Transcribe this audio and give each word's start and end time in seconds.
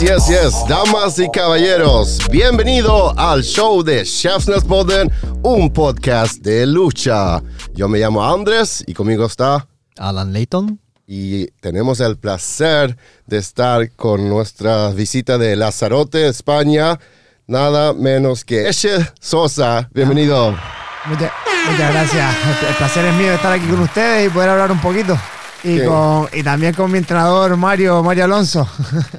yes, 0.00 0.28
yes, 0.28 0.68
damas 0.68 1.18
y 1.18 1.30
caballeros, 1.30 2.18
bienvenido 2.30 3.16
al 3.18 3.42
show 3.42 3.82
de 3.82 4.02
Chefsnäspodden, 4.04 5.10
un 5.42 5.72
podcast 5.72 6.38
de 6.42 6.66
lucha. 6.66 7.40
Yo 7.74 7.88
me 7.88 7.98
llamo 8.00 8.24
Andrés 8.24 8.82
y 8.86 8.92
conmigo 8.94 9.24
está 9.26 9.66
Alan 9.96 10.32
Layton. 10.32 10.80
y 11.06 11.46
tenemos 11.60 12.00
el 12.00 12.16
placer 12.16 12.96
de 13.26 13.38
estar 13.38 13.90
con 13.92 14.28
nuestra 14.28 14.88
visita 14.90 15.38
de 15.38 15.54
Lazarote, 15.54 16.26
España, 16.28 16.98
nada 17.46 17.92
menos 17.92 18.44
que 18.44 18.68
Eche 18.68 18.98
Sosa. 19.20 19.88
Bienvenido. 19.94 20.56
Muchas, 21.06 21.30
muchas 21.70 21.92
gracias. 21.92 22.34
El 22.68 22.74
placer 22.74 23.04
es 23.04 23.14
mío 23.14 23.28
de 23.28 23.34
estar 23.36 23.52
aquí 23.52 23.66
con 23.66 23.80
ustedes 23.80 24.26
y 24.26 24.30
poder 24.30 24.50
hablar 24.50 24.72
un 24.72 24.80
poquito. 24.80 25.16
Y, 25.64 25.78
Sí. 25.78 25.84
con, 25.86 26.28
y 26.32 26.42
también 26.42 26.74
con 26.74 26.92
mi 26.92 26.98
entrenador 26.98 27.56
Mario, 27.56 28.02
Mario 28.02 28.24
Alonso. 28.24 28.68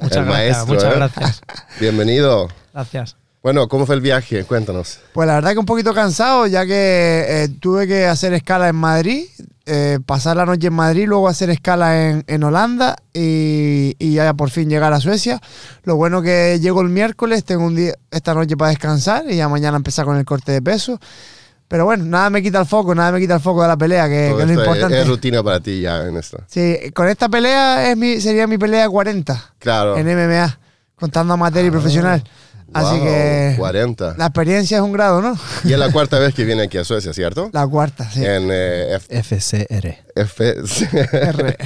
Muchas 0.00 0.18
el 0.18 0.24
gracias, 0.24 0.26
maestro. 0.26 0.66
muchas 0.74 0.92
¿eh? 0.92 0.96
gracias. 0.96 1.40
Bienvenido. 1.80 2.48
Gracias. 2.72 3.16
Bueno, 3.42 3.68
¿cómo 3.68 3.86
fue 3.86 3.94
el 3.96 4.00
viaje? 4.00 4.44
Cuéntanos. 4.44 5.00
Pues 5.12 5.26
la 5.26 5.34
verdad 5.34 5.52
que 5.52 5.58
un 5.58 5.66
poquito 5.66 5.92
cansado, 5.94 6.46
ya 6.46 6.66
que 6.66 7.24
eh, 7.28 7.48
tuve 7.60 7.86
que 7.86 8.06
hacer 8.06 8.32
escala 8.32 8.68
en 8.68 8.74
Madrid, 8.76 9.24
eh, 9.66 9.98
pasar 10.04 10.36
la 10.36 10.46
noche 10.46 10.66
en 10.68 10.72
Madrid, 10.74 11.06
luego 11.06 11.28
hacer 11.28 11.50
escala 11.50 12.08
en, 12.08 12.24
en 12.26 12.42
Holanda 12.42 12.96
y, 13.12 13.94
y 14.00 14.14
ya 14.14 14.34
por 14.34 14.50
fin 14.50 14.68
llegar 14.68 14.92
a 14.92 15.00
Suecia. 15.00 15.40
Lo 15.84 15.94
bueno 15.96 16.22
que 16.22 16.58
llego 16.60 16.80
el 16.80 16.88
miércoles, 16.88 17.44
tengo 17.44 17.64
un 17.66 17.76
día 17.76 17.94
esta 18.10 18.34
noche 18.34 18.56
para 18.56 18.70
descansar 18.70 19.24
y 19.30 19.36
ya 19.36 19.48
mañana 19.48 19.76
empezar 19.76 20.04
con 20.06 20.16
el 20.16 20.24
corte 20.24 20.50
de 20.50 20.62
peso. 20.62 20.98
Pero 21.68 21.84
bueno, 21.84 22.04
nada 22.04 22.30
me 22.30 22.42
quita 22.42 22.60
el 22.60 22.66
foco, 22.66 22.94
nada 22.94 23.10
me 23.12 23.18
quita 23.20 23.34
el 23.34 23.40
foco 23.40 23.62
de 23.62 23.68
la 23.68 23.76
pelea, 23.76 24.04
que, 24.08 24.10
que 24.14 24.26
es 24.28 24.32
lo 24.36 24.40
esto 24.42 24.52
es- 24.52 24.58
importante. 24.58 25.00
es 25.00 25.08
rutina 25.08 25.42
para 25.42 25.58
ti 25.60 25.80
ya 25.80 26.06
en 26.06 26.16
esto. 26.16 26.38
Sí, 26.46 26.78
con 26.94 27.08
esta 27.08 27.28
pelea 27.28 27.90
es 27.90 27.96
mi, 27.96 28.20
sería 28.20 28.46
mi 28.46 28.56
pelea 28.58 28.88
40 28.88 29.54
Claro. 29.58 29.96
en 29.96 30.06
MMA, 30.06 30.58
contando 30.94 31.34
amateur 31.34 31.64
y 31.64 31.70
profesional. 31.70 32.22
Así 32.72 32.96
Wow, 32.96 33.04
que 33.04 33.54
40. 33.58 34.14
la 34.18 34.26
experiencia 34.26 34.76
es 34.78 34.82
un 34.82 34.92
grado, 34.92 35.22
¿no? 35.22 35.38
Y 35.64 35.72
es 35.72 35.78
la 35.78 35.90
cuarta 35.92 36.18
vez 36.18 36.34
que 36.34 36.44
viene 36.44 36.62
aquí 36.62 36.78
a 36.78 36.84
Suecia, 36.84 37.12
¿cierto? 37.12 37.48
La 37.52 37.66
cuarta, 37.66 38.10
sí. 38.10 38.24
En 38.24 38.48
eh, 38.50 38.96
F- 38.96 39.22
FCR. 39.22 39.98
F- 40.14 40.62
FCR. 40.62 41.56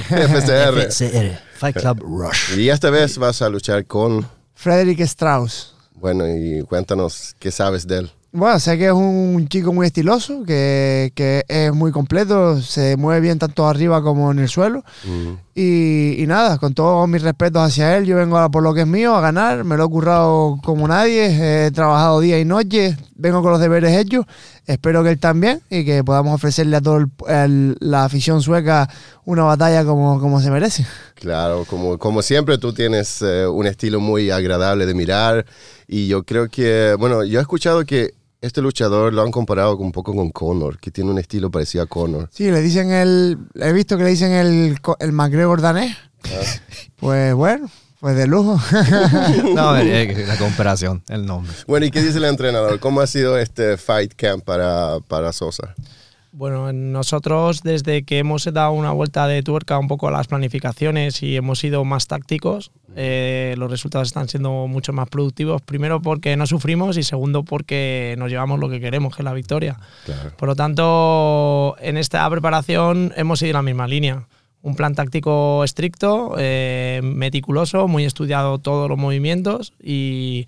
FCR. 0.89 1.39
Fight 1.57 1.77
Club 1.77 1.99
Rush. 2.01 2.57
Y 2.57 2.69
esta 2.69 2.89
vez 2.89 3.17
vas 3.17 3.41
a 3.41 3.49
luchar 3.49 3.85
con... 3.85 4.27
Frederick 4.55 4.99
Strauss. 5.01 5.73
Bueno, 5.95 6.27
y 6.27 6.61
cuéntanos 6.63 7.35
qué 7.39 7.51
sabes 7.51 7.85
de 7.87 7.99
él. 7.99 8.11
Bueno, 8.33 8.59
sé 8.59 8.77
que 8.77 8.85
es 8.85 8.93
un 8.93 9.45
chico 9.49 9.73
muy 9.73 9.85
estiloso, 9.87 10.43
que, 10.43 11.11
que 11.15 11.43
es 11.49 11.73
muy 11.73 11.91
completo, 11.91 12.61
se 12.61 12.95
mueve 12.95 13.19
bien 13.19 13.37
tanto 13.37 13.67
arriba 13.67 14.01
como 14.01 14.31
en 14.31 14.39
el 14.39 14.47
suelo. 14.47 14.85
Y, 15.53 16.15
y 16.17 16.27
nada, 16.27 16.57
con 16.57 16.73
todos 16.73 17.09
mis 17.09 17.21
respetos 17.21 17.61
hacia 17.61 17.97
él, 17.97 18.05
yo 18.05 18.15
vengo 18.15 18.37
a 18.37 18.49
por 18.49 18.63
lo 18.63 18.73
que 18.73 18.81
es 18.81 18.87
mío, 18.87 19.15
a 19.15 19.19
ganar, 19.21 19.65
me 19.65 19.75
lo 19.75 19.83
he 19.83 19.89
currado 19.89 20.57
como 20.63 20.87
nadie, 20.87 21.65
he 21.65 21.71
trabajado 21.71 22.21
día 22.21 22.39
y 22.39 22.45
noche, 22.45 22.95
vengo 23.15 23.41
con 23.41 23.51
los 23.51 23.59
deberes 23.59 23.97
hechos, 23.97 24.25
espero 24.65 25.03
que 25.03 25.09
él 25.09 25.19
también 25.19 25.61
y 25.69 25.83
que 25.83 26.01
podamos 26.01 26.33
ofrecerle 26.33 26.77
a 26.77 26.81
toda 26.81 27.05
la 27.27 28.05
afición 28.05 28.41
sueca 28.41 28.89
una 29.25 29.43
batalla 29.43 29.83
como, 29.83 30.21
como 30.21 30.39
se 30.39 30.49
merece. 30.51 30.85
Claro, 31.15 31.65
como, 31.65 31.97
como 31.97 32.21
siempre 32.21 32.57
tú 32.57 32.71
tienes 32.71 33.21
eh, 33.21 33.45
un 33.45 33.67
estilo 33.67 33.99
muy 33.99 34.31
agradable 34.31 34.85
de 34.85 34.93
mirar 34.93 35.45
y 35.85 36.07
yo 36.07 36.23
creo 36.23 36.47
que, 36.47 36.95
bueno, 36.97 37.25
yo 37.25 37.39
he 37.39 37.41
escuchado 37.41 37.85
que 37.85 38.20
este 38.41 38.61
luchador 38.61 39.13
lo 39.13 39.21
han 39.21 39.31
comparado 39.31 39.77
un 39.77 39.91
poco 39.91 40.15
con 40.15 40.31
Conor, 40.31 40.79
que 40.79 40.89
tiene 40.89 41.11
un 41.11 41.19
estilo 41.19 41.51
parecido 41.51 41.83
a 41.83 41.87
Conor. 41.87 42.27
Sí, 42.31 42.49
le 42.49 42.59
dicen 42.61 42.91
el, 42.91 43.37
he 43.55 43.71
visto 43.71 43.97
que 43.97 44.03
le 44.03 44.09
dicen 44.09 44.31
el, 44.31 44.77
el 44.99 45.11
McGregor 45.11 45.61
danés. 45.61 45.95
Pues 46.99 47.33
bueno, 47.35 47.69
pues 47.99 48.15
de 48.15 48.25
lujo. 48.27 48.59
No, 49.55 49.77
eh, 49.77 50.25
la 50.27 50.37
comparación, 50.39 51.03
el 51.07 51.25
nombre. 51.25 51.53
Bueno, 51.67 51.85
¿y 51.85 51.91
qué 51.91 52.01
dice 52.01 52.17
el 52.17 52.25
entrenador? 52.25 52.79
¿Cómo 52.79 53.01
ha 53.01 53.07
sido 53.07 53.37
este 53.37 53.77
fight 53.77 54.13
camp 54.15 54.43
para, 54.43 54.97
para 55.07 55.31
Sosa? 55.33 55.75
Bueno, 56.33 56.71
nosotros 56.71 57.61
desde 57.61 58.03
que 58.03 58.19
hemos 58.19 58.45
dado 58.53 58.71
una 58.71 58.91
vuelta 58.91 59.27
de 59.27 59.43
tuerca 59.43 59.77
un 59.77 59.89
poco 59.89 60.07
a 60.07 60.11
las 60.11 60.27
planificaciones 60.27 61.21
y 61.23 61.35
hemos 61.35 61.59
sido 61.59 61.83
más 61.83 62.07
tácticos, 62.07 62.71
eh, 62.95 63.53
los 63.57 63.69
resultados 63.69 64.07
están 64.07 64.29
siendo 64.29 64.67
mucho 64.67 64.93
más 64.93 65.09
productivos. 65.09 65.61
Primero 65.61 66.01
porque 66.01 66.37
no 66.37 66.47
sufrimos 66.47 66.97
y 66.97 67.03
segundo 67.03 67.43
porque 67.43 68.15
nos 68.17 68.29
llevamos 68.29 68.59
lo 68.59 68.69
que 68.69 68.79
queremos, 68.79 69.13
que 69.13 69.23
es 69.23 69.25
la 69.25 69.33
victoria. 69.33 69.77
Claro. 70.05 70.31
Por 70.37 70.47
lo 70.47 70.55
tanto, 70.55 71.75
en 71.81 71.97
esta 71.97 72.29
preparación 72.29 73.11
hemos 73.17 73.39
seguido 73.39 73.57
la 73.57 73.63
misma 73.63 73.87
línea. 73.87 74.25
Un 74.61 74.75
plan 74.75 74.95
táctico 74.95 75.65
estricto, 75.65 76.35
eh, 76.37 77.01
meticuloso, 77.03 77.89
muy 77.89 78.05
estudiado 78.05 78.57
todos 78.57 78.87
los 78.87 78.97
movimientos 78.97 79.73
y, 79.83 80.45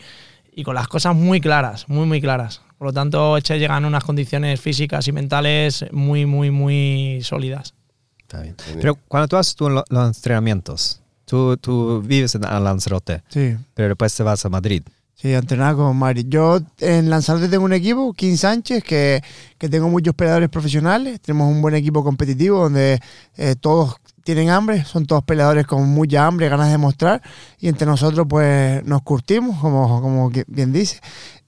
y 0.55 0.63
con 0.63 0.75
las 0.75 0.87
cosas 0.87 1.13
muy 1.13 1.41
claras, 1.41 1.89
muy, 1.89 2.05
muy 2.05 2.21
claras. 2.21 2.61
Por 2.83 2.89
lo 2.89 2.93
tanto, 2.95 3.37
Eche 3.37 3.57
llega 3.57 3.77
en 3.77 3.85
unas 3.85 4.03
condiciones 4.03 4.59
físicas 4.59 5.07
y 5.07 5.13
mentales 5.13 5.85
muy, 5.93 6.25
muy, 6.25 6.51
muy 6.51 7.21
sólidas. 7.23 7.73
Está 8.19 8.41
bien. 8.41 8.57
Pero 8.81 8.95
cuando 9.07 9.29
tú 9.29 9.37
haces 9.37 9.55
tú 9.55 9.69
lo- 9.69 9.85
los 9.87 10.17
entrenamientos, 10.17 10.99
tú, 11.23 11.55
tú 11.55 12.01
vives 12.01 12.35
en 12.35 12.41
Lanzarote, 12.41 13.23
Sí. 13.29 13.55
pero 13.73 13.87
después 13.87 14.13
te 14.13 14.21
vas 14.23 14.43
a 14.45 14.49
Madrid. 14.49 14.83
Sí, 15.15 15.31
entrenar 15.31 15.77
con 15.77 15.95
Mari. 15.95 16.25
Yo 16.27 16.59
en 16.81 17.09
Lanzarote 17.09 17.47
tengo 17.47 17.63
un 17.63 17.71
equipo, 17.71 18.11
King 18.11 18.35
Sánchez, 18.35 18.83
que, 18.83 19.23
que 19.57 19.69
tengo 19.69 19.87
muchos 19.87 20.13
peleadores 20.13 20.49
profesionales. 20.49 21.21
Tenemos 21.21 21.49
un 21.49 21.61
buen 21.61 21.75
equipo 21.75 22.03
competitivo 22.03 22.63
donde 22.63 22.99
eh, 23.37 23.55
todos 23.57 23.95
tienen 24.25 24.49
hambre, 24.49 24.83
son 24.83 25.05
todos 25.05 25.23
peleadores 25.23 25.65
con 25.65 25.87
mucha 25.87 26.25
hambre, 26.27 26.49
ganas 26.49 26.69
de 26.69 26.77
mostrar. 26.77 27.21
Y 27.61 27.69
entre 27.69 27.87
nosotros, 27.87 28.25
pues 28.29 28.83
nos 28.83 29.01
curtimos, 29.03 29.57
como, 29.61 30.01
como 30.01 30.29
bien 30.47 30.73
dice. 30.73 30.99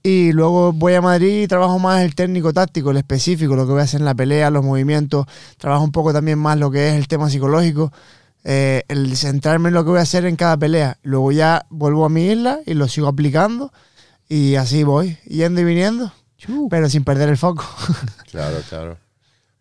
Y 0.07 0.33
luego 0.33 0.71
voy 0.71 0.93
a 0.93 1.01
Madrid 1.01 1.41
y 1.41 1.47
trabajo 1.47 1.79
más 1.79 2.03
el 2.03 2.13
técnico 2.13 2.53
táctico, 2.53 2.91
el 2.91 2.97
específico, 2.97 3.55
lo 3.55 3.65
que 3.65 3.71
voy 3.71 3.81
a 3.81 3.85
hacer 3.85 4.01
en 4.01 4.05
la 4.05 4.13
pelea, 4.13 4.51
los 4.51 4.63
movimientos. 4.63 5.25
Trabajo 5.57 5.83
un 5.83 5.91
poco 5.91 6.13
también 6.13 6.37
más 6.37 6.59
lo 6.59 6.69
que 6.69 6.89
es 6.89 6.93
el 6.93 7.07
tema 7.07 7.27
psicológico 7.27 7.91
eh, 8.47 8.83
el 8.89 9.17
centrarme 9.17 9.69
en 9.69 9.73
lo 9.73 9.83
que 9.83 9.89
voy 9.89 9.99
a 9.99 10.03
hacer 10.03 10.25
en 10.25 10.35
cada 10.35 10.55
pelea. 10.55 10.99
Luego 11.01 11.31
ya 11.31 11.65
vuelvo 11.71 12.05
a 12.05 12.09
mi 12.09 12.27
isla 12.27 12.59
y 12.67 12.75
lo 12.75 12.87
sigo 12.87 13.07
aplicando 13.07 13.73
y 14.29 14.53
así 14.53 14.83
voy, 14.83 15.17
yendo 15.25 15.61
y 15.61 15.63
viniendo, 15.63 16.13
pero 16.69 16.87
sin 16.87 17.03
perder 17.03 17.29
el 17.29 17.37
foco. 17.37 17.65
Claro, 18.29 18.57
claro. 18.69 18.97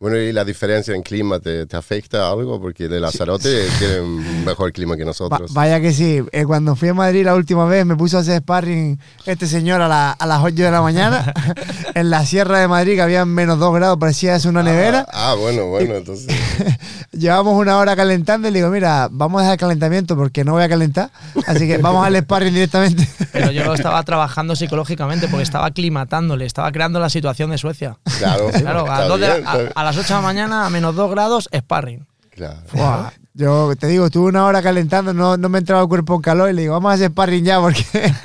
Bueno, 0.01 0.19
¿y 0.19 0.33
la 0.33 0.45
diferencia 0.45 0.95
en 0.95 1.03
clima 1.03 1.39
te, 1.41 1.65
te 1.67 1.77
afecta 1.77 2.29
algo? 2.31 2.61
Porque 2.61 2.89
de 2.89 3.01
Lanzarote 3.01 3.67
tiene 3.79 4.01
un 4.01 4.45
mejor 4.45 4.71
clima 4.73 4.97
que 4.97 5.03
Va- 5.05 5.07
nosotros. 5.07 5.55
vaya 5.55 5.81
que 5.81 5.93
sí, 5.95 6.21
Eh, 6.33 6.45
cuando 6.45 6.77
fui 6.77 6.89
a 6.89 6.95
Madrid 6.95 7.25
la 7.25 7.35
última 7.35 7.65
vez 7.65 7.87
me 7.87 7.97
puso 7.97 8.19
a 8.19 8.21
hacer 8.21 8.41
sparring 8.41 8.99
este 9.25 9.47
señor 9.47 9.81
a, 9.81 9.89
la- 9.89 10.11
a 10.13 10.27
las 10.27 10.41
8 10.43 10.55
de 10.63 10.71
la 10.71 10.83
mañana 10.83 11.33
en 11.95 12.11
la 12.11 12.27
Sierra 12.27 12.59
de 12.59 12.69
Madrid 12.69 12.97
que 12.97 13.03
había 13.03 13.25
menos 13.25 13.59
2 13.59 13.75
grados, 13.75 13.97
parecía 13.99 14.35
eso 14.37 14.49
una 14.51 14.63
nevera. 14.63 15.07
Ah, 15.11 15.31
ah, 15.31 15.35
bueno, 15.37 15.67
bueno, 15.69 15.95
entonces... 15.95 16.27
Llevamos 17.13 17.57
una 17.59 17.79
hora 17.79 17.95
calentando 17.95 18.49
y 18.49 18.51
le 18.51 18.59
digo, 18.59 18.71
mira, 18.71 19.09
vamos 19.11 19.41
a 19.41 19.45
dejar 19.45 19.59
calentamiento 19.59 20.17
porque 20.17 20.43
no 20.45 20.53
voy 20.53 20.65
a 20.65 20.69
calentar, 20.69 21.11
así 21.47 21.67
que 21.69 21.79
vamos 21.79 22.05
al 22.05 22.17
sparring 22.17 22.53
directamente. 22.53 23.09
Pero 23.33 23.53
yo 23.53 23.65
lo 23.65 23.75
estaba 23.75 24.03
trabajando 24.03 24.57
psicológicamente 24.57 25.29
porque 25.29 25.45
estaba 25.45 25.67
aclimatándole, 25.67 26.45
estaba 26.45 26.73
creando 26.73 26.99
la 26.99 27.09
situación 27.09 27.51
de 27.51 27.59
Suecia. 27.59 27.97
Claro, 28.19 28.51
Claro, 28.51 28.81
a, 28.91 28.95
está 28.95 29.07
dos 29.09 29.21
de 29.21 29.29
la- 29.29 29.35
bien, 29.37 29.47
a- 29.49 29.57
bien. 29.57 29.73
A 29.85 29.89
las 29.89 29.99
8 29.99 30.09
de 30.09 30.15
la 30.15 30.21
mañana 30.23 30.67
a 30.67 30.71
menos 30.71 30.97
2 30.97 31.11
grados, 31.11 31.49
sparring. 31.55 32.07
Claro. 32.31 32.61
Buah, 32.73 33.11
Yo 33.35 33.75
te 33.77 33.89
digo, 33.89 34.07
estuve 34.07 34.29
una 34.29 34.47
hora 34.47 34.63
calentando, 34.63 35.13
no, 35.13 35.37
no 35.37 35.49
me 35.49 35.59
entraba 35.59 35.83
el 35.83 35.89
cuerpo 35.89 36.15
en 36.15 36.21
calor 36.23 36.51
y 36.51 36.53
le 36.53 36.63
digo, 36.63 36.75
vamos 36.75 36.93
a 36.93 36.95
hacer 36.95 37.11
sparring 37.11 37.45
ya 37.45 37.61
porque 37.61 37.85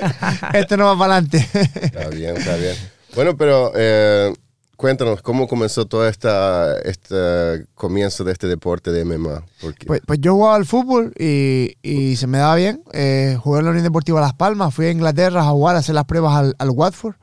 esto 0.53 0.77
no 0.77 0.85
va 0.85 0.97
para 0.97 1.17
adelante. 1.17 1.47
Está 1.81 2.09
bien, 2.09 2.37
está 2.37 2.55
bien. 2.55 2.75
Bueno, 3.15 3.35
pero 3.35 3.71
eh, 3.75 4.31
cuéntanos, 4.77 5.23
¿cómo 5.23 5.47
comenzó 5.47 5.85
todo 5.87 6.07
esta, 6.07 6.79
este 6.81 7.65
comienzo 7.73 8.23
de 8.23 8.31
este 8.31 8.47
deporte 8.47 8.91
de 8.91 9.03
MMA? 9.03 9.43
Pues, 9.87 10.01
pues 10.05 10.19
yo 10.21 10.35
jugaba 10.35 10.55
al 10.55 10.65
fútbol 10.65 11.11
y, 11.17 11.75
y 11.81 12.15
se 12.15 12.27
me 12.27 12.37
daba 12.37 12.55
bien. 12.55 12.83
Eh, 12.93 13.35
jugué 13.41 13.59
en 13.59 13.65
la 13.65 13.71
Unión 13.71 13.83
Deportiva 13.83 14.21
Las 14.21 14.35
Palmas, 14.35 14.75
fui 14.75 14.85
a 14.85 14.91
Inglaterra 14.91 15.41
a 15.41 15.49
jugar, 15.49 15.75
a 15.75 15.79
hacer 15.79 15.95
las 15.95 16.05
pruebas 16.05 16.35
al, 16.35 16.55
al 16.59 16.69
Watford, 16.69 17.15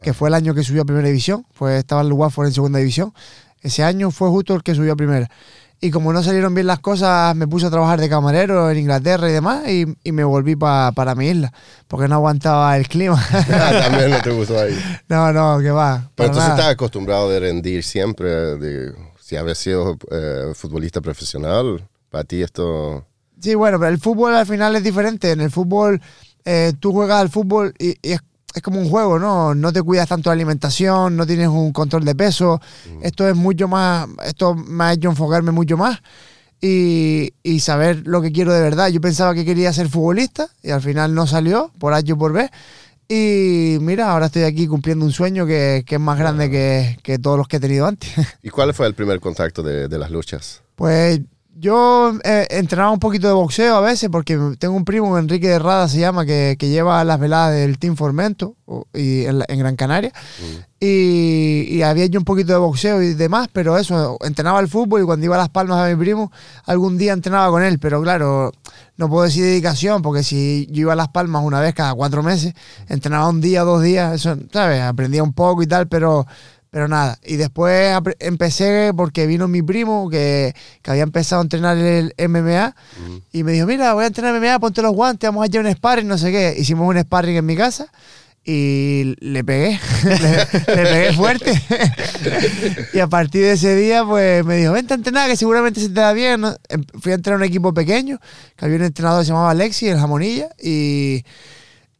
que 0.00 0.14
fue 0.14 0.28
el 0.28 0.34
año 0.34 0.54
que 0.54 0.62
subió 0.62 0.82
a 0.82 0.84
Primera 0.84 1.08
División. 1.08 1.44
Pues 1.58 1.80
estaba 1.80 2.02
el 2.02 2.12
Watford 2.12 2.46
en 2.46 2.54
Segunda 2.54 2.78
División. 2.78 3.12
Ese 3.62 3.82
año 3.84 4.10
fue 4.10 4.28
justo 4.28 4.54
el 4.54 4.62
que 4.62 4.74
subió 4.74 4.92
a 4.92 4.96
Primera. 4.96 5.30
Y 5.80 5.90
como 5.90 6.12
no 6.12 6.22
salieron 6.22 6.54
bien 6.54 6.68
las 6.68 6.78
cosas, 6.78 7.34
me 7.34 7.48
puse 7.48 7.66
a 7.66 7.70
trabajar 7.70 8.00
de 8.00 8.08
camarero 8.08 8.70
en 8.70 8.78
Inglaterra 8.78 9.28
y 9.28 9.32
demás, 9.32 9.68
y, 9.68 9.84
y 10.04 10.12
me 10.12 10.22
volví 10.22 10.54
pa- 10.54 10.92
para 10.92 11.16
mi 11.16 11.26
isla, 11.28 11.52
porque 11.88 12.06
no 12.06 12.14
aguantaba 12.16 12.76
el 12.76 12.86
clima. 12.86 13.20
Ah, 13.50 13.72
también 13.82 14.10
no 14.10 14.20
te 14.22 14.30
gustó 14.30 14.60
ahí. 14.60 14.78
no, 15.08 15.32
no, 15.32 15.58
que 15.60 15.70
va. 15.72 16.08
Pero 16.14 16.28
entonces 16.28 16.50
nada. 16.50 16.60
estás 16.60 16.72
acostumbrado 16.74 17.28
de 17.30 17.40
rendir 17.40 17.82
siempre, 17.82 18.28
de, 18.28 18.92
si 19.20 19.36
habías 19.36 19.58
sido 19.58 19.96
eh, 20.12 20.52
futbolista 20.54 21.00
profesional, 21.00 21.88
para 22.10 22.22
ti 22.24 22.42
esto... 22.42 23.04
Sí, 23.40 23.56
bueno, 23.56 23.80
pero 23.80 23.90
el 23.90 23.98
fútbol 23.98 24.36
al 24.36 24.46
final 24.46 24.76
es 24.76 24.84
diferente. 24.84 25.32
En 25.32 25.40
el 25.40 25.50
fútbol, 25.50 26.00
eh, 26.44 26.74
tú 26.78 26.92
juegas 26.92 27.20
al 27.22 27.28
fútbol 27.28 27.74
y, 27.76 27.96
y 28.00 28.12
es, 28.12 28.20
es 28.54 28.62
como 28.62 28.80
un 28.80 28.88
juego, 28.88 29.18
¿no? 29.18 29.54
No 29.54 29.72
te 29.72 29.82
cuidas 29.82 30.08
tanto 30.08 30.30
de 30.30 30.34
alimentación, 30.34 31.16
no 31.16 31.26
tienes 31.26 31.48
un 31.48 31.72
control 31.72 32.04
de 32.04 32.14
peso. 32.14 32.60
Esto 33.02 33.28
es 33.28 33.36
mucho 33.36 33.68
más, 33.68 34.08
esto 34.24 34.54
me 34.54 34.84
ha 34.84 34.92
hecho 34.92 35.08
enfocarme 35.08 35.52
mucho 35.52 35.76
más 35.76 36.00
y, 36.60 37.34
y 37.42 37.60
saber 37.60 38.02
lo 38.06 38.22
que 38.22 38.32
quiero 38.32 38.52
de 38.52 38.62
verdad. 38.62 38.88
Yo 38.88 39.00
pensaba 39.00 39.34
que 39.34 39.44
quería 39.44 39.72
ser 39.72 39.88
futbolista 39.88 40.48
y 40.62 40.70
al 40.70 40.80
final 40.80 41.14
no 41.14 41.26
salió, 41.26 41.72
por 41.78 41.92
H 41.92 42.12
o 42.12 42.18
por 42.18 42.32
B. 42.32 42.50
Y 43.08 43.78
mira, 43.80 44.10
ahora 44.10 44.26
estoy 44.26 44.44
aquí 44.44 44.66
cumpliendo 44.66 45.04
un 45.04 45.12
sueño 45.12 45.44
que, 45.44 45.84
que 45.86 45.96
es 45.96 46.00
más 46.00 46.18
grande 46.18 46.48
que, 46.50 46.96
que 47.02 47.18
todos 47.18 47.36
los 47.36 47.48
que 47.48 47.56
he 47.56 47.60
tenido 47.60 47.86
antes. 47.86 48.10
¿Y 48.42 48.48
cuál 48.48 48.72
fue 48.72 48.86
el 48.86 48.94
primer 48.94 49.20
contacto 49.20 49.62
de, 49.62 49.88
de 49.88 49.98
las 49.98 50.10
luchas? 50.10 50.62
Pues 50.76 51.20
yo 51.54 52.14
eh, 52.24 52.46
entrenaba 52.50 52.90
un 52.90 52.98
poquito 52.98 53.26
de 53.26 53.34
boxeo 53.34 53.76
a 53.76 53.80
veces 53.80 54.08
porque 54.10 54.38
tengo 54.58 54.74
un 54.74 54.84
primo, 54.84 55.18
Enrique 55.18 55.48
de 55.48 55.58
Rada 55.58 55.86
se 55.86 56.00
llama, 56.00 56.24
que, 56.24 56.56
que 56.58 56.70
lleva 56.70 57.04
las 57.04 57.20
veladas 57.20 57.54
del 57.54 57.78
Team 57.78 57.96
Formento 57.96 58.56
y 58.94 59.24
en, 59.26 59.58
Gran 59.58 59.76
Canaria. 59.76 60.12
Y, 60.80 61.66
y 61.68 61.82
había 61.82 62.06
yo 62.06 62.18
un 62.18 62.24
poquito 62.24 62.52
de 62.52 62.58
boxeo 62.58 63.02
y 63.02 63.14
demás, 63.14 63.48
pero 63.52 63.76
eso, 63.76 64.16
entrenaba 64.22 64.60
el 64.60 64.68
fútbol 64.68 65.02
y 65.02 65.04
cuando 65.04 65.26
iba 65.26 65.36
a 65.36 65.38
Las 65.38 65.50
Palmas 65.50 65.78
a 65.78 65.94
mi 65.94 65.96
primo, 65.96 66.32
algún 66.64 66.96
día 66.96 67.12
entrenaba 67.12 67.50
con 67.50 67.62
él, 67.62 67.78
pero 67.78 68.00
claro, 68.00 68.50
no 68.96 69.08
puedo 69.08 69.24
decir 69.24 69.44
dedicación 69.44 70.00
porque 70.00 70.22
si 70.22 70.66
yo 70.70 70.82
iba 70.82 70.94
a 70.94 70.96
Las 70.96 71.08
Palmas 71.08 71.42
una 71.44 71.60
vez 71.60 71.74
cada 71.74 71.94
cuatro 71.94 72.22
meses, 72.22 72.54
entrenaba 72.88 73.28
un 73.28 73.40
día, 73.42 73.62
dos 73.62 73.82
días, 73.82 74.14
eso, 74.14 74.36
¿sabes? 74.52 74.80
Aprendía 74.80 75.22
un 75.22 75.34
poco 75.34 75.62
y 75.62 75.66
tal, 75.66 75.86
pero... 75.86 76.26
Pero 76.72 76.88
nada, 76.88 77.18
y 77.22 77.36
después 77.36 77.94
empecé 78.18 78.92
porque 78.96 79.26
vino 79.26 79.46
mi 79.46 79.60
primo 79.60 80.08
que, 80.08 80.54
que 80.80 80.90
había 80.90 81.02
empezado 81.02 81.42
a 81.42 81.44
entrenar 81.44 81.76
el 81.76 82.14
MMA 82.16 82.74
y 83.30 83.44
me 83.44 83.52
dijo, 83.52 83.66
mira, 83.66 83.92
voy 83.92 84.04
a 84.04 84.06
entrenar 84.06 84.40
MMA, 84.40 84.58
ponte 84.58 84.80
los 84.80 84.94
guantes, 84.94 85.28
vamos 85.28 85.42
a 85.42 85.50
hacer 85.50 85.60
un 85.60 85.70
sparring, 85.70 86.08
no 86.08 86.16
sé 86.16 86.32
qué. 86.32 86.54
Hicimos 86.56 86.88
un 86.88 86.98
sparring 86.98 87.36
en 87.36 87.44
mi 87.44 87.56
casa 87.56 87.92
y 88.42 89.14
le 89.20 89.44
pegué, 89.44 89.78
le, 90.04 90.74
le 90.76 90.82
pegué 90.90 91.12
fuerte. 91.12 91.52
y 92.94 93.00
a 93.00 93.06
partir 93.06 93.42
de 93.42 93.52
ese 93.52 93.76
día, 93.76 94.02
pues 94.06 94.42
me 94.42 94.56
dijo, 94.56 94.72
vente 94.72 94.94
a 94.94 94.96
entrenar, 94.96 95.28
que 95.28 95.36
seguramente 95.36 95.78
se 95.78 95.90
te 95.90 96.00
da 96.00 96.14
bien. 96.14 96.40
¿no? 96.40 96.56
Em- 96.70 96.86
Fui 97.02 97.12
a 97.12 97.16
entrenar 97.16 97.38
a 97.38 97.44
un 97.44 97.48
equipo 97.50 97.74
pequeño, 97.74 98.18
que 98.56 98.64
había 98.64 98.78
un 98.78 98.84
entrenador 98.84 99.20
que 99.20 99.26
se 99.26 99.32
llamaba 99.32 99.50
Alexi, 99.50 99.88
el 99.88 99.98
jamonilla, 99.98 100.48
y... 100.58 101.22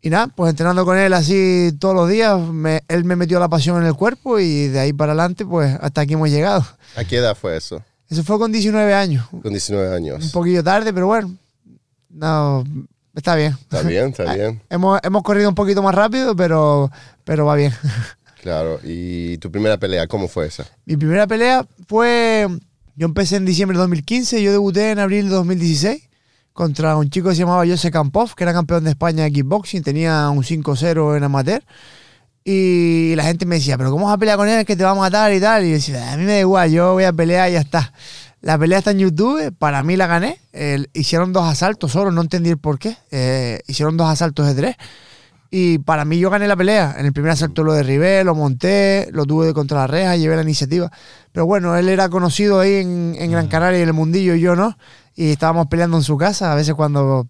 Y 0.04 0.10
nada, 0.10 0.26
pues 0.26 0.50
entrenando 0.50 0.84
con 0.84 0.98
él 0.98 1.12
así 1.14 1.70
todos 1.78 1.94
los 1.94 2.08
días, 2.08 2.38
me- 2.40 2.82
él 2.88 3.04
me 3.04 3.14
metió 3.14 3.38
la 3.38 3.48
pasión 3.48 3.80
en 3.80 3.86
el 3.86 3.94
cuerpo 3.94 4.40
y 4.40 4.66
de 4.68 4.80
ahí 4.80 4.92
para 4.92 5.12
adelante, 5.12 5.46
pues 5.46 5.76
hasta 5.80 6.00
aquí 6.00 6.14
hemos 6.14 6.28
llegado. 6.28 6.66
¿A 6.96 7.04
qué 7.04 7.18
edad 7.18 7.36
fue 7.36 7.56
eso? 7.56 7.82
Eso 8.10 8.24
fue 8.24 8.36
con 8.38 8.50
19 8.50 8.92
años. 8.94 9.26
Con 9.30 9.52
19 9.52 9.94
años. 9.94 10.24
Un 10.24 10.30
poquillo 10.32 10.62
tarde, 10.64 10.92
pero 10.92 11.06
bueno, 11.06 11.32
no, 12.10 12.64
está 13.14 13.36
bien. 13.36 13.52
Está 13.62 13.82
bien, 13.82 14.08
está 14.08 14.24
bien. 14.34 14.60
Hemos, 14.68 14.98
hemos 15.04 15.22
corrido 15.22 15.48
un 15.48 15.54
poquito 15.54 15.82
más 15.82 15.94
rápido, 15.94 16.34
pero, 16.36 16.90
pero 17.24 17.46
va 17.46 17.54
bien. 17.56 17.72
Claro. 18.42 18.80
¿Y 18.82 19.38
tu 19.38 19.52
primera 19.52 19.78
pelea, 19.78 20.08
cómo 20.08 20.26
fue 20.26 20.46
esa? 20.48 20.66
Mi 20.84 20.96
primera 20.96 21.28
pelea 21.28 21.64
fue, 21.86 22.48
yo 22.96 23.06
empecé 23.06 23.36
en 23.36 23.44
diciembre 23.44 23.76
de 23.78 23.82
2015, 23.82 24.42
yo 24.42 24.50
debuté 24.50 24.90
en 24.90 24.98
abril 24.98 25.26
de 25.28 25.34
2016 25.36 26.08
contra 26.52 26.96
un 26.96 27.10
chico 27.10 27.28
que 27.28 27.34
se 27.34 27.40
llamaba 27.40 27.66
Jose 27.66 27.90
Campos, 27.90 28.34
que 28.34 28.44
era 28.44 28.52
campeón 28.52 28.84
de 28.84 28.90
España 28.90 29.24
de 29.24 29.32
kickboxing, 29.32 29.82
tenía 29.82 30.28
un 30.30 30.42
5-0 30.42 31.16
en 31.16 31.24
amateur. 31.24 31.62
Y 32.44 33.14
la 33.14 33.24
gente 33.24 33.46
me 33.46 33.56
decía, 33.56 33.78
pero 33.78 33.90
¿cómo 33.90 34.06
vas 34.06 34.14
a 34.14 34.18
pelear 34.18 34.36
con 34.36 34.48
él 34.48 34.66
que 34.66 34.74
te 34.74 34.82
va 34.82 34.90
a 34.90 34.94
matar 34.94 35.32
y 35.32 35.40
tal? 35.40 35.64
Y 35.64 35.68
yo 35.68 35.74
decía, 35.74 36.12
a 36.12 36.16
mí 36.16 36.24
me 36.24 36.32
da 36.32 36.40
igual, 36.40 36.70
yo 36.70 36.92
voy 36.92 37.04
a 37.04 37.12
pelear 37.12 37.48
y 37.50 37.52
ya 37.52 37.60
está. 37.60 37.92
La 38.40 38.58
pelea 38.58 38.78
está 38.78 38.90
en 38.90 38.98
YouTube, 38.98 39.54
para 39.56 39.84
mí 39.84 39.96
la 39.96 40.08
gané. 40.08 40.40
Hicieron 40.92 41.32
dos 41.32 41.46
asaltos 41.46 41.92
solo, 41.92 42.10
no 42.10 42.20
entendí 42.20 42.50
el 42.50 42.58
por 42.58 42.80
qué. 42.80 42.96
Eh, 43.12 43.60
hicieron 43.68 43.96
dos 43.96 44.08
asaltos 44.08 44.48
de 44.48 44.54
tres. 44.54 44.76
Y 45.48 45.78
para 45.78 46.04
mí 46.04 46.18
yo 46.18 46.30
gané 46.30 46.48
la 46.48 46.56
pelea. 46.56 46.96
En 46.98 47.06
el 47.06 47.12
primer 47.12 47.30
asalto 47.30 47.62
lo 47.62 47.74
derribé, 47.74 48.24
lo 48.24 48.34
monté, 48.34 49.08
lo 49.12 49.26
tuve 49.26 49.46
de 49.46 49.54
contra 49.54 49.80
la 49.80 49.86
reja, 49.86 50.16
llevé 50.16 50.34
la 50.34 50.42
iniciativa. 50.42 50.90
Pero 51.30 51.46
bueno, 51.46 51.76
él 51.76 51.88
era 51.88 52.08
conocido 52.08 52.58
ahí 52.58 52.76
en, 52.76 53.14
en 53.16 53.30
Gran 53.30 53.46
Canaria 53.46 53.78
y 53.78 53.82
en 53.82 53.88
el 53.88 53.94
mundillo 53.94 54.34
y 54.34 54.40
yo 54.40 54.56
no. 54.56 54.76
Y 55.14 55.30
estábamos 55.32 55.66
peleando 55.66 55.96
en 55.96 56.02
su 56.02 56.16
casa. 56.16 56.52
A 56.52 56.54
veces 56.54 56.74
cuando 56.74 57.26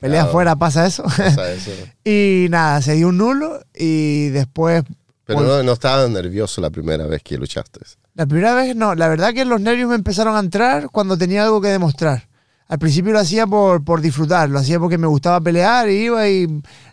peleas 0.00 0.24
Claro. 0.24 0.32
fuera 0.32 0.56
pasa 0.56 0.86
eso. 0.86 1.02
Pasa 1.04 1.52
eso. 1.52 1.70
y 2.04 2.46
nada, 2.50 2.80
se 2.82 2.94
dio 2.94 3.08
un 3.08 3.18
nulo 3.18 3.60
y 3.74 4.28
después... 4.28 4.82
Pero 5.24 5.40
no, 5.42 5.62
no 5.62 5.72
estabas 5.72 6.08
nervioso 6.08 6.60
la 6.62 6.70
primera 6.70 7.06
vez 7.06 7.22
que 7.22 7.36
luchaste. 7.36 7.80
La 8.14 8.24
primera 8.26 8.54
vez 8.54 8.74
no, 8.74 8.94
la 8.94 9.08
verdad 9.08 9.34
que 9.34 9.44
los 9.44 9.60
nervios 9.60 9.90
me 9.90 9.94
empezaron 9.94 10.34
a 10.36 10.40
entrar 10.40 10.88
cuando 10.90 11.18
tenía 11.18 11.44
algo 11.44 11.60
que 11.60 11.68
demostrar. 11.68 12.27
Al 12.68 12.78
principio 12.78 13.12
lo 13.12 13.18
hacía 13.18 13.46
por, 13.46 13.82
por 13.82 14.02
disfrutar, 14.02 14.50
lo 14.50 14.58
hacía 14.58 14.78
porque 14.78 14.98
me 14.98 15.06
gustaba 15.06 15.40
pelear, 15.40 15.88
y 15.88 16.04
iba 16.04 16.28
y 16.28 16.46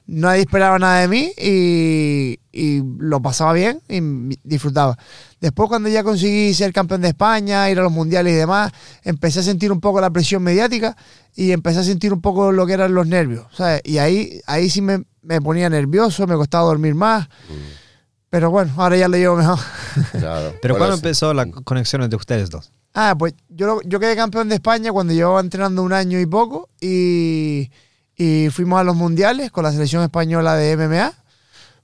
nadie 0.07 0.41
esperaba 0.41 0.79
nada 0.79 1.01
de 1.01 1.09
mí 1.09 1.33
y, 1.37 2.39
y 2.53 2.81
lo 2.97 3.21
pasaba 3.21 3.51
bien 3.51 3.81
y 3.89 3.99
disfrutaba. 4.43 4.97
Después 5.41 5.67
cuando 5.67 5.89
ya 5.89 6.03
conseguí 6.03 6.53
ser 6.53 6.71
campeón 6.71 7.01
de 7.01 7.09
España, 7.09 7.69
ir 7.69 7.77
a 7.77 7.83
los 7.83 7.91
mundiales 7.91 8.31
y 8.33 8.37
demás, 8.37 8.71
empecé 9.03 9.41
a 9.41 9.43
sentir 9.43 9.69
un 9.71 9.81
poco 9.81 9.99
la 9.99 10.09
presión 10.09 10.41
mediática 10.41 10.95
y 11.35 11.51
empecé 11.51 11.79
a 11.79 11.83
sentir 11.83 12.13
un 12.13 12.21
poco 12.21 12.53
lo 12.53 12.65
que 12.65 12.73
eran 12.73 12.93
los 12.93 13.05
nervios. 13.05 13.45
¿sabes? 13.51 13.81
Y 13.83 13.97
ahí, 13.97 14.39
ahí 14.47 14.69
sí 14.69 14.81
me, 14.81 15.03
me 15.21 15.41
ponía 15.41 15.69
nervioso, 15.69 16.25
me 16.25 16.35
costaba 16.35 16.63
dormir 16.65 16.95
más. 16.95 17.27
Pero 18.29 18.49
bueno, 18.49 18.73
ahora 18.77 18.95
ya 18.95 19.07
lo 19.07 19.17
llevo 19.17 19.35
mejor. 19.35 19.59
Claro. 20.11 20.53
Pero 20.61 20.77
¿cuándo 20.77 20.95
sí. 20.95 20.99
empezó 20.99 21.33
la 21.33 21.45
conexión 21.49 22.01
entre 22.01 22.17
ustedes 22.17 22.49
dos? 22.49 22.71
Ah, 22.97 23.13
pues 23.17 23.33
yo, 23.49 23.81
yo 23.83 23.99
quedé 23.99 24.15
campeón 24.15 24.47
de 24.47 24.55
España 24.55 24.93
cuando 24.93 25.13
llevaba 25.13 25.41
entrenando 25.41 25.83
un 25.83 25.91
año 25.91 26.17
y 26.17 26.25
poco 26.25 26.69
y, 26.79 27.69
y 28.15 28.47
fuimos 28.51 28.79
a 28.79 28.85
los 28.85 28.95
mundiales 28.95 29.51
con 29.51 29.65
la 29.65 29.73
selección 29.73 30.01
española 30.01 30.55
de 30.55 30.77
MMA. 30.77 31.11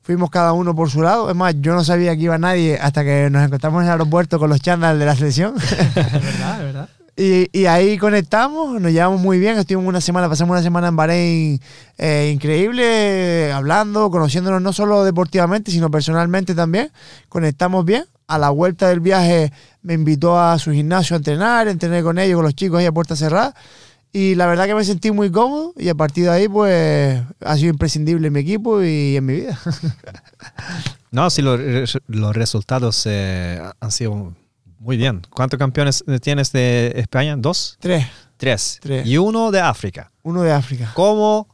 Fuimos 0.04 0.32
cada 0.32 0.54
uno 0.54 0.74
por 0.74 0.90
su 0.90 1.02
lado. 1.02 1.30
Es 1.30 1.36
más, 1.36 1.54
yo 1.60 1.74
no 1.74 1.84
sabía 1.84 2.16
que 2.16 2.24
iba 2.24 2.38
nadie 2.38 2.80
hasta 2.82 3.04
que 3.04 3.30
nos 3.30 3.44
encontramos 3.44 3.82
en 3.82 3.88
el 3.88 3.92
aeropuerto 3.92 4.40
con 4.40 4.50
los 4.50 4.62
chandals 4.62 4.98
de 4.98 5.06
la 5.06 5.16
selección. 5.16 5.54
Es 5.60 5.96
verdad, 5.96 6.60
es 6.60 6.74
verdad. 6.74 6.90
Y, 7.18 7.50
y 7.52 7.66
ahí 7.66 7.98
conectamos, 7.98 8.80
nos 8.80 8.92
llevamos 8.94 9.20
muy 9.20 9.38
bien, 9.38 9.58
estuvimos 9.58 9.88
una 9.88 10.00
semana, 10.00 10.30
pasamos 10.30 10.54
una 10.54 10.64
semana 10.64 10.88
en 10.88 10.96
Bahrein 10.96 11.62
eh, 11.98 12.32
increíble, 12.34 13.52
hablando, 13.52 14.10
conociéndonos 14.10 14.62
no 14.62 14.72
solo 14.72 15.04
deportivamente, 15.04 15.72
sino 15.72 15.92
personalmente 15.92 16.56
también. 16.56 16.90
Conectamos 17.28 17.84
bien. 17.84 18.06
A 18.34 18.38
la 18.38 18.50
vuelta 18.50 18.88
del 18.88 19.00
viaje 19.02 19.52
me 19.82 19.94
invitó 19.94 20.40
a 20.40 20.58
su 20.58 20.72
gimnasio 20.72 21.16
a 21.16 21.18
entrenar, 21.18 21.68
entrené 21.68 22.02
con 22.02 22.18
ellos, 22.18 22.38
con 22.38 22.46
los 22.46 22.56
chicos 22.56 22.80
ahí 22.80 22.86
a 22.86 22.92
puerta 22.92 23.16
cerrada. 23.16 23.54
Y 24.14 24.36
la 24.36 24.46
verdad 24.46 24.66
que 24.66 24.76
me 24.76 24.84
sentí 24.84 25.12
muy 25.12 25.32
cómodo 25.32 25.74
y 25.78 25.90
a 25.90 25.96
partir 25.96 26.26
de 26.26 26.30
ahí 26.32 26.48
pues 26.48 27.22
ha 27.40 27.56
sido 27.58 27.70
imprescindible 27.72 28.28
en 28.28 28.34
mi 28.34 28.40
equipo 28.42 28.82
y 28.84 29.16
en 29.18 29.26
mi 29.26 29.34
vida. 29.36 29.60
No, 31.12 31.30
sí, 31.30 31.42
los 31.42 32.36
resultados 32.36 33.04
eh, 33.06 33.62
han 33.82 33.92
sido 33.92 34.34
muy 34.80 34.96
bien. 34.96 35.22
¿Cuántos 35.30 35.60
campeones 35.60 36.06
tienes 36.22 36.54
de 36.54 36.94
España? 36.96 37.36
¿Dos? 37.38 37.78
Tres, 37.82 38.08
Tres. 38.38 38.80
Tres. 38.82 39.06
Y 39.06 39.18
uno 39.18 39.52
de 39.52 39.60
África. 39.60 40.10
uno 40.24 40.42
de 40.42 40.54
África. 40.54 40.90
¿Cómo 40.94 41.48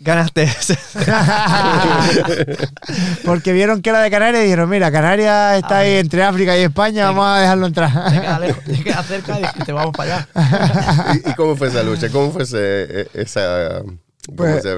ganaste 0.00 0.42
ese? 0.44 0.78
Porque 3.24 3.52
vieron 3.52 3.82
que 3.82 3.90
era 3.90 4.00
de 4.02 4.10
Canarias 4.10 4.42
y 4.42 4.44
dijeron, 4.44 4.68
mira, 4.68 4.90
Canarias 4.92 5.56
está 5.58 5.78
ahí 5.78 5.94
entre 5.94 6.22
África 6.22 6.56
y 6.56 6.62
España, 6.62 7.06
vamos 7.06 7.26
a 7.26 7.38
dejarlo 7.40 7.64
Te 7.72 7.80
entrar. 7.80 8.12
queda 8.12 8.38
lejos, 8.38 8.64
te 8.64 8.82
queda 8.84 9.02
cerca 9.02 9.38
y 9.38 9.42
dijiste, 9.42 9.72
vamos 9.72 9.92
para 9.96 10.26
allá. 10.34 11.14
¿Y, 11.24 11.30
y 11.30 11.34
cómo 11.34 11.56
fue 11.56 11.68
esa 11.68 11.82
lucha? 11.82 12.08
¿Cómo 12.10 12.32
fue 12.32 12.42
ese, 12.42 13.00
e- 13.02 13.08
esa, 13.14 13.80
¿cómo 13.80 14.36
Pues, 14.36 14.62
se 14.62 14.74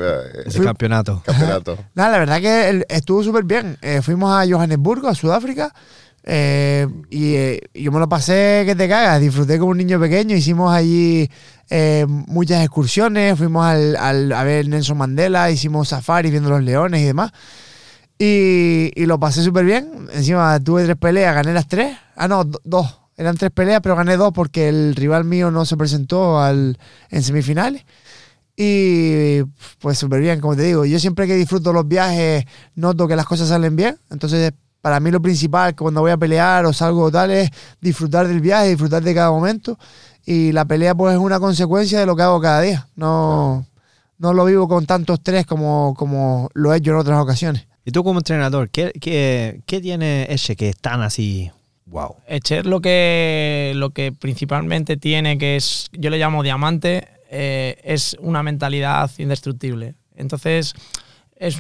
ese 0.46 0.62
campeonato. 0.62 1.22
campeonato? 1.24 1.78
Nada, 1.94 2.10
la 2.10 2.18
verdad 2.18 2.40
que 2.40 2.84
estuvo 2.88 3.22
súper 3.22 3.44
bien. 3.44 3.78
Eh, 3.82 4.00
fuimos 4.02 4.32
a 4.32 4.46
Johannesburgo, 4.48 5.08
a 5.08 5.14
Sudáfrica, 5.14 5.72
eh, 6.26 6.86
y 7.08 7.34
eh, 7.36 7.60
yo 7.74 7.92
me 7.92 8.00
lo 8.00 8.08
pasé 8.08 8.64
que 8.66 8.74
te 8.74 8.88
cagas. 8.88 9.20
Disfruté 9.20 9.58
como 9.58 9.70
un 9.70 9.78
niño 9.78 9.98
pequeño. 10.00 10.36
Hicimos 10.36 10.72
allí 10.74 11.30
eh, 11.70 12.04
muchas 12.08 12.62
excursiones. 12.62 13.38
Fuimos 13.38 13.64
al, 13.64 13.96
al- 13.96 14.32
a 14.32 14.44
ver 14.44 14.68
Nelson 14.68 14.98
Mandela, 14.98 15.50
hicimos 15.50 15.88
safari 15.88 16.30
viendo 16.30 16.50
los 16.50 16.62
leones 16.62 17.00
y 17.00 17.04
demás. 17.04 17.32
Y, 18.18 18.90
y 18.94 19.06
lo 19.06 19.20
pasé 19.20 19.42
súper 19.42 19.64
bien. 19.64 20.08
Encima 20.12 20.58
tuve 20.60 20.84
tres 20.84 20.96
peleas, 20.96 21.34
gané 21.34 21.52
las 21.52 21.68
tres. 21.68 21.96
Ah, 22.16 22.28
no, 22.28 22.44
do- 22.44 22.60
dos. 22.64 22.98
Eran 23.18 23.36
tres 23.36 23.50
peleas, 23.50 23.80
pero 23.82 23.96
gané 23.96 24.16
dos 24.16 24.32
porque 24.34 24.68
el 24.68 24.94
rival 24.94 25.24
mío 25.24 25.50
no 25.50 25.64
se 25.64 25.76
presentó 25.76 26.40
al, 26.40 26.78
en 27.10 27.22
semifinales. 27.22 27.84
Y 28.56 29.42
pues 29.80 29.98
súper 29.98 30.20
bien, 30.20 30.40
como 30.40 30.56
te 30.56 30.62
digo. 30.62 30.84
Yo 30.86 30.98
siempre 30.98 31.26
que 31.26 31.34
disfruto 31.34 31.72
los 31.72 31.86
viajes 31.86 32.44
noto 32.74 33.06
que 33.06 33.16
las 33.16 33.26
cosas 33.26 33.48
salen 33.48 33.76
bien. 33.76 33.98
Entonces, 34.10 34.52
para 34.86 35.00
mí 35.00 35.10
lo 35.10 35.20
principal 35.20 35.74
cuando 35.74 36.00
voy 36.00 36.12
a 36.12 36.16
pelear 36.16 36.64
o 36.64 36.72
salgo 36.72 37.02
o 37.02 37.10
tal 37.10 37.32
es 37.32 37.50
disfrutar 37.80 38.28
del 38.28 38.40
viaje, 38.40 38.68
disfrutar 38.68 39.02
de 39.02 39.12
cada 39.12 39.32
momento. 39.32 39.76
Y 40.24 40.52
la 40.52 40.64
pelea 40.64 40.94
pues 40.94 41.14
es 41.14 41.18
una 41.18 41.40
consecuencia 41.40 41.98
de 41.98 42.06
lo 42.06 42.14
que 42.14 42.22
hago 42.22 42.40
cada 42.40 42.60
día. 42.60 42.86
No, 42.94 43.66
no 44.18 44.32
lo 44.32 44.44
vivo 44.44 44.68
con 44.68 44.86
tanto 44.86 45.14
estrés 45.14 45.44
como, 45.44 45.92
como 45.98 46.50
lo 46.54 46.72
he 46.72 46.76
hecho 46.76 46.92
en 46.92 46.98
otras 46.98 47.20
ocasiones. 47.20 47.66
Y 47.84 47.90
tú 47.90 48.04
como 48.04 48.20
entrenador, 48.20 48.70
¿qué, 48.70 48.92
qué, 49.00 49.60
qué 49.66 49.80
tiene 49.80 50.28
ese 50.32 50.54
que 50.54 50.68
es 50.68 50.76
tan 50.76 51.02
así, 51.02 51.50
wow? 51.86 52.14
Echer 52.28 52.64
lo 52.64 52.80
que, 52.80 53.72
lo 53.74 53.90
que 53.90 54.12
principalmente 54.12 54.96
tiene, 54.96 55.36
que 55.36 55.56
es, 55.56 55.88
yo 55.94 56.10
le 56.10 56.18
llamo 56.18 56.44
diamante, 56.44 57.08
eh, 57.28 57.80
es 57.82 58.16
una 58.20 58.44
mentalidad 58.44 59.10
indestructible. 59.18 59.96
Entonces, 60.14 60.74
es 61.34 61.58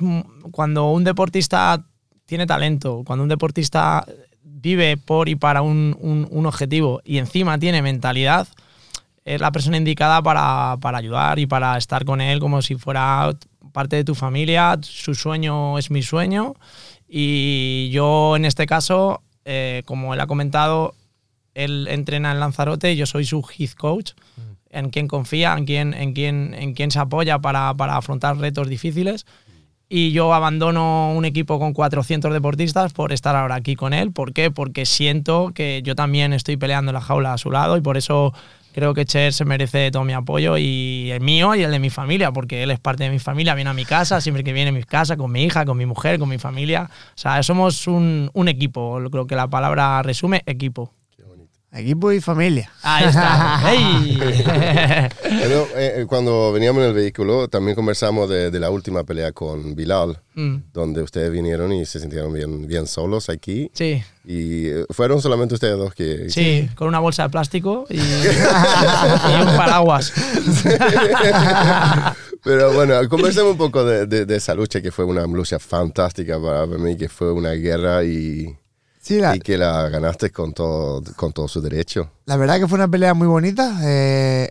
cuando 0.52 0.92
un 0.92 1.02
deportista 1.02 1.84
tiene 2.26 2.46
talento, 2.46 3.02
cuando 3.06 3.22
un 3.22 3.28
deportista 3.28 4.04
vive 4.42 4.96
por 4.96 5.28
y 5.28 5.36
para 5.36 5.62
un, 5.62 5.96
un- 6.00 6.26
un 6.30 6.46
objetivo 6.46 7.00
y 7.04 7.18
encima 7.18 7.58
tiene 7.58 7.82
mentalidad, 7.82 8.46
es 9.24 9.40
la 9.40 9.50
persona 9.52 9.76
indicada 9.76 10.22
para, 10.22 10.76
para 10.80 10.98
ayudar 10.98 11.38
y 11.38 11.46
para 11.46 11.76
estar 11.78 12.04
con 12.04 12.20
él 12.20 12.38
como 12.40 12.62
si 12.62 12.74
fuera 12.76 13.30
parte 13.72 13.96
de 13.96 14.04
tu 14.04 14.14
familia. 14.14 14.78
Su 14.82 15.14
sueño 15.14 15.78
es 15.78 15.90
mi 15.90 16.02
sueño. 16.02 16.54
Y 17.08 17.90
yo, 17.90 18.36
en 18.36 18.44
este 18.44 18.66
caso, 18.66 19.22
eh, 19.44 19.82
como 19.84 20.14
él 20.14 20.20
ha 20.20 20.26
comentado, 20.26 20.94
él 21.54 21.86
entrena 21.90 22.32
en 22.32 22.40
Lanzarote 22.40 22.92
y 22.92 22.96
yo 22.96 23.06
soy 23.06 23.24
su 23.24 23.44
head 23.58 23.70
coach, 23.72 24.12
en 24.70 24.90
quien 24.90 25.08
confía, 25.08 25.54
en 25.56 25.64
quien, 25.64 25.94
en 25.94 26.12
quien, 26.12 26.54
en 26.54 26.74
quien 26.74 26.90
se 26.90 26.98
apoya 26.98 27.38
para, 27.38 27.72
para 27.74 27.96
afrontar 27.96 28.36
retos 28.38 28.68
difíciles. 28.68 29.24
Y 29.88 30.10
yo 30.10 30.34
abandono 30.34 31.12
un 31.12 31.24
equipo 31.24 31.60
con 31.60 31.72
400 31.72 32.32
deportistas 32.32 32.92
por 32.92 33.12
estar 33.12 33.36
ahora 33.36 33.54
aquí 33.54 33.76
con 33.76 33.92
él. 33.92 34.10
¿Por 34.10 34.32
qué? 34.32 34.50
Porque 34.50 34.84
siento 34.84 35.52
que 35.54 35.80
yo 35.84 35.94
también 35.94 36.32
estoy 36.32 36.56
peleando 36.56 36.92
la 36.92 37.00
jaula 37.00 37.32
a 37.32 37.38
su 37.38 37.52
lado 37.52 37.76
y 37.76 37.80
por 37.80 37.96
eso 37.96 38.34
creo 38.74 38.94
que 38.94 39.06
Cher 39.06 39.32
se 39.32 39.44
merece 39.44 39.90
todo 39.92 40.04
mi 40.04 40.12
apoyo 40.12 40.58
y 40.58 41.10
el 41.12 41.20
mío 41.20 41.54
y 41.54 41.62
el 41.62 41.70
de 41.70 41.78
mi 41.78 41.88
familia, 41.88 42.32
porque 42.32 42.64
él 42.64 42.70
es 42.72 42.80
parte 42.80 43.04
de 43.04 43.10
mi 43.10 43.20
familia, 43.20 43.54
viene 43.54 43.70
a 43.70 43.74
mi 43.74 43.84
casa, 43.84 44.20
siempre 44.20 44.42
que 44.42 44.52
viene 44.52 44.70
a 44.70 44.72
mi 44.72 44.82
casa, 44.82 45.16
con 45.16 45.30
mi 45.30 45.44
hija, 45.44 45.64
con 45.64 45.78
mi 45.78 45.86
mujer, 45.86 46.18
con 46.18 46.28
mi 46.28 46.38
familia. 46.38 46.90
O 46.90 47.18
sea, 47.18 47.42
somos 47.44 47.86
un, 47.86 48.28
un 48.34 48.48
equipo, 48.48 49.00
creo 49.10 49.26
que 49.26 49.36
la 49.36 49.48
palabra 49.48 50.02
resume 50.02 50.42
equipo. 50.46 50.92
Equipo 51.76 52.12
y 52.12 52.20
familia. 52.20 52.70
Ahí 52.82 53.06
está. 53.06 53.60
¡Ey! 53.72 54.18
Pero, 55.22 55.66
eh, 55.76 56.04
cuando 56.08 56.52
veníamos 56.52 56.82
en 56.82 56.88
el 56.88 56.94
vehículo, 56.94 57.48
también 57.48 57.74
conversamos 57.74 58.28
de, 58.28 58.50
de 58.50 58.60
la 58.60 58.70
última 58.70 59.04
pelea 59.04 59.32
con 59.32 59.74
Bilal, 59.74 60.18
Mm, 60.38 60.64
donde 60.74 61.00
ustedes 61.02 61.32
vinieron 61.32 61.72
y 61.72 61.86
se 61.86 61.98
sintieron 61.98 62.30
bien, 62.30 62.66
bien 62.66 62.86
solos 62.86 63.30
aquí. 63.30 63.70
sí, 63.72 64.02
Y 64.26 64.66
eh, 64.66 64.84
fueron 64.90 65.22
solamente 65.22 65.54
ustedes 65.54 65.78
dos 65.78 65.94
que... 65.94 66.28
sí, 66.28 66.68
con 66.74 66.88
una 66.88 66.98
bolsa 66.98 67.22
de 67.22 67.30
plástico 67.30 67.86
y, 67.88 67.96
y 67.98 69.40
un 69.40 69.56
paraguas. 69.56 70.12
Pero 72.44 72.72
bueno, 72.74 72.94
conversemos 73.08 73.52
un 73.52 73.58
poco 73.58 73.84
de, 73.84 74.06
de- 74.06 74.26
de 74.26 74.36
esa 74.36 74.54
lucha, 74.54 74.80
que 74.80 74.92
fue 74.92 75.04
una 75.04 75.26
lucha 75.26 75.58
fantástica 75.58 76.40
para 76.40 76.66
mí, 76.66 76.96
que 76.96 77.08
fue 77.08 77.32
una 77.32 77.52
guerra 77.52 78.04
y, 78.04 78.54
Sí, 79.06 79.20
la, 79.20 79.36
y 79.36 79.38
que 79.38 79.56
la 79.56 79.88
ganaste 79.88 80.30
con 80.30 80.52
todo, 80.52 81.00
con 81.14 81.32
todo 81.32 81.46
su 81.46 81.60
derecho. 81.60 82.10
la 82.24 82.36
verdad 82.36 82.58
que 82.58 82.66
fue 82.66 82.76
una 82.76 82.88
pelea 82.88 83.14
muy 83.14 83.28
bonita. 83.28 83.78
eh, 83.84 84.50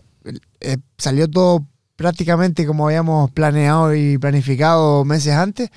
eh, 0.60 0.76
salió 0.96 1.28
todo 1.28 1.66
prácticamente 1.94 2.64
como 2.66 2.86
habíamos 2.86 3.30
planeado 3.32 3.94
y 3.94 4.16
planificado 4.16 5.04
meses 5.04 5.34
antes. 5.34 5.68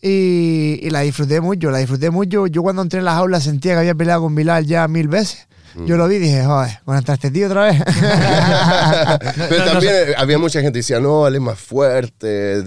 Y, 0.00 0.78
y 0.82 0.88
la 0.88 1.00
disfruté 1.00 1.42
mucho, 1.42 1.70
la 1.70 1.76
disfruté 1.78 2.08
mucho. 2.10 2.46
Yo 2.46 2.62
cuando 2.62 2.80
entré 2.80 3.00
en 3.00 3.04
las 3.04 3.16
aulas 3.16 3.44
sentía 3.44 3.74
que 3.74 3.80
había 3.80 3.94
peleado 3.94 4.22
con 4.22 4.34
Bilal 4.34 4.64
ya 4.64 4.88
mil 4.88 5.08
veces. 5.08 5.46
Yo 5.84 5.98
lo 5.98 6.08
vi 6.08 6.16
y 6.16 6.20
dije, 6.20 6.42
joder, 6.42 6.80
contra 6.86 7.14
este 7.14 7.30
tío 7.30 7.48
otra 7.48 7.64
vez. 7.66 7.82
Pero 9.50 9.64
también 9.66 9.94
había 10.16 10.38
mucha 10.38 10.60
gente 10.62 10.72
que 10.72 10.78
decía, 10.78 11.00
no, 11.00 11.26
él 11.26 11.34
es 11.34 11.40
más 11.42 11.58
fuerte. 11.58 12.62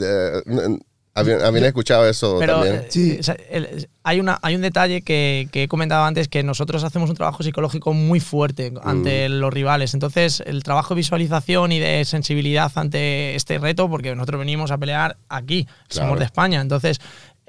¿Habían, 1.20 1.42
habían 1.42 1.66
escuchado 1.66 2.08
eso 2.08 2.38
Pero 2.40 2.54
también? 2.56 2.76
eh, 2.76 2.86
Sí. 2.90 3.18
o 3.20 3.24
sea, 3.24 3.36
el- 3.50 3.88
hay, 4.04 4.20
una, 4.20 4.40
hay 4.42 4.56
un 4.56 4.62
detalle 4.62 5.02
que, 5.02 5.48
que 5.52 5.64
he 5.64 5.68
comentado 5.68 6.04
antes, 6.06 6.28
que 6.28 6.42
nosotros 6.44 6.84
hacemos 6.84 7.10
un 7.10 7.16
trabajo 7.16 7.44
psicológico 7.44 7.94
muy 7.94 8.20
fuerte 8.20 8.74
ante 8.84 9.30
los 9.30 9.54
rivales. 9.54 9.94
Entonces, 9.94 10.42
el 10.46 10.64
trabajo 10.64 10.96
de 10.96 11.00
visualización 11.00 11.72
y 11.72 11.80
de 11.80 12.04
sensibilidad 12.06 12.72
ante 12.76 13.36
este 13.36 13.58
reto, 13.60 13.90
porque 13.90 14.16
nosotros 14.16 14.40
venimos 14.40 14.72
a 14.72 14.78
pelear 14.78 15.18
aquí, 15.30 15.66
Claro. 15.66 16.08
somos 16.08 16.20
de 16.20 16.26
España. 16.26 16.62
Entonces, 16.62 17.00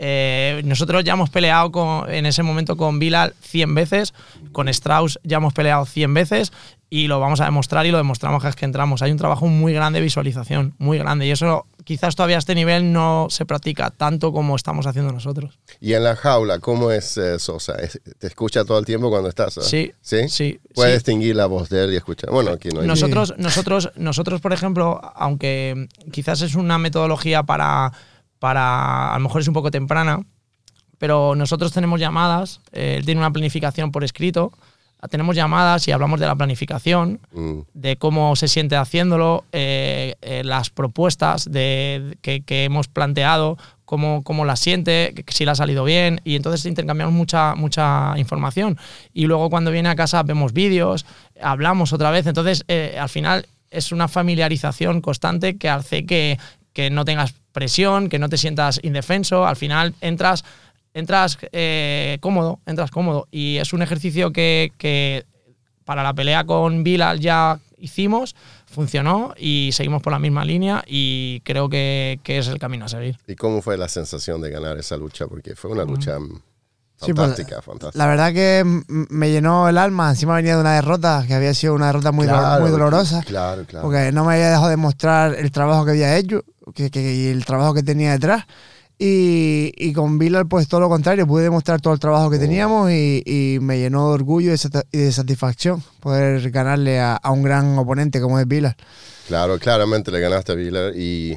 eh, 0.02 0.62
nosotros 0.64 1.04
ya 1.04 1.12
hemos 1.12 1.28
peleado 1.30 1.70
con- 1.70 2.10
en 2.10 2.24
ese 2.26 2.42
momento 2.42 2.76
con 2.76 2.98
Bilal 2.98 3.34
100 3.42 3.74
veces, 3.74 4.14
con 4.52 4.68
Strauss 4.68 5.18
ya 5.24 5.36
hemos 5.36 5.52
peleado 5.52 5.84
100 5.84 6.14
veces 6.14 6.52
y 6.88 7.06
lo 7.06 7.20
vamos 7.20 7.40
a 7.40 7.44
demostrar 7.44 7.84
y 7.86 7.90
lo 7.90 7.98
demostramos 7.98 8.40
cada 8.40 8.48
vez 8.50 8.56
que 8.56 8.64
entramos. 8.64 9.02
Hay 9.02 9.12
un 9.12 9.18
trabajo 9.18 9.46
muy 9.46 9.72
grande 9.74 9.98
de 9.98 10.02
visualización, 10.04 10.74
muy 10.78 10.96
grande. 10.98 11.26
Y 11.26 11.30
eso 11.30 11.66
quizás 11.84 12.16
todavía 12.16 12.36
a 12.36 12.38
este 12.38 12.54
nivel 12.54 12.92
no 12.92 13.26
se 13.30 13.46
practica 13.46 13.90
tanto 13.90 14.32
como 14.32 14.56
estamos 14.56 14.86
haciendo 14.86 15.12
nosotros. 15.12 15.58
Y 15.80 15.94
en 15.94 16.04
la 16.04 16.16
jaula, 16.16 16.58
¿cómo 16.58 16.90
es 16.90 17.16
eh, 17.16 17.38
Sosa? 17.38 17.74
¿Es- 17.76 18.00
¿Te 18.18 18.26
escucha 18.26 18.64
todo 18.64 18.78
el 18.78 18.84
tiempo 18.84 19.10
cuando 19.10 19.28
estás? 19.28 19.56
eh? 19.58 19.62
Sí, 19.62 19.92
¿Sí? 20.00 20.28
sí, 20.28 20.60
Puedes 20.74 20.92
sí. 20.92 20.96
distinguir 20.98 21.36
la 21.36 21.46
voz 21.46 21.68
de 21.68 21.84
él 21.84 21.92
y 21.92 21.96
escuchar. 21.96 22.30
Bueno, 22.30 22.50
aquí 22.50 22.68
no 22.70 22.80
hay. 22.80 22.86
Nosotros, 22.86 23.34
nosotros, 23.38 23.90
nosotros, 23.96 24.40
por 24.40 24.52
ejemplo, 24.52 25.00
aunque 25.14 25.88
quizás 26.12 26.40
es 26.42 26.54
una 26.54 26.78
metodología 26.78 27.42
para, 27.42 27.92
para, 28.38 29.12
a 29.14 29.18
lo 29.18 29.22
mejor 29.24 29.40
es 29.40 29.48
un 29.48 29.54
poco 29.54 29.70
temprana, 29.70 30.24
pero 30.98 31.34
nosotros 31.34 31.72
tenemos 31.72 31.98
llamadas, 31.98 32.60
eh, 32.72 32.96
él 32.98 33.04
tiene 33.06 33.20
una 33.20 33.32
planificación 33.32 33.90
por 33.90 34.04
escrito, 34.04 34.52
tenemos 35.08 35.34
llamadas 35.36 35.86
y 35.88 35.92
hablamos 35.92 36.20
de 36.20 36.26
la 36.26 36.34
planificación, 36.36 37.20
Mm, 37.32 37.60
de 37.74 37.96
cómo 37.96 38.36
se 38.36 38.48
siente 38.48 38.76
haciéndolo, 38.76 39.44
eh, 39.52 40.14
eh, 40.20 40.42
las 40.44 40.70
propuestas 40.70 41.50
de, 41.50 42.16
que, 42.22 42.42
que 42.42 42.64
hemos 42.64 42.88
planteado, 42.88 43.56
cómo, 43.84 44.22
cómo 44.22 44.44
las 44.44 44.60
siente, 44.60 45.12
que- 45.14 45.32
si 45.32 45.44
le 45.44 45.50
ha 45.50 45.54
salido 45.54 45.84
bien, 45.84 46.20
y 46.24 46.36
entonces 46.36 46.64
intercambiamos 46.66 47.14
mucha, 47.14 47.54
mucha 47.54 48.14
información. 48.18 48.78
Y 49.12 49.26
luego 49.26 49.50
cuando 49.50 49.70
viene 49.70 49.88
a 49.88 49.96
casa 49.96 50.22
vemos 50.22 50.52
vídeos, 50.52 51.06
hablamos 51.42 51.92
otra 51.92 52.10
vez, 52.10 52.26
entonces 52.26 52.64
eh, 52.68 52.96
al 53.00 53.08
final 53.08 53.46
es 53.70 53.92
una 53.92 54.06
familiarización 54.08 55.00
constante 55.00 55.56
que 55.56 55.68
hace 55.68 56.04
que, 56.06 56.38
que 56.72 56.90
no 56.90 57.04
tengas 57.04 57.34
presión, 57.52 58.08
que 58.08 58.18
no 58.20 58.28
te 58.28 58.36
sientas 58.36 58.78
indefenso, 58.82 59.44
al 59.46 59.56
final 59.56 59.94
entras 60.00 60.44
entras 60.94 61.38
eh, 61.52 62.18
cómodo, 62.20 62.60
entras 62.66 62.90
cómodo. 62.90 63.28
Y 63.30 63.56
es 63.58 63.72
un 63.72 63.82
ejercicio 63.82 64.32
que, 64.32 64.72
que 64.78 65.24
para 65.84 66.02
la 66.02 66.14
pelea 66.14 66.44
con 66.44 66.82
Bilal 66.84 67.20
ya 67.20 67.58
hicimos, 67.78 68.36
funcionó 68.66 69.34
y 69.38 69.70
seguimos 69.72 70.02
por 70.02 70.12
la 70.12 70.18
misma 70.18 70.44
línea 70.44 70.84
y 70.86 71.40
creo 71.44 71.68
que, 71.68 72.20
que 72.22 72.38
es 72.38 72.48
el 72.48 72.58
camino 72.58 72.84
a 72.84 72.88
seguir. 72.88 73.16
¿Y 73.26 73.34
cómo 73.36 73.62
fue 73.62 73.76
la 73.78 73.88
sensación 73.88 74.40
de 74.40 74.50
ganar 74.50 74.78
esa 74.78 74.96
lucha? 74.96 75.26
Porque 75.26 75.56
fue 75.56 75.70
una 75.70 75.84
lucha 75.84 76.18
mm, 76.18 76.42
Sí, 77.02 77.14
pues, 77.14 77.28
fantástica, 77.28 77.62
fantástica. 77.62 78.04
La 78.04 78.10
verdad 78.10 78.32
que 78.34 78.62
me 79.08 79.30
llenó 79.30 79.70
el 79.70 79.78
alma. 79.78 80.10
Encima 80.10 80.34
venía 80.34 80.54
de 80.56 80.60
una 80.60 80.74
derrota, 80.74 81.24
que 81.26 81.32
había 81.32 81.54
sido 81.54 81.72
una 81.72 81.86
derrota 81.86 82.12
muy, 82.12 82.26
dolor- 82.26 82.40
Claro, 82.40 82.60
muy 82.60 82.70
dolorosa. 82.70 83.22
Claro, 83.26 83.64
claro. 83.64 83.86
Porque 83.86 84.12
no 84.12 84.26
me 84.26 84.34
había 84.34 84.50
dejado 84.50 84.68
de 84.68 84.76
mostrar 84.76 85.34
el 85.34 85.50
trabajo 85.50 85.86
que 85.86 85.92
había 85.92 86.18
hecho 86.18 86.44
que, 86.74 86.90
que- 86.90 87.14
y 87.14 87.26
el 87.28 87.46
trabajo 87.46 87.72
que 87.72 87.82
tenía 87.82 88.12
detrás. 88.12 88.44
Y, 89.02 89.72
y 89.78 89.94
con 89.94 90.18
Bilal, 90.18 90.46
pues 90.46 90.68
todo 90.68 90.80
lo 90.80 90.90
contrario, 90.90 91.26
pude 91.26 91.44
demostrar 91.44 91.80
todo 91.80 91.94
el 91.94 91.98
trabajo 91.98 92.28
que 92.28 92.38
teníamos 92.38 92.90
y, 92.90 93.22
y 93.24 93.58
me 93.58 93.78
llenó 93.78 94.08
de 94.08 94.14
orgullo 94.14 94.52
y 94.52 94.98
de 94.98 95.12
satisfacción 95.12 95.82
poder 96.00 96.50
ganarle 96.50 97.00
a, 97.00 97.16
a 97.16 97.30
un 97.30 97.42
gran 97.42 97.78
oponente 97.78 98.20
como 98.20 98.38
es 98.38 98.46
Bilal. 98.46 98.76
Claro, 99.26 99.58
claramente 99.58 100.10
le 100.10 100.20
ganaste 100.20 100.52
a 100.52 100.54
Villa 100.54 100.90
y, 100.94 101.34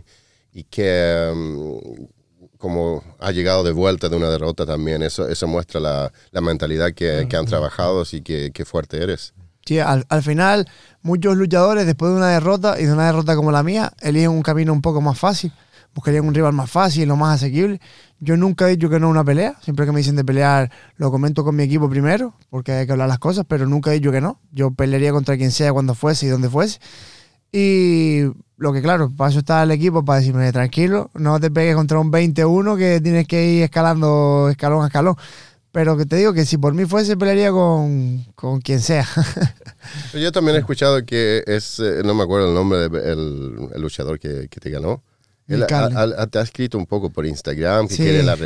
y 0.51 0.65
que 0.65 1.31
mm, 1.33 2.57
como 2.57 3.01
ha 3.19 3.31
llegado 3.31 3.63
de 3.63 3.71
vuelta 3.71 4.09
de 4.09 4.17
una 4.17 4.29
derrota 4.29 4.65
también, 4.65 5.01
eso, 5.01 5.29
eso 5.29 5.47
muestra 5.47 5.79
la, 5.79 6.11
la 6.31 6.41
mentalidad 6.41 6.91
que, 6.93 7.27
que 7.29 7.37
han 7.37 7.45
trabajado 7.45 8.03
y 8.11 8.19
que, 8.23 8.51
que 8.53 8.65
fuerte 8.65 9.01
eres. 9.01 9.33
Sí, 9.65 9.79
al, 9.79 10.05
al 10.09 10.21
final, 10.21 10.67
muchos 11.01 11.37
luchadores, 11.37 11.85
después 11.85 12.11
de 12.11 12.17
una 12.17 12.27
derrota 12.29 12.77
y 12.77 12.85
de 12.87 12.91
una 12.91 13.05
derrota 13.05 13.37
como 13.37 13.53
la 13.53 13.63
mía, 13.63 13.93
eligen 14.01 14.31
un 14.31 14.41
camino 14.41 14.73
un 14.73 14.81
poco 14.81 14.99
más 14.99 15.17
fácil. 15.17 15.53
Buscarían 15.93 16.27
un 16.27 16.33
rival 16.33 16.53
más 16.53 16.71
fácil, 16.71 17.07
lo 17.07 17.15
más 17.15 17.35
asequible. 17.35 17.79
Yo 18.19 18.37
nunca 18.37 18.67
he 18.67 18.71
dicho 18.71 18.89
que 18.89 18.99
no 18.99 19.07
a 19.07 19.09
una 19.09 19.23
pelea. 19.23 19.55
Siempre 19.61 19.85
que 19.85 19.91
me 19.91 19.99
dicen 19.99 20.15
de 20.15 20.23
pelear, 20.23 20.71
lo 20.97 21.11
comento 21.11 21.43
con 21.43 21.55
mi 21.55 21.63
equipo 21.63 21.89
primero, 21.89 22.33
porque 22.49 22.71
hay 22.71 22.85
que 22.85 22.91
hablar 22.93 23.07
las 23.07 23.19
cosas, 23.19 23.45
pero 23.47 23.67
nunca 23.67 23.91
he 23.91 23.95
dicho 23.95 24.11
que 24.11 24.21
no. 24.21 24.39
Yo 24.51 24.71
pelearía 24.71 25.11
contra 25.11 25.37
quien 25.37 25.51
sea, 25.51 25.73
cuando 25.73 25.93
fuese 25.93 26.25
y 26.25 26.29
donde 26.29 26.49
fuese. 26.49 26.79
Y 27.51 28.23
lo 28.57 28.73
que 28.73 28.81
claro, 28.81 29.11
para 29.15 29.29
eso 29.29 29.39
está 29.39 29.61
el 29.61 29.71
equipo, 29.71 30.03
para 30.03 30.19
decirme, 30.19 30.51
tranquilo, 30.51 31.11
no 31.13 31.39
te 31.39 31.51
pegues 31.51 31.75
contra 31.75 31.99
un 31.99 32.09
21 32.09 32.77
que 32.77 32.99
tienes 33.01 33.27
que 33.27 33.45
ir 33.45 33.63
escalando 33.63 34.47
escalón 34.49 34.83
a 34.83 34.87
escalón. 34.87 35.15
Pero 35.71 35.97
que 35.97 36.05
te 36.05 36.15
digo 36.15 36.33
que 36.33 36.45
si 36.45 36.57
por 36.57 36.73
mí 36.73 36.85
fuese, 36.85 37.17
pelearía 37.17 37.51
con, 37.51 38.23
con 38.35 38.61
quien 38.61 38.79
sea. 38.79 39.07
Yo 40.13 40.31
también 40.31 40.55
he 40.55 40.59
escuchado 40.59 41.03
que 41.05 41.43
es, 41.45 41.79
eh, 41.79 42.01
no 42.05 42.13
me 42.13 42.23
acuerdo 42.23 42.47
el 42.47 42.53
nombre 42.53 42.89
del 42.89 43.69
el 43.73 43.81
luchador 43.81 44.19
que, 44.19 44.47
que 44.49 44.59
te 44.59 44.69
ganó. 44.69 45.03
Él 45.47 45.59
Nick 45.59 45.71
ha- 45.73 45.85
Allen. 45.85 46.13
ha- 46.17 46.27
te 46.27 46.39
ha 46.39 46.41
escrito 46.41 46.77
un 46.77 46.85
poco 46.85 47.09
por 47.09 47.25
Instagram 47.25 47.87
que 47.87 47.95
Sí. 47.95 48.03
quiere 48.03 48.23
la 48.23 48.37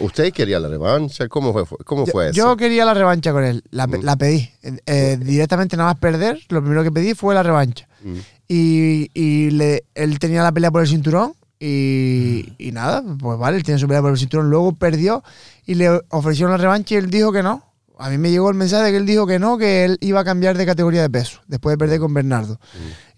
¿Usted 0.00 0.32
quería 0.32 0.58
la 0.58 0.68
revancha? 0.68 1.28
¿Cómo 1.28 1.52
fue, 1.52 1.64
cómo 1.84 2.06
Yo- 2.06 2.12
fue 2.12 2.32
Yo 2.32 2.46
eso? 2.46 2.56
quería 2.56 2.84
la 2.86 2.94
revancha 2.94 3.32
con 3.32 3.44
él, 3.44 3.62
la, 3.70 3.86
Mm. 3.86 4.02
la 4.02 4.16
pedí. 4.16 4.50
Eh, 4.62 4.78
eh, 4.86 5.18
directamente 5.20 5.76
nada 5.76 5.90
más 5.92 6.00
perder, 6.00 6.38
lo 6.48 6.60
primero 6.62 6.82
que 6.82 6.90
pedí 6.92 7.14
fue 7.14 7.34
la 7.34 7.42
revancha. 7.42 7.86
Mm. 8.02 8.14
Y, 8.48 9.10
y 9.12 9.50
le- 9.50 9.84
él 9.94 10.18
tenía 10.18 10.42
la 10.42 10.52
pelea 10.52 10.70
por 10.70 10.80
el 10.82 10.88
cinturón 10.88 11.34
y, 11.60 12.54
y 12.58 12.72
nada, 12.72 13.02
pues 13.20 13.38
vale, 13.38 13.56
él 13.58 13.62
tiene 13.62 13.78
su 13.78 13.86
pelea 13.86 14.00
por 14.00 14.10
el 14.12 14.18
cinturón. 14.18 14.48
Luego 14.48 14.72
perdió 14.74 15.22
y 15.66 15.74
le 15.74 16.00
ofrecieron 16.08 16.52
la 16.52 16.56
revancha 16.58 16.94
y 16.94 16.98
él 16.98 17.10
dijo 17.10 17.30
que 17.32 17.42
no. 17.42 17.62
A 17.98 18.10
mí 18.10 18.16
me 18.16 18.30
llegó 18.30 18.48
el 18.48 18.54
mensaje 18.54 18.84
de 18.84 18.90
que 18.92 18.96
él 18.98 19.06
dijo 19.06 19.26
que 19.26 19.38
no, 19.40 19.58
que 19.58 19.84
él 19.84 19.98
iba 20.00 20.20
a 20.20 20.24
cambiar 20.24 20.56
de 20.56 20.64
categoría 20.64 21.02
de 21.02 21.10
peso 21.10 21.40
después 21.48 21.72
de 21.74 21.78
perder 21.78 21.98
con 21.98 22.14
Bernardo. 22.14 22.60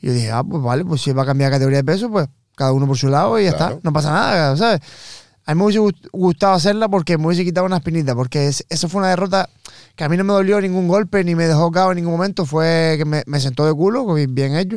Y 0.01 0.07
yo 0.07 0.13
dije, 0.15 0.31
ah, 0.31 0.43
pues 0.43 0.63
vale, 0.63 0.85
pues 0.87 1.03
si 1.03 1.11
él 1.11 1.19
va 1.19 1.23
a 1.25 1.27
cambiar 1.27 1.51
de 1.51 1.57
categoría 1.57 1.79
de 1.79 1.85
peso, 1.85 2.11
pues 2.11 2.29
cada 2.61 2.73
uno 2.73 2.87
por 2.87 2.99
su 2.99 3.09
lado 3.09 3.41
y 3.41 3.45
ya 3.45 3.53
Claro. 3.57 3.77
está, 3.77 3.81
no 3.89 3.93
pasa 3.93 4.11
nada, 4.13 4.55
¿sabes? 4.57 4.81
A 5.47 5.55
mí 5.55 5.59
me 5.59 5.65
hubiese 5.65 5.81
gust- 5.81 6.09
gustado 6.13 6.53
hacerla 6.53 6.89
porque 6.91 7.17
me 7.17 7.27
hubiese 7.27 7.43
quitado 7.45 7.67
una 7.67 7.79
espinita, 7.79 8.15
porque 8.15 8.49
es- 8.49 8.65
eso 8.69 8.87
fue 8.89 8.99
una 9.01 9.09
derrota 9.09 9.49
que 9.97 10.05
a 10.05 10.09
mí 10.11 10.17
no 10.19 10.25
me 10.25 10.35
dolió 10.35 10.61
ningún 10.61 10.87
golpe, 10.87 11.25
ni 11.25 11.35
me 11.35 11.47
dejó 11.49 11.71
cao 11.73 11.91
en 11.93 11.97
ningún 11.97 12.13
momento, 12.13 12.45
fue 12.45 12.97
que 12.99 13.05
me, 13.07 13.23
me 13.27 13.41
sentó 13.41 13.65
de 13.67 13.73
culo, 13.73 14.05
bien 14.29 14.55
hecho. 14.57 14.77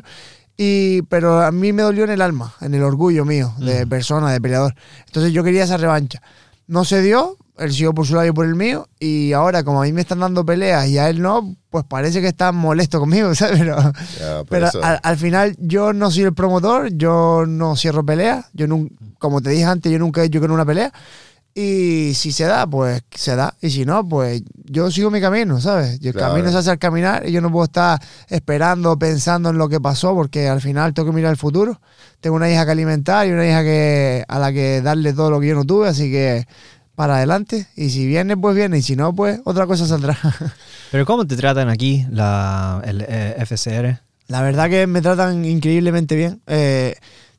Y, 0.55 1.01
pero 1.03 1.41
a 1.41 1.51
mí 1.51 1.73
me 1.73 1.81
dolió 1.83 2.05
en 2.05 2.11
el 2.11 2.21
alma, 2.21 2.53
en 2.61 2.73
el 2.73 2.83
orgullo 2.83 3.25
mío, 3.25 3.53
de 3.59 3.85
persona, 3.85 4.31
de 4.31 4.39
peleador. 4.39 4.73
Entonces 5.07 5.33
yo 5.33 5.43
quería 5.43 5.63
esa 5.65 5.77
revancha. 5.77 6.21
No 6.73 6.85
se 6.85 7.01
dio, 7.03 7.37
él 7.59 7.71
siguió 7.71 7.93
por 7.93 8.07
su 8.07 8.15
lado 8.15 8.25
y 8.27 8.31
por 8.31 8.45
el 8.47 8.55
mío, 8.55 8.87
y 8.99 9.31
ahora 9.33 9.63
como 9.63 9.81
a 9.81 9.85
mí 9.85 9.93
me 9.93 10.01
están 10.01 10.19
dando 10.19 10.43
peleas 10.43 10.87
y 10.87 10.97
a 10.97 11.07
él 11.09 11.21
no, 11.21 11.55
pues 11.69 11.83
parece 11.87 12.19
que 12.19 12.27
está 12.27 12.51
molesto 12.51 12.99
conmigo, 12.99 13.33
¿sabes? 13.35 13.59
Pero, 14.49 14.65
al, 14.83 14.99
al 15.03 15.17
final 15.17 15.55
yo 15.59 15.93
no 15.93 16.09
soy 16.09 16.23
el 16.23 16.33
promotor, 16.33 16.89
yo 16.93 17.45
no 17.47 17.75
cierro 17.75 18.03
peleas, 18.03 18.45
yo 18.53 18.65
nun- 18.67 18.89
como 19.19 19.39
te 19.39 19.51
dije 19.51 19.65
antes, 19.65 19.91
yo 19.91 19.99
nunca 19.99 20.21
he 20.23 20.25
hecho 20.25 20.41
con 20.41 20.49
una 20.51 20.65
pelea. 20.65 20.91
Y 21.55 22.13
si 22.15 22.31
se 22.31 22.45
da, 22.45 22.65
pues 22.65 23.03
se 23.13 23.35
da. 23.35 23.53
Y 23.61 23.69
si 23.69 23.85
no, 23.85 24.07
pues 24.07 24.41
yo 24.65 24.89
sigo 24.89 25.11
mi 25.11 25.21
camino, 25.21 25.61
¿sabes? 25.61 25.99
Y 26.01 26.07
el 26.07 26.13
Claro. 26.13 26.33
camino 26.33 26.51
se 26.51 26.57
hace 26.57 26.71
al 26.71 26.79
caminar 26.79 27.27
y 27.27 27.31
yo 27.31 27.41
no 27.41 27.51
puedo 27.51 27.65
estar 27.65 28.01
esperando, 28.27 28.97
pensando 28.97 29.49
en 29.51 29.57
lo 29.59 29.69
que 29.69 29.79
pasó, 29.79 30.15
porque 30.15 30.47
al 30.47 30.61
final 30.61 30.93
tengo 30.95 31.09
que 31.09 31.15
mirar 31.15 31.29
el 31.31 31.37
futuro. 31.37 31.79
Tengo 32.21 32.35
una 32.37 32.49
hija 32.49 32.65
que 32.65 32.71
alimentar 32.71 33.27
y 33.27 33.31
una 33.31 33.47
hija 33.47 33.61
que 33.61 34.25
a 34.27 34.39
la 34.39 34.51
que 34.51 34.81
darle 34.81 35.13
todo 35.13 35.29
lo 35.29 35.39
que 35.39 35.47
yo 35.49 35.55
no 35.55 35.63
tuve, 35.63 35.87
así 35.89 36.09
que 36.11 36.47
para 36.95 37.17
adelante. 37.17 37.67
Y 37.75 37.91
si 37.91 38.07
viene, 38.07 38.35
pues 38.35 38.55
viene. 38.55 38.79
Y 38.79 38.81
si 38.81 38.95
no, 38.95 39.13
pues 39.13 39.39
otra 39.43 39.67
cosa 39.67 39.85
saldrá. 39.85 40.17
Pero 40.91 41.05
¿cómo 41.05 41.27
te 41.27 41.35
tratan 41.35 41.69
aquí 41.69 42.05
la, 42.09 42.81
el 42.83 43.05
eh, 43.07 43.35
FCR? 43.45 43.99
La 44.27 44.41
verdad 44.41 44.69
que 44.71 44.87
me 44.87 45.01
tratan 45.03 45.45
increíblemente 45.45 46.15
bien. 46.15 46.41
Eh, 46.47 46.95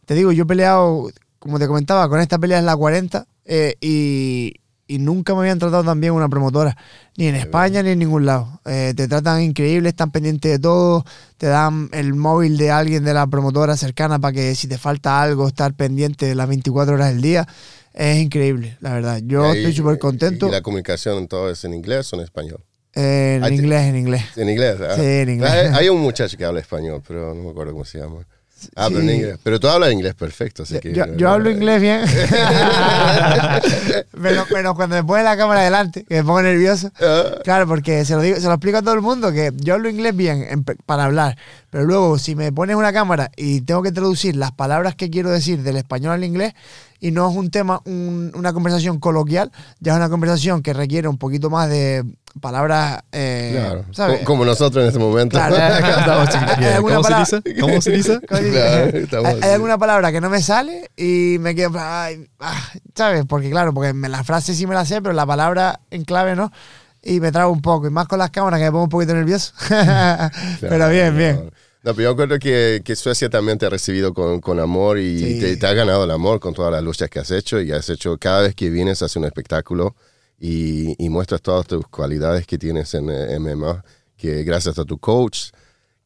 te 0.07 0.15
digo, 0.15 0.31
yo 0.31 0.45
he 0.45 0.47
peleado, 0.47 1.11
como 1.41 1.59
te 1.59 1.67
comentaba, 1.67 2.09
con 2.09 2.21
esta 2.21 2.39
pelea 2.39 2.59
es 2.59 2.65
la 2.65 2.77
40 2.77 3.27
eh, 3.45 3.75
y, 3.81 4.55
y 4.87 4.99
nunca 4.99 5.35
me 5.35 5.41
habían 5.41 5.59
tratado 5.59 5.85
tan 5.85 6.01
bien 6.01 6.13
una 6.13 6.29
promotora, 6.29 6.77
ni 7.17 7.27
en 7.27 7.35
España 7.37 7.83
ni 7.83 7.91
en 7.91 7.99
ningún 7.99 8.27
lado. 8.27 8.61
Eh, 8.67 8.93
te 8.97 9.09
tratan 9.09 9.43
increíble, 9.43 9.89
están 9.89 10.11
pendientes 10.11 10.51
de 10.53 10.59
todo, 10.59 11.05
te 11.39 11.47
dan 11.47 11.89
el 11.93 12.15
móvil 12.15 12.57
de 12.59 12.71
alguien 12.71 13.05
de 13.05 13.15
la 13.15 13.27
promotora 13.27 13.77
cercana 13.77 14.19
para 14.19 14.33
que 14.33 14.55
si 14.55 14.69
te 14.69 14.79
falta 14.79 15.23
algo, 15.23 15.49
estar 15.49 15.75
pendiente 15.75 16.27
de 16.27 16.35
las 16.35 16.49
24 16.49 16.95
horas 16.95 17.09
del 17.13 17.23
día. 17.23 17.47
Es 17.93 18.19
increíble, 18.19 18.77
la 18.81 18.93
verdad. 18.93 19.21
Yo 19.25 19.53
estoy 19.53 19.73
súper 19.73 19.99
contento. 20.01 20.49
¿Y 20.49 20.51
la 20.51 20.63
comunicación 20.63 21.29
todo 21.29 21.49
es 21.51 21.65
en 21.65 21.75
inglés 21.75 22.13
o 22.13 22.17
en 22.17 22.23
español? 22.23 22.65
Eh, 22.97 23.41
en 23.43 23.55
inglés, 23.55 23.83
en 23.87 23.97
inglés. 23.97 24.23
En 24.37 24.49
inglés. 24.49 24.77
ah. 24.81 24.95
Sí, 24.97 25.03
en 25.03 25.31
inglés. 25.31 25.51
Hay, 25.51 25.67
hay 25.75 25.89
un 25.89 26.01
muchacho 26.01 26.37
que 26.37 26.45
habla 26.45 26.61
español, 26.61 27.03
pero 27.07 27.35
no 27.35 27.43
me 27.45 27.51
acuerdo 27.51 27.73
cómo 27.73 27.85
se 27.85 27.99
llama. 27.99 28.27
En 28.77 29.09
Sí. 29.09 29.15
inglés. 29.15 29.39
Pero 29.43 29.59
tú 29.61 29.69
hablas 29.69 29.93
inglés 29.93 30.15
perfecto, 30.15 30.65
así 30.65 30.79
que... 30.81 30.93
Yo, 30.93 31.05
yo 31.17 31.31
hablo 31.31 31.51
inglés 31.51 31.81
bien. 31.81 32.03
pero, 34.23 34.45
pero 34.49 34.75
cuando 34.75 34.97
me 34.97 35.05
pone 35.05 35.23
la 35.23 35.37
cámara 35.37 35.63
delante, 35.63 36.05
que 36.05 36.17
me 36.17 36.25
pongo 36.25 36.43
nervioso. 36.43 36.91
Ah. 37.01 37.37
Claro, 37.45 37.67
porque 37.67 38.05
se 38.05 38.15
lo, 38.15 38.23
digo, 38.23 38.37
se 38.39 38.47
lo 38.47 38.55
explico 38.55 38.79
a 38.79 38.83
todo 38.83 38.95
el 38.95 39.03
mundo 39.03 39.33
que 39.33 39.53
yo 39.57 39.75
hablo 39.75 39.89
inglés 39.89 40.17
bien 40.17 40.47
en 40.49 40.65
para 40.65 41.05
hablar. 41.05 41.37
Pero 41.71 41.85
luego, 41.85 42.19
si 42.19 42.35
me 42.37 42.53
pones 42.53 42.77
una 42.77 42.93
cámara 42.93 43.31
y 43.37 43.63
tengo 43.63 43.83
que 43.83 43.93
traducir 43.93 44.37
las 44.37 44.53
palabras 44.53 44.95
que 44.95 45.11
quiero 45.11 45.31
decir 45.31 45.63
del 45.63 45.77
español 45.77 46.13
al 46.13 46.25
inglés, 46.25 46.55
y 47.05 47.11
no 47.11 47.29
es 47.31 47.37
un 47.37 47.51
tema, 47.51 47.83
un- 47.85 48.33
una 48.35 48.55
conversación 48.55 48.99
coloquial, 48.99 49.53
ya 49.79 49.93
es 49.93 49.99
una 49.99 50.09
conversación 50.09 50.63
que 50.63 50.73
requiere 50.73 51.07
un 51.07 51.19
poquito 51.19 51.51
más 51.51 51.69
de 51.69 52.03
palabras. 52.41 53.03
eh, 53.13 53.51
Claro. 53.61 53.85
¿sabes? 53.93 54.21
Co- 54.21 54.25
Como 54.25 54.45
nosotros 54.47 54.83
en 54.83 54.89
este 54.89 54.99
momento. 54.99 55.37
Claro. 55.37 55.55
Hay 56.57 56.65
alguna 56.73 56.95
¿Cómo 56.97 57.05
se 57.05 57.11
palabra- 57.13 57.19
dice? 57.43 57.61
¿Cómo 57.61 57.83
se 57.83 57.91
dice? 57.91 58.21
¿Cómo 58.27 58.41
se 58.41 58.47
dice? 58.47 59.07
Claro, 59.09 59.27
hay, 59.43 59.51
alguna 59.51 59.77
palabra 59.77 60.13
que 60.13 60.21
no 60.23 60.31
me 60.31 60.41
sale 60.41 60.91
y 60.97 61.37
me 61.41 61.55
quedo, 61.55 61.73
ay, 61.79 62.27
ah, 62.41 62.59
¿sabes? 62.95 63.25
Porque 63.29 63.51
claro, 63.51 63.75
porque 63.75 63.93
me- 63.93 64.09
la 64.09 64.25
frase 64.25 64.55
sí 64.55 64.67
me 64.67 64.75
la 64.75 64.87
sé, 64.87 65.03
pero 65.03 65.13
la 65.13 65.27
palabra 65.27 65.81
en 65.91 66.05
clave 66.05 66.35
no. 66.35 66.51
Y 67.03 67.21
me 67.21 67.31
trago 67.33 67.53
un 67.53 67.61
poco, 67.61 67.87
y 67.87 67.91
más 67.91 68.09
con 68.09 68.19
las 68.19 68.31
cámaras 68.31 68.59
que 68.61 68.65
me 68.65 68.71
pongo 68.71 68.85
un 68.85 68.89
poquito 68.89 69.13
nervioso. 69.15 69.53
pero 70.61 70.89
bien, 70.89 71.15
bien. 71.17 71.51
No, 71.85 71.95
pero 71.95 72.11
yo 72.11 72.17
creo 72.17 72.39
que, 72.39 72.81
que 72.83 72.97
Suecia 72.97 73.29
también 73.29 73.59
te 73.59 73.67
ha 73.67 73.71
recibido 73.71 74.15
con, 74.15 74.41
con 74.41 74.59
amor 74.59 74.99
y 74.99 75.19
Sí. 75.19 75.41
te, 75.41 75.57
te 75.59 75.67
ha 75.67 75.75
ganado 75.75 76.05
el 76.05 76.11
amor 76.11 76.41
con 76.41 76.55
todas 76.55 76.73
las 76.73 76.83
luchas 76.83 77.11
que 77.11 77.19
has 77.19 77.31
hecho 77.31 77.61
y 77.61 77.71
has 77.73 77.89
hecho 77.91 78.17
cada 78.19 78.41
vez 78.43 78.55
que 78.55 78.71
vienes 78.71 79.03
hace 79.03 79.19
un 79.19 79.27
espectáculo 79.27 79.95
y, 80.41 80.95
y 81.05 81.09
muestras 81.11 81.43
todas 81.43 81.67
tus 81.67 81.87
cualidades 81.89 82.47
que 82.47 82.57
tienes 82.59 82.95
en 82.95 83.11
eh, 83.11 83.39
MMA, 83.39 83.85
que 84.17 84.45
gracias 84.45 84.79
a 84.79 84.85
tu 84.85 84.97
coach, 84.99 85.51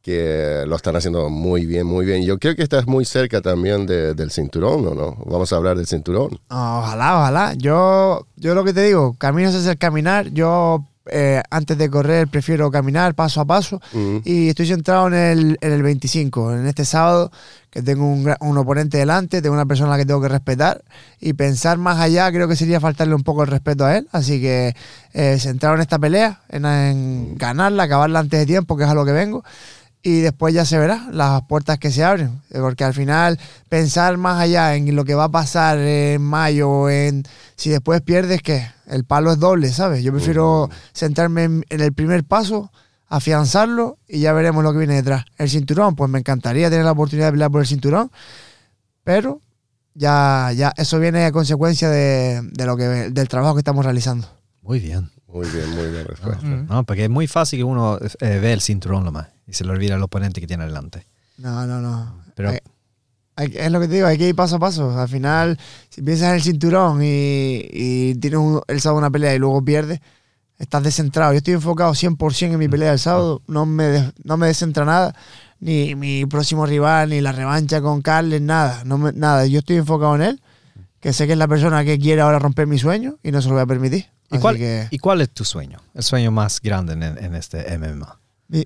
que 0.01 0.63
lo 0.67 0.75
están 0.75 0.95
haciendo 0.95 1.29
muy 1.29 1.65
bien, 1.65 1.85
muy 1.85 2.05
bien. 2.05 2.23
Yo 2.23 2.39
creo 2.39 2.55
que 2.55 2.63
estás 2.63 2.87
muy 2.87 3.05
cerca 3.05 3.41
también 3.41 3.85
de- 3.85 4.13
del 4.13 4.31
cinturón, 4.31 4.85
¿o 4.87 4.93
no? 4.95 5.15
Vamos 5.25 5.51
a 5.51 5.57
hablar 5.57 5.77
del 5.77 5.87
cinturón. 5.87 6.39
Ojalá, 6.49 7.19
ojalá. 7.19 7.53
Yo, 7.55 8.25
yo 8.37 8.55
lo 8.55 8.63
que 8.63 8.73
te 8.73 8.83
digo, 8.83 9.15
camino 9.17 9.49
es 9.49 9.65
el 9.65 9.77
caminar. 9.77 10.29
Yo 10.31 10.85
eh, 11.05 11.41
antes 11.49 11.77
de 11.77 11.89
correr 11.89 12.27
prefiero 12.27 12.69
caminar 12.69 13.15
paso 13.15 13.41
a 13.41 13.45
paso 13.45 13.81
y 14.23 14.49
estoy 14.49 14.67
centrado 14.67 15.07
en 15.07 15.13
el, 15.13 15.57
en 15.61 15.71
el 15.71 15.81
25, 15.81 16.53
en 16.53 16.67
este 16.67 16.85
sábado, 16.85 17.31
que 17.69 17.81
tengo 17.81 18.05
un, 18.05 18.31
un 18.41 18.57
oponente 18.57 18.97
delante, 18.97 19.41
tengo 19.41 19.55
una 19.55 19.65
persona 19.65 19.89
a 19.89 19.91
la 19.91 19.97
que 19.97 20.05
tengo 20.05 20.21
que 20.21 20.27
respetar 20.27 20.83
y 21.19 21.33
pensar 21.33 21.77
más 21.77 21.99
allá 21.99 22.31
creo 22.31 22.47
que 22.47 22.55
sería 22.55 22.79
faltarle 22.79 23.15
un 23.15 23.23
poco 23.23 23.43
el 23.43 23.49
respeto 23.49 23.85
a 23.85 23.97
él. 23.97 24.07
Así 24.11 24.39
que 24.39 24.75
eh, 25.13 25.37
centrado 25.39 25.75
en 25.75 25.81
esta 25.81 25.99
pelea, 25.99 26.41
en, 26.49 26.65
en 26.65 27.37
ganarla, 27.37 27.83
acabarla 27.83 28.19
antes 28.19 28.39
de 28.39 28.45
tiempo, 28.45 28.77
que 28.77 28.83
es 28.83 28.89
a 28.89 28.93
lo 28.93 29.05
que 29.05 29.11
vengo. 29.11 29.43
Y 30.01 30.21
después 30.21 30.53
ya 30.53 30.63
se 30.63 30.77
verá 30.77 31.07
las 31.11 31.41
puertas 31.43 31.77
que 31.77 31.91
se 31.91 32.05
abren. 32.05 32.41
Porque 32.51 32.85
al 32.85 32.93
final 32.93 33.37
pensar 33.67 34.15
más 34.17 34.39
allá 34.39 34.75
en 34.75 34.95
lo 34.95 35.03
que 35.03 35.13
va 35.13 35.25
a 35.25 35.29
pasar 35.29 35.77
en 35.77 36.21
mayo, 36.21 36.89
en 36.89 37.23
si 37.57 37.69
después 37.69 38.01
pierdes, 38.01 38.41
que 38.41 38.65
el 38.89 39.03
palo 39.05 39.31
es 39.31 39.39
doble, 39.39 39.71
¿sabes? 39.71 40.03
Yo 40.03 40.11
prefiero 40.11 40.69
centrarme 40.93 41.43
en, 41.45 41.65
en 41.69 41.81
el 41.81 41.93
primer 41.93 42.23
paso, 42.23 42.71
afianzarlo 43.07 43.97
y 44.07 44.19
ya 44.19 44.33
veremos 44.33 44.63
lo 44.63 44.71
que 44.71 44.79
viene 44.79 44.95
detrás. 44.95 45.25
El 45.37 45.49
cinturón, 45.49 45.95
pues 45.95 46.09
me 46.09 46.19
encantaría 46.19 46.69
tener 46.69 46.85
la 46.85 46.91
oportunidad 46.91 47.27
de 47.27 47.31
pelear 47.33 47.51
por 47.51 47.61
el 47.61 47.67
cinturón, 47.67 48.11
pero 49.03 49.41
ya, 49.93 50.51
ya 50.55 50.73
eso 50.77 50.99
viene 50.99 51.25
a 51.25 51.31
consecuencia 51.31 51.89
de, 51.89 52.41
de 52.43 52.65
lo 52.65 52.77
que, 52.77 52.83
del 52.83 53.27
trabajo 53.27 53.55
que 53.55 53.59
estamos 53.59 53.83
realizando. 53.85 54.27
Muy 54.61 54.79
bien. 54.79 55.09
Muy 55.27 55.47
bien, 55.47 55.69
muy 55.75 55.91
bien 55.91 56.05
respuesta. 56.07 56.43
No, 56.43 56.83
porque 56.85 57.03
es 57.03 57.09
muy 57.09 57.27
fácil 57.27 57.59
que 57.59 57.63
uno 57.63 57.99
eh, 58.19 58.39
ve 58.39 58.51
el 58.51 58.61
cinturón 58.61 59.03
nomás 59.03 59.27
y 59.45 59.53
se 59.53 59.63
le 59.63 59.69
olvida 59.71 59.93
el 59.95 60.01
oponente 60.01 60.41
que 60.41 60.47
tiene 60.47 60.63
adelante. 60.63 61.05
No, 61.37 61.67
no, 61.67 61.79
no. 61.79 62.23
Pero- 62.35 62.49
hay- 62.49 62.59
es 63.45 63.71
lo 63.71 63.79
que 63.79 63.87
te 63.87 63.95
digo, 63.95 64.07
hay 64.07 64.17
que 64.17 64.29
ir 64.29 64.35
paso 64.35 64.57
a 64.57 64.59
paso. 64.59 64.97
Al 64.99 65.07
final, 65.09 65.57
si 65.89 66.01
piensas 66.01 66.29
en 66.29 66.35
el 66.35 66.41
cinturón 66.43 67.01
y, 67.03 67.67
y 67.71 68.15
tienes 68.15 68.39
un- 68.39 68.61
el 68.67 68.81
sábado 68.81 68.99
una 68.99 69.09
pelea 69.09 69.33
y 69.35 69.39
luego 69.39 69.63
pierdes, 69.63 69.99
estás 70.57 70.83
descentrado. 70.83 71.31
Yo 71.33 71.37
estoy 71.37 71.53
enfocado 71.53 71.93
100% 71.93 72.53
en 72.53 72.59
mi 72.59 72.67
pelea 72.67 72.89
del 72.91 72.99
sábado, 72.99 73.41
no 73.47 73.65
me, 73.65 74.11
no 74.23 74.37
me 74.37 74.47
descentra 74.47 74.83
nada, 74.85 75.15
ni 75.59 75.95
mi 75.95 76.25
próximo 76.25 76.65
rival, 76.65 77.09
ni 77.09 77.21
la 77.21 77.31
revancha 77.31 77.81
con 77.81 78.01
Carles, 78.01 78.41
nada, 78.41 78.83
no 78.85 78.97
me- 78.97 79.13
nada. 79.13 79.45
Yo 79.45 79.59
estoy 79.59 79.77
enfocado 79.77 80.15
en 80.15 80.21
él, 80.23 80.41
que 80.99 81.13
sé 81.13 81.25
que 81.27 81.33
es 81.33 81.39
la 81.39 81.47
persona 81.47 81.85
que 81.85 81.97
quiere 81.97 82.21
ahora 82.21 82.39
romper 82.39 82.67
mi 82.67 82.77
sueño 82.77 83.17
y 83.23 83.31
no 83.31 83.41
se 83.41 83.47
lo 83.47 83.53
voy 83.55 83.63
a 83.63 83.65
permitir. 83.65 84.07
¿Y 84.31 84.37
cuál, 84.39 84.57
que- 84.57 84.87
¿Y 84.91 84.97
cuál 84.99 85.21
es 85.21 85.29
tu 85.29 85.43
sueño? 85.45 85.79
El 85.95 86.03
sueño 86.03 86.29
más 86.31 86.59
grande 86.61 86.93
en, 86.93 87.03
en 87.03 87.35
este 87.35 87.77
MMA. 87.77 88.19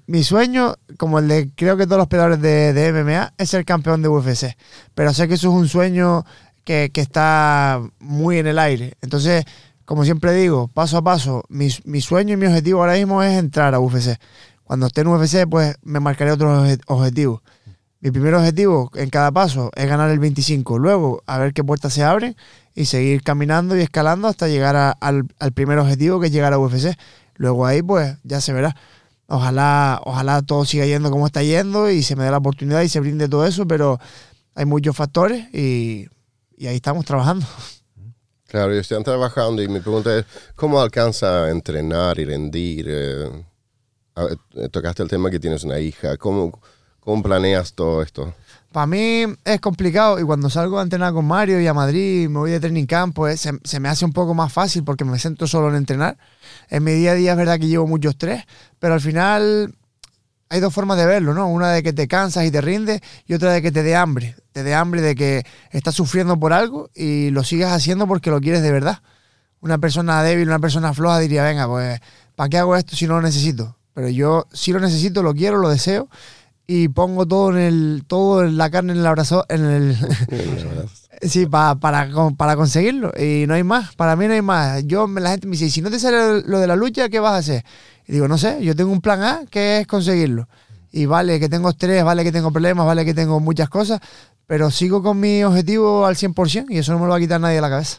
Mi, 0.08 0.24
sueño, 0.24 0.76
como 0.98 1.20
el 1.20 1.28
de 1.28 1.52
creo 1.56 1.76
que 1.76 1.86
todos 1.86 1.98
los 1.98 2.08
peleadores 2.08 2.40
de, 2.42 2.94
MMA, 2.94 3.34
es 3.38 3.50
ser 3.50 3.66
campeón 3.66 4.02
de 4.02 4.08
UFC. 4.08 4.56
Pero 4.96 5.14
sé 5.14 5.28
que 5.28 5.34
eso 5.34 5.50
es 5.50 5.56
un 5.56 5.68
sueño 5.68 6.24
que, 6.64 6.90
que 6.94 7.02
está 7.02 7.82
muy 8.00 8.38
en 8.38 8.48
el 8.48 8.60
aire. 8.60 8.94
Entonces, 9.02 9.44
como 9.84 10.06
siempre 10.06 10.32
digo, 10.34 10.70
paso 10.70 10.98
a 10.98 11.02
paso, 11.04 11.44
mi, 11.50 11.68
mi 11.84 12.00
sueño 12.00 12.34
y 12.34 12.38
mi 12.38 12.46
objetivo 12.46 12.80
ahora 12.80 12.94
mismo 12.94 13.22
es 13.24 13.38
entrar 13.38 13.74
a 13.76 13.80
UFC. 13.82 14.18
Cuando 14.64 14.86
esté 14.88 15.02
en 15.02 15.08
UFC, 15.08 15.46
pues 15.50 15.76
me 15.82 16.00
marcaré 16.00 16.32
otros 16.32 16.66
obje- 16.66 16.82
objetivos. 16.88 17.42
Mi 18.00 18.12
primer 18.12 18.34
objetivo 18.36 18.90
en 18.96 19.10
cada 19.10 19.32
paso 19.32 19.70
es 19.76 19.88
ganar 19.88 20.10
el 20.12 20.20
25, 20.20 20.80
luego 20.80 21.24
a 21.26 21.38
ver 21.38 21.54
qué 21.54 21.64
puertas 21.64 21.94
se 21.94 22.04
abren 22.04 22.36
y 22.74 22.86
seguir 22.86 23.22
caminando 23.22 23.78
y 23.78 23.82
escalando 23.82 24.30
hasta 24.30 24.48
llegar 24.48 24.96
al, 25.00 25.26
al 25.40 25.52
primer 25.52 25.78
objetivo 25.80 26.22
que 26.22 26.28
es 26.28 26.32
llegar 26.34 26.54
a 26.54 26.60
UFC. 26.60 26.98
Luego 27.36 27.66
ahí 27.66 27.82
pues 27.82 28.18
ya 28.24 28.40
se 28.40 28.54
verá. 28.54 28.76
Ojalá, 29.34 30.00
ojalá 30.06 30.44
todo 30.44 30.64
siga 30.64 30.86
yendo 30.86 31.10
como 31.10 31.26
está 31.26 31.42
yendo 31.42 31.90
y 31.90 32.04
se 32.04 32.16
me 32.16 32.24
dé 32.24 32.30
la 32.30 32.38
oportunidad 32.38 32.84
y 32.84 32.88
se 32.88 33.00
brinde 33.00 33.28
todo 33.28 33.48
eso, 33.48 33.68
pero 33.68 34.00
hay 34.54 34.66
muchos 34.66 34.96
factores 34.96 35.52
y, 35.52 36.06
y 36.56 36.68
ahí 36.68 36.76
estamos 36.76 37.04
trabajando. 37.04 37.44
Claro, 38.46 38.76
y 38.76 38.78
están 38.78 39.04
trabajando 39.04 39.64
y 39.64 39.68
mi 39.68 39.80
pregunta 39.80 40.16
es, 40.16 40.26
¿cómo 40.56 40.80
alcanza 40.80 41.46
a 41.46 41.50
entrenar 41.50 42.20
y 42.20 42.26
rendir? 42.26 42.86
Eh, 42.88 43.44
eh, 44.18 44.70
tocaste 44.70 45.02
el 45.02 45.10
tema 45.10 45.32
que 45.32 45.40
tienes 45.40 45.64
una 45.64 45.80
hija, 45.80 46.16
¿cómo, 46.18 46.62
cómo 47.00 47.24
planeas 47.24 47.74
todo 47.74 48.04
esto? 48.04 48.36
Para 48.72 48.86
mí 48.86 49.26
es 49.44 49.60
complicado 49.60 50.20
y 50.20 50.24
cuando 50.24 50.52
salgo 50.52 50.78
a 50.78 50.84
entrenar 50.84 51.12
con 51.12 51.26
Mario 51.26 51.60
y 51.60 51.66
a 51.66 51.74
Madrid, 51.74 52.30
me 52.30 52.38
voy 52.38 52.52
de 52.52 52.60
training 52.60 52.86
camp, 52.86 53.16
pues 53.16 53.40
se, 53.40 53.54
se 53.64 53.80
me 53.80 53.90
hace 53.90 54.06
un 54.06 54.14
poco 54.14 54.36
más 54.36 54.54
fácil 54.54 54.84
porque 54.84 55.04
me 55.04 55.18
centro 55.18 55.48
solo 55.48 55.70
en 55.70 55.76
entrenar. 55.78 56.20
En 56.74 56.84
mi 56.84 56.92
día 56.94 57.12
a 57.12 57.14
día 57.14 57.32
es 57.34 57.38
verdad 57.38 57.60
que 57.60 57.68
llevo 57.68 57.86
mucho 57.86 58.10
estrés, 58.10 58.46
pero 58.80 58.96
al 58.96 59.00
final 59.00 59.76
hay 60.50 60.60
dos 60.60 60.74
formas 60.74 60.98
de 60.98 61.06
verlo, 61.06 61.36
¿no? 61.36 61.48
Una 61.48 61.70
de 61.70 61.84
que 61.84 61.94
te 61.94 62.08
cansas 62.08 62.46
y 62.46 62.50
te 62.50 62.62
rindes 62.62 63.00
y 63.28 63.36
otra 63.36 63.52
de 63.52 63.62
que 63.62 63.72
te 63.72 63.84
dé 63.84 63.96
hambre. 63.96 64.36
Te 64.54 64.64
dé 64.64 64.74
hambre 64.74 65.04
de 65.04 65.14
que 65.14 65.46
estás 65.70 65.94
sufriendo 65.94 66.40
por 66.40 66.52
algo 66.52 66.90
y 66.96 67.30
lo 67.30 67.44
sigas 67.44 67.72
haciendo 67.74 68.08
porque 68.08 68.32
lo 68.32 68.42
quieres 68.42 68.64
de 68.64 68.72
verdad. 68.72 69.04
Una 69.60 69.78
persona 69.78 70.24
débil, 70.24 70.48
una 70.48 70.58
persona 70.58 70.96
floja 70.96 71.20
diría, 71.20 71.44
venga, 71.44 71.68
pues, 71.68 72.00
¿para 72.36 72.50
qué 72.50 72.58
hago 72.58 72.76
esto 72.76 72.96
si 72.96 73.06
no 73.06 73.18
lo 73.18 73.22
necesito? 73.22 73.78
Pero 73.94 74.10
yo 74.10 74.48
sí 74.52 74.74
lo 74.74 74.80
necesito, 74.80 75.22
lo 75.22 75.36
quiero, 75.36 75.60
lo 75.60 75.70
deseo 75.70 76.10
y 76.76 76.88
pongo 76.88 77.26
todo 77.28 77.52
en 77.52 77.58
el, 77.58 78.04
todo 78.08 78.44
en 78.44 78.58
la 78.58 78.70
carne 78.72 78.94
en 78.94 79.00
el 79.00 79.06
abrazo, 79.06 79.46
en 79.50 79.66
el, 79.66 79.98
sí, 81.22 81.46
pa- 81.46 81.76
para, 81.76 82.10
para 82.38 82.56
conseguirlo. 82.56 83.12
Y 83.18 83.46
no 83.48 83.54
hay 83.54 83.64
más, 83.64 83.96
para 83.96 84.16
mí 84.16 84.28
no 84.28 84.34
hay 84.34 84.42
más. 84.42 84.84
Yo, 84.86 85.08
la 85.08 85.32
gente 85.32 85.48
me 85.48 85.52
dice, 85.52 85.66
"¿Y 85.66 85.70
si 85.70 85.82
no 85.82 85.90
te 85.92 86.00
sale 86.00 86.42
lo 86.46 86.60
de 86.60 86.68
la 86.68 86.76
lucha, 86.76 87.10
¿qué 87.10 87.20
vas 87.20 87.34
a 87.34 87.38
hacer? 87.38 87.64
Y 88.08 88.14
digo, 88.14 88.28
no 88.28 88.38
sé, 88.38 88.64
yo 88.64 88.76
tengo 88.76 88.92
un 88.92 89.02
plan 89.02 89.22
A 89.24 89.42
que 89.50 89.80
es 89.80 89.88
conseguirlo. 89.88 90.48
Y 90.92 91.06
vale 91.06 91.40
que 91.40 91.50
tengo 91.50 91.70
estrés, 91.70 92.04
vale 92.04 92.24
que 92.24 92.32
tengo 92.32 92.52
problemas, 92.52 92.86
vale 92.86 93.04
que 93.06 93.14
tengo 93.14 93.40
muchas 93.40 93.68
cosas, 93.70 94.00
pero 94.46 94.70
sigo 94.72 95.02
con 95.02 95.20
mi 95.20 95.44
objetivo 95.44 96.06
al 96.06 96.16
100% 96.16 96.66
y 96.70 96.78
eso 96.78 96.92
no 96.92 97.00
me 97.00 97.06
lo 97.06 97.12
va 97.12 97.18
a 97.18 97.20
quitar 97.20 97.40
nadie 97.42 97.56
de 97.56 97.62
la 97.62 97.70
cabeza. 97.70 97.98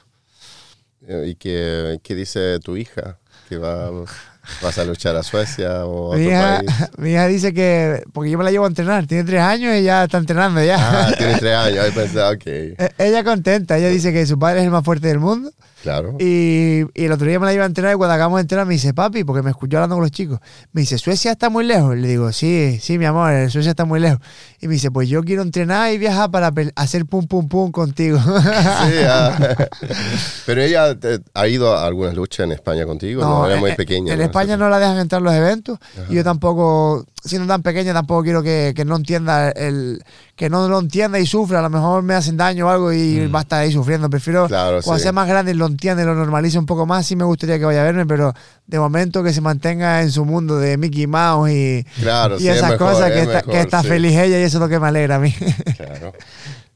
Eh, 1.06 1.24
¿Y 1.28 1.34
qué, 1.34 1.98
qué 2.02 2.14
dice 2.14 2.58
tu 2.60 2.76
hija? 2.76 3.18
¿Que 3.48 3.58
va, 3.58 3.90
vas 4.62 4.78
a 4.78 4.84
luchar 4.84 5.16
a 5.16 5.22
Suecia 5.22 5.84
o 5.86 6.12
a 6.14 6.16
Mi 6.16 6.26
otro 6.26 6.36
hija, 6.36 6.56
país? 6.64 6.90
mi 6.98 7.10
hija 7.12 7.26
dice 7.26 7.52
que, 7.54 8.02
porque 8.12 8.30
yo 8.30 8.38
me 8.38 8.44
la 8.44 8.50
llevo 8.50 8.64
a 8.64 8.68
entrenar, 8.68 9.06
tiene 9.06 9.24
tres 9.24 9.40
años 9.40 9.74
y 9.76 9.82
ya 9.82 10.04
está 10.04 10.18
entrenando 10.18 10.62
ya. 10.62 10.76
Ah, 11.08 11.12
tiene 11.16 11.34
tres 11.38 11.54
años, 11.54 11.78
ahí 11.84 11.90
pensaba, 11.92 12.30
ok, 12.30 12.46
E- 12.46 12.76
Ella 12.98 13.24
contenta, 13.24 13.78
ella 13.78 13.88
dice 13.88 14.12
que 14.12 14.26
su 14.26 14.38
padre 14.38 14.60
es 14.60 14.64
el 14.66 14.70
más 14.70 14.84
fuerte 14.84 15.08
del 15.08 15.18
mundo. 15.20 15.50
Claro. 15.84 16.16
Y, 16.18 16.80
y 16.94 17.04
el 17.04 17.12
otro 17.12 17.26
día 17.28 17.38
me 17.38 17.44
la 17.46 17.52
iba 17.52 17.62
a 17.62 17.66
entrenar 17.66 17.92
y 17.92 17.96
cuando 17.96 18.14
acabamos 18.14 18.38
de 18.38 18.42
entrenar 18.42 18.66
me 18.66 18.72
dice, 18.72 18.94
papi, 18.94 19.22
porque 19.22 19.42
me 19.42 19.50
escuchó 19.50 19.76
hablando 19.76 19.96
con 19.96 20.02
los 20.02 20.10
chicos, 20.10 20.40
me 20.72 20.80
dice, 20.80 20.96
Suecia 20.98 21.30
está 21.32 21.50
muy 21.50 21.64
lejos. 21.64 21.94
Le 21.96 22.08
digo, 22.08 22.32
sí, 22.32 22.78
sí, 22.80 22.98
mi 22.98 23.04
amor, 23.04 23.50
Suecia 23.50 23.70
está 23.70 23.84
muy 23.84 24.00
lejos. 24.00 24.18
Y 24.60 24.66
me 24.66 24.72
dice, 24.74 24.90
pues 24.90 25.08
yo 25.10 25.22
quiero 25.22 25.42
entrenar 25.42 25.92
y 25.92 25.98
viajar 25.98 26.30
para 26.30 26.50
hacer 26.76 27.04
pum, 27.04 27.26
pum, 27.26 27.46
pum 27.48 27.70
contigo. 27.70 28.18
Sí, 28.24 28.96
ah. 29.06 29.38
Pero 30.46 30.62
ella 30.62 30.98
te- 30.98 31.20
ha 31.34 31.46
ido 31.48 31.76
a 31.76 31.86
algunas 31.86 32.14
luchas 32.14 32.44
en 32.44 32.52
España 32.52 32.86
contigo, 32.86 33.22
no, 33.22 33.46
era 33.46 33.56
muy 33.60 33.70
en- 33.70 33.76
pequeña. 33.76 34.12
En 34.14 34.18
¿no? 34.18 34.24
España 34.24 34.56
no 34.56 34.68
la 34.68 34.78
dejan 34.78 34.98
entrar 34.98 35.20
los 35.22 35.32
eventos 35.34 35.78
y 36.08 36.14
yo 36.14 36.24
tampoco, 36.24 37.04
siendo 37.24 37.48
tan 37.48 37.62
pequeña, 37.62 37.92
tampoco 37.92 38.22
quiero 38.22 38.42
que, 38.42 38.72
que 38.76 38.84
no 38.84 38.96
entienda 38.96 39.50
el 39.50 40.02
que 40.36 40.50
no 40.50 40.68
lo 40.68 40.78
entienda 40.78 41.18
y 41.18 41.26
sufra. 41.26 41.60
A 41.60 41.62
lo 41.62 41.70
mejor 41.70 42.02
me 42.02 42.14
hacen 42.14 42.36
daño 42.36 42.66
o 42.66 42.70
algo 42.70 42.92
y 42.92 43.26
va 43.28 43.38
a 43.38 43.42
estar 43.42 43.60
ahí 43.60 43.72
sufriendo. 43.72 44.10
Prefiero 44.10 44.44
Mm. 44.44 44.48
Claro, 44.48 44.80
cuando 44.82 44.98
sí. 44.98 45.02
sea 45.04 45.12
más 45.12 45.28
grande 45.28 45.52
y 45.52 45.54
lo 45.54 45.66
entiende 45.66 46.02
y 46.02 46.06
lo 46.06 46.14
normalice 46.14 46.58
un 46.58 46.66
poco 46.66 46.86
más. 46.86 47.06
Sí 47.06 47.16
me 47.16 47.24
gustaría 47.24 47.58
que 47.58 47.64
vaya 47.64 47.80
a 47.80 47.84
verme, 47.84 48.04
pero 48.06 48.32
de 48.66 48.78
momento 48.78 49.22
que 49.22 49.32
se 49.32 49.40
mantenga 49.40 50.02
en 50.02 50.10
su 50.10 50.24
mundo 50.24 50.58
de 50.58 50.76
Mickey 50.76 51.06
Mouse 51.06 51.50
y, 51.50 51.84
Claro, 52.00 52.36
y 52.36 52.40
sí, 52.40 52.48
es 52.48 52.56
esas 52.56 52.72
mejor, 52.72 52.92
cosas 52.92 53.10
es 53.10 53.14
que, 53.14 53.22
está, 53.22 53.42
que 53.42 53.60
está 53.60 53.82
sí. 53.82 53.88
feliz 53.88 54.12
ella 54.12 54.38
y 54.40 54.42
eso 54.42 54.58
es 54.58 54.60
lo 54.60 54.68
que 54.68 54.78
me 54.80 54.88
alegra 54.88 55.16
a 55.16 55.18
mí. 55.18 55.34
Claro. 55.76 56.12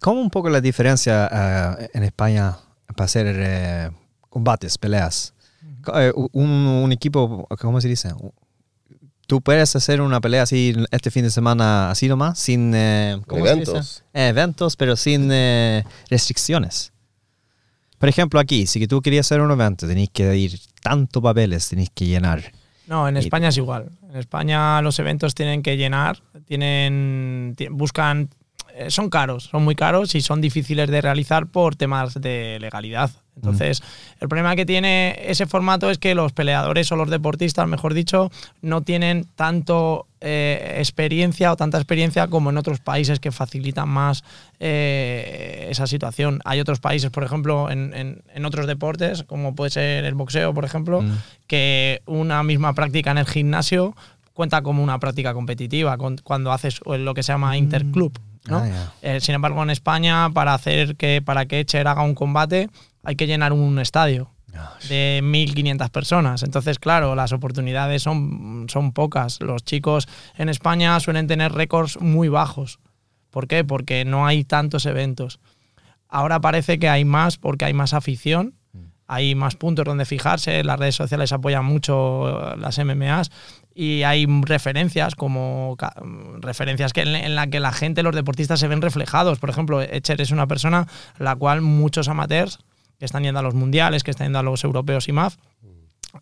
¿Cómo 0.00 0.20
un 0.20 0.30
poco 0.30 0.48
la 0.48 0.60
diferencia 0.60 1.28
eh, 1.80 1.88
en 1.92 2.04
España 2.04 2.56
para 2.94 3.04
hacer 3.06 3.26
eh, 3.28 3.90
combates, 4.30 4.78
peleas? 4.78 5.34
Eh, 5.94 6.12
un, 6.32 6.48
un 6.50 6.92
equipo, 6.92 7.48
¿cómo 7.60 7.80
se 7.80 7.88
dice? 7.88 8.10
¿Tú 9.28 9.42
puedes 9.42 9.76
hacer 9.76 10.00
una 10.00 10.20
pelea 10.22 10.42
así 10.42 10.74
este 10.90 11.10
fin 11.10 11.22
de 11.22 11.30
semana 11.30 11.90
así 11.90 12.08
nomás? 12.08 12.38
Sin 12.38 12.72
eh, 12.74 13.20
¿cómo 13.26 13.44
se 13.46 13.56
dice? 13.56 13.70
Eventos. 13.70 14.04
Eh, 14.14 14.28
eventos, 14.28 14.74
pero 14.76 14.96
sin 14.96 15.28
eh, 15.30 15.84
restricciones. 16.08 16.92
Por 17.98 18.08
ejemplo, 18.08 18.40
aquí, 18.40 18.66
si 18.66 18.80
que 18.80 18.88
tú 18.88 19.02
querías 19.02 19.26
hacer 19.26 19.42
un 19.42 19.50
evento, 19.50 19.86
tenéis 19.86 20.08
que 20.10 20.34
ir 20.34 20.58
tanto 20.82 21.20
papeles, 21.20 21.68
tenéis 21.68 21.90
que 21.94 22.06
llenar. 22.06 22.42
No, 22.86 23.06
en 23.06 23.16
Y- 23.16 23.20
España 23.20 23.48
es 23.48 23.56
igual. 23.58 23.90
En 24.08 24.16
España 24.16 24.80
los 24.80 24.98
eventos 24.98 25.34
tienen 25.34 25.62
que 25.62 25.76
llenar, 25.76 26.22
tienen, 26.46 27.52
ti- 27.54 27.68
buscan, 27.68 28.30
eh, 28.74 28.90
son 28.90 29.10
caros, 29.10 29.44
son 29.44 29.62
muy 29.62 29.74
caros 29.74 30.14
y 30.14 30.22
son 30.22 30.40
difíciles 30.40 30.88
de 30.88 31.02
realizar 31.02 31.48
por 31.48 31.76
temas 31.76 32.14
de 32.14 32.56
legalidad. 32.60 33.10
Entonces, 33.38 33.82
el 34.20 34.28
problema 34.28 34.56
que 34.56 34.66
tiene 34.66 35.16
ese 35.26 35.46
formato 35.46 35.90
es 35.90 35.98
que 35.98 36.14
los 36.14 36.32
peleadores 36.32 36.90
o 36.92 36.96
los 36.96 37.08
deportistas, 37.10 37.66
mejor 37.68 37.94
dicho, 37.94 38.30
no 38.62 38.82
tienen 38.82 39.26
tanto 39.36 40.06
eh, 40.20 40.76
experiencia 40.78 41.52
o 41.52 41.56
tanta 41.56 41.78
experiencia 41.78 42.26
como 42.26 42.50
en 42.50 42.58
otros 42.58 42.80
países 42.80 43.20
que 43.20 43.30
facilitan 43.30 43.88
más 43.88 44.24
eh, 44.82 45.68
esa 45.70 45.86
situación. 45.86 46.40
Hay 46.44 46.60
otros 46.60 46.80
países, 46.80 47.10
por 47.10 47.24
ejemplo, 47.24 47.70
en, 47.70 47.94
en- 47.94 48.22
en 48.34 48.44
otros 48.44 48.66
deportes, 48.66 49.22
como 49.24 49.54
puede 49.54 49.70
ser 49.70 50.04
el 50.04 50.14
boxeo, 50.14 50.52
por 50.54 50.64
ejemplo, 50.64 51.02
que 51.46 52.02
una 52.06 52.42
misma 52.42 52.72
práctica 52.74 53.10
en 53.12 53.18
el 53.18 53.26
gimnasio 53.26 53.94
cuenta 54.34 54.62
como 54.62 54.82
una 54.82 54.98
práctica 55.00 55.34
competitiva 55.34 55.96
con- 55.98 56.18
cuando 56.22 56.52
haces 56.52 56.80
lo 56.86 57.14
que 57.14 57.22
se 57.22 57.32
llama 57.32 57.56
interclub. 57.56 58.18
¿no? 58.46 58.58
Ah. 58.58 58.92
Eh, 59.02 59.20
sin 59.20 59.34
embargo, 59.34 59.62
en 59.62 59.70
España, 59.70 60.30
para 60.30 60.54
hacer 60.54 60.96
que 60.96 61.20
para 61.22 61.46
que 61.46 61.60
Echer 61.60 61.86
haga 61.86 62.02
un 62.02 62.14
combate, 62.14 62.70
hay 63.02 63.16
que 63.16 63.26
llenar 63.26 63.52
un 63.52 63.78
estadio 63.78 64.30
de 64.88 65.20
1.500 65.22 65.90
personas. 65.90 66.42
Entonces, 66.42 66.78
claro, 66.78 67.14
las 67.14 67.32
oportunidades 67.32 68.02
son, 68.02 68.66
son 68.68 68.92
pocas. 68.92 69.40
Los 69.40 69.64
chicos 69.64 70.08
en 70.36 70.48
España 70.48 70.98
suelen 71.00 71.26
tener 71.26 71.52
récords 71.52 72.00
muy 72.00 72.28
bajos. 72.28 72.80
¿Por 73.30 73.46
qué? 73.46 73.64
Porque 73.64 74.04
no 74.04 74.26
hay 74.26 74.44
tantos 74.44 74.86
eventos. 74.86 75.40
Ahora 76.08 76.40
parece 76.40 76.78
que 76.78 76.88
hay 76.88 77.04
más 77.04 77.36
porque 77.36 77.66
hay 77.66 77.74
más 77.74 77.92
afición, 77.92 78.54
hay 79.06 79.34
más 79.34 79.56
puntos 79.56 79.84
donde 79.84 80.06
fijarse, 80.06 80.64
las 80.64 80.78
redes 80.78 80.94
sociales 80.94 81.32
apoyan 81.32 81.64
mucho 81.64 82.56
las 82.56 82.78
MMAs 82.78 83.30
y 83.74 84.02
hay 84.02 84.26
referencias 84.42 85.14
como 85.14 85.76
referencias 86.40 86.92
que 86.92 87.02
en, 87.02 87.14
en 87.14 87.34
la 87.34 87.46
que 87.46 87.60
la 87.60 87.72
gente, 87.72 88.02
los 88.02 88.14
deportistas 88.14 88.60
se 88.60 88.68
ven 88.68 88.82
reflejados. 88.82 89.38
Por 89.38 89.50
ejemplo, 89.50 89.82
Echer 89.82 90.20
es 90.20 90.30
una 90.30 90.46
persona 90.46 90.86
la 91.18 91.36
cual 91.36 91.60
muchos 91.60 92.08
amateurs 92.08 92.58
que 92.98 93.04
están 93.04 93.22
yendo 93.22 93.40
a 93.40 93.42
los 93.42 93.54
mundiales, 93.54 94.02
que 94.02 94.10
están 94.10 94.26
yendo 94.26 94.38
a 94.38 94.42
los 94.42 94.64
europeos 94.64 95.08
y 95.08 95.12
MAF, 95.12 95.36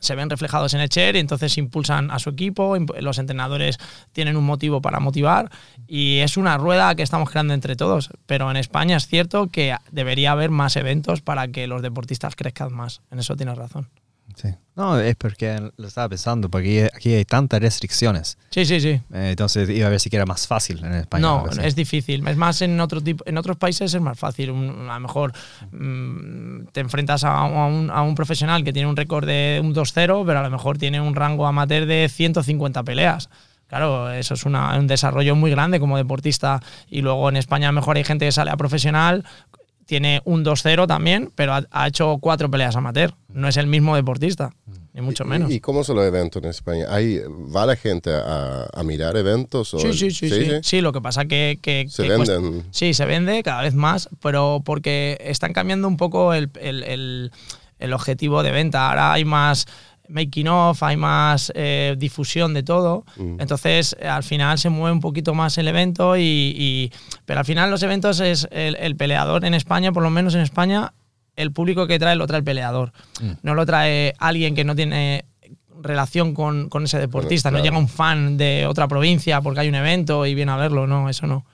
se 0.00 0.14
ven 0.14 0.30
reflejados 0.30 0.74
en 0.74 0.80
Echer 0.80 1.16
y 1.16 1.20
entonces 1.20 1.56
impulsan 1.58 2.10
a 2.10 2.18
su 2.18 2.30
equipo, 2.30 2.76
los 3.00 3.18
entrenadores 3.18 3.78
tienen 4.12 4.36
un 4.36 4.44
motivo 4.44 4.80
para 4.80 5.00
motivar 5.00 5.50
y 5.86 6.18
es 6.18 6.36
una 6.36 6.58
rueda 6.58 6.94
que 6.94 7.02
estamos 7.02 7.30
creando 7.30 7.54
entre 7.54 7.76
todos. 7.76 8.10
Pero 8.26 8.50
en 8.50 8.56
España 8.56 8.96
es 8.96 9.06
cierto 9.06 9.48
que 9.48 9.76
debería 9.90 10.32
haber 10.32 10.50
más 10.50 10.76
eventos 10.76 11.22
para 11.22 11.48
que 11.48 11.66
los 11.66 11.82
deportistas 11.82 12.36
crezcan 12.36 12.72
más. 12.72 13.00
En 13.10 13.20
eso 13.20 13.36
tienes 13.36 13.56
razón. 13.56 13.88
Sí. 14.36 14.48
No, 14.76 15.00
es 15.00 15.16
porque 15.16 15.58
lo 15.78 15.88
estaba 15.88 16.10
pensando, 16.10 16.50
porque 16.50 16.90
aquí 16.94 17.14
hay 17.14 17.24
tantas 17.24 17.60
restricciones. 17.60 18.36
Sí, 18.50 18.66
sí, 18.66 18.78
sí. 18.78 18.88
Eh, 19.14 19.30
entonces 19.30 19.68
iba 19.70 19.86
a 19.86 19.90
ver 19.90 19.98
si 19.98 20.10
era 20.12 20.26
más 20.26 20.46
fácil 20.46 20.84
en 20.84 20.92
España. 20.92 21.22
No, 21.22 21.46
es 21.62 21.74
difícil. 21.74 22.28
Es 22.28 22.36
más, 22.36 22.60
en, 22.60 22.78
otro 22.78 23.00
tipo, 23.00 23.24
en 23.26 23.38
otros 23.38 23.56
países 23.56 23.94
es 23.94 24.00
más 24.02 24.18
fácil. 24.18 24.50
Un- 24.50 24.90
a 24.90 24.94
lo 24.94 25.00
mejor 25.00 25.32
mm, 25.72 26.66
te 26.72 26.80
enfrentas 26.80 27.24
a, 27.24 27.38
a 27.38 27.66
un, 27.66 27.90
a 27.90 28.02
un 28.02 28.14
profesional 28.14 28.64
que 28.64 28.72
tiene 28.72 28.88
un 28.88 28.96
récord 28.96 29.26
de 29.26 29.60
un 29.62 29.74
2-0, 29.74 30.24
pero 30.26 30.38
a 30.38 30.42
lo 30.42 30.50
mejor 30.50 30.78
tiene 30.78 31.00
un 31.00 31.14
rango 31.14 31.46
amateur 31.46 31.86
de 31.86 32.08
150 32.12 32.82
peleas. 32.84 33.28
Claro, 33.68 34.12
eso 34.12 34.34
es 34.34 34.44
una- 34.44 34.78
un 34.78 34.86
desarrollo 34.86 35.34
muy 35.34 35.50
grande 35.50 35.80
como 35.80 35.96
deportista. 35.96 36.60
Y 36.88 37.00
luego 37.02 37.28
en 37.28 37.36
España 37.36 37.68
a 37.68 37.72
lo 37.72 37.80
mejor 37.80 37.96
hay 37.96 38.04
gente 38.04 38.24
que 38.26 38.32
sale 38.32 38.50
a 38.50 38.56
profesional, 38.56 39.24
tiene 39.86 40.20
un 40.24 40.44
2-0 40.44 40.86
también, 40.86 41.32
pero 41.34 41.54
ha, 41.54 41.64
ha 41.70 41.86
hecho 41.88 42.18
cuatro 42.20 42.50
peleas 42.50 42.76
amateur. 42.76 43.14
No 43.28 43.48
es 43.48 43.56
el 43.56 43.66
mismo 43.66 43.94
deportista, 43.96 44.50
ni 44.92 45.00
mucho 45.00 45.24
¿Y- 45.24 45.28
menos. 45.28 45.50
¿Y, 45.50 45.60
cómo 45.60 45.84
son 45.84 45.96
los 45.96 46.04
eventos 46.06 46.42
en 46.42 46.50
España? 46.50 46.86
¿Hay, 46.90 47.20
¿Va 47.54 47.64
la 47.66 47.76
gente 47.76 48.10
a, 48.12 48.66
a 48.72 48.82
mirar 48.82 49.16
eventos? 49.16 49.72
O 49.74 49.78
Sí, 49.78 49.92
sí, 49.92 50.10
sí, 50.10 50.28
sí, 50.28 50.50
sí. 50.62 50.80
lo 50.80 50.92
que 50.92 51.00
pasa 51.00 51.24
que, 51.26 51.58
que 51.62 51.86
Se 51.88 52.02
que 52.02 52.14
cuesta- 52.16 52.34
venden. 52.38 52.64
sí, 52.72 52.94
se 52.94 53.04
vende 53.06 53.42
cada 53.42 53.62
vez 53.62 53.74
más, 53.74 54.08
pero 54.20 54.60
porque 54.64 55.18
están 55.20 55.52
cambiando 55.52 55.86
un 55.88 55.96
poco 55.96 56.34
el, 56.34 56.50
el- 56.60 56.82
el- 56.82 57.32
el 57.78 57.92
objetivo 57.92 58.42
de 58.42 58.50
venta. 58.52 58.88
Ahora 58.88 59.12
hay 59.12 59.24
más 59.24 59.66
making 60.08 60.48
of, 60.48 60.82
hay 60.82 60.96
más 60.96 61.52
eh, 61.54 61.94
difusión 61.98 62.54
de 62.54 62.62
todo. 62.62 63.04
Entonces, 63.16 63.96
eh, 64.00 64.08
al 64.08 64.22
final 64.22 64.58
se 64.58 64.68
mueve 64.70 64.92
un 64.92 65.00
poquito 65.00 65.34
más 65.34 65.56
el 65.58 65.68
evento, 65.68 66.16
y, 66.16 66.22
y- 66.22 66.92
pero 67.24 67.40
al 67.40 67.46
final 67.46 67.70
los 67.70 67.82
eventos 67.82 68.20
es 68.20 68.48
el, 68.50 68.76
el 68.76 68.96
peleador 68.96 69.44
en 69.44 69.54
España, 69.54 69.92
por 69.92 70.02
lo 70.02 70.10
menos 70.10 70.34
en 70.34 70.40
España, 70.40 70.92
el 71.36 71.52
público 71.52 71.86
que 71.86 71.98
trae 71.98 72.16
lo 72.16 72.26
trae 72.26 72.38
el 72.38 72.44
peleador. 72.44 72.92
No 73.42 73.54
lo 73.54 73.66
trae 73.66 74.14
alguien 74.18 74.54
que 74.54 74.64
no 74.64 74.74
tiene 74.74 75.24
relación 75.82 76.32
con, 76.34 76.68
con 76.70 76.84
ese 76.84 76.98
deportista. 76.98 77.50
No 77.50 77.56
claro. 77.58 77.64
llega 77.64 77.78
un 77.78 77.88
fan 77.88 78.36
de 78.38 78.66
otra 78.66 78.88
provincia 78.88 79.40
porque 79.42 79.60
hay 79.60 79.68
un 79.68 79.74
evento 79.74 80.24
y 80.24 80.34
viene 80.34 80.52
a 80.52 80.56
verlo. 80.56 80.86
No, 80.86 81.08
eso 81.10 81.26
no. 81.26 81.44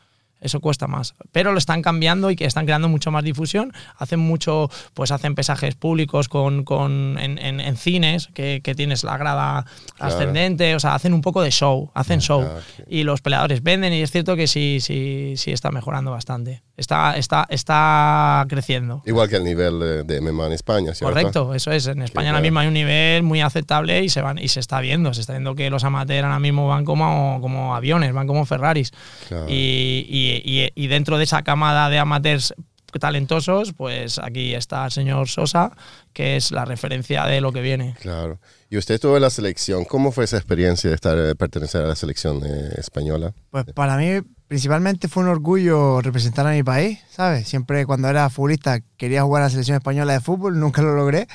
Eso 0.42 0.60
cuesta 0.60 0.86
más. 0.88 1.14
Pero 1.32 1.52
lo 1.52 1.58
están 1.58 1.80
cambiando 1.82 2.30
y 2.30 2.36
que 2.36 2.44
están 2.44 2.66
creando 2.66 2.88
mucho 2.88 3.10
más 3.10 3.22
difusión. 3.24 3.72
Hacen 3.96 4.20
mucho, 4.20 4.68
pues 4.92 5.10
hacen 5.12 5.34
pesajes 5.34 5.74
públicos 5.76 6.28
con, 6.28 6.64
con- 6.64 7.16
en, 7.18 7.38
en- 7.38 7.60
en 7.60 7.76
cines, 7.76 8.28
que, 8.34 8.60
que 8.62 8.74
tienes 8.74 9.04
la 9.04 9.16
grada 9.16 9.64
ascendente. 9.98 10.74
O 10.74 10.80
sea, 10.80 10.94
hacen 10.94 11.14
un 11.14 11.20
poco 11.20 11.42
de 11.42 11.50
show. 11.50 11.90
Hacen 11.94 12.20
show. 12.20 12.42
Ah, 12.42 12.56
ok. 12.80 12.86
Y 12.88 13.04
los 13.04 13.20
peleadores 13.22 13.62
venden 13.62 13.92
y 13.92 14.02
es 14.02 14.10
cierto 14.10 14.36
que 14.36 14.46
sí, 14.46 14.78
sí, 14.80 15.34
sí 15.36 15.52
está 15.52 15.70
mejorando 15.70 16.10
bastante. 16.10 16.62
Está, 16.76 17.16
está, 17.16 17.46
está 17.50 18.44
creciendo. 18.48 19.02
Igual 19.06 19.28
que 19.28 19.36
el 19.36 19.44
nivel 19.44 20.06
de, 20.06 20.20
MMA 20.20 20.46
en 20.46 20.52
España, 20.52 20.94
¿cierto? 20.94 21.14
Correcto, 21.14 21.54
eso 21.54 21.70
es. 21.70 21.86
En 21.86 22.02
España 22.02 22.30
ahora 22.30 22.40
mismo 22.40 22.58
hay 22.60 22.66
un 22.68 22.74
nivel 22.74 23.22
muy 23.22 23.40
aceptable 23.40 24.02
y 24.02 24.08
se 24.08 24.22
van 24.22 24.38
y 24.38 24.48
se 24.48 24.58
está 24.60 24.80
viendo. 24.80 25.12
Se 25.14 25.20
está 25.20 25.34
viendo 25.34 25.54
que 25.54 25.70
los 25.70 25.84
amateurs 25.84 26.24
ahora 26.24 26.38
mismo 26.38 26.66
van 26.68 26.84
como, 26.84 27.38
como 27.40 27.76
aviones, 27.76 28.12
van 28.12 28.26
como 28.26 28.44
Ferraris. 28.46 28.90
Claro. 29.28 29.46
Y, 29.48 30.06
y- 30.08 30.31
y- 30.44 30.70
y 30.74 30.86
dentro 30.86 31.18
de 31.18 31.24
esa 31.24 31.42
camada 31.42 31.88
de 31.90 31.98
amateurs 31.98 32.54
talentosos, 33.00 33.72
pues 33.72 34.18
aquí 34.18 34.54
está 34.54 34.84
el 34.84 34.90
señor 34.92 35.26
Sosa, 35.28 35.72
que 36.12 36.36
es 36.36 36.50
la 36.50 36.64
referencia 36.66 37.24
de 37.24 37.40
lo 37.40 37.50
que 37.52 37.62
viene. 37.62 37.94
Claro. 38.00 38.38
Y 38.68 38.76
usted 38.76 38.96
estuvo 38.96 39.16
en 39.16 39.22
la 39.22 39.30
selección. 39.30 39.84
¿Cómo 39.86 40.12
fue 40.12 40.24
esa 40.24 40.36
experiencia 40.36 40.90
de 40.90 40.96
estar 40.96 41.18
eh, 41.18 41.34
pertenecer 41.34 41.82
a 41.82 41.88
la 41.88 41.96
selección 41.96 42.42
eh, 42.44 42.74
española? 42.76 43.32
Pues 43.50 43.64
para 43.74 43.96
mí 43.96 44.20
principalmente 44.46 45.08
fue 45.08 45.22
un 45.22 45.30
orgullo 45.30 46.02
representar 46.02 46.46
a 46.46 46.50
mi 46.52 46.62
país, 46.62 46.98
¿sabes? 47.10 47.48
Siempre 47.48 47.86
cuando 47.86 48.08
era 48.08 48.28
futbolista 48.28 48.80
quería 48.98 49.22
jugar 49.22 49.42
a 49.42 49.46
la 49.46 49.50
selección 49.50 49.76
española 49.78 50.12
de 50.12 50.20
fútbol, 50.20 50.60
nunca 50.60 50.82
lo 50.82 50.94
logré. 50.94 51.26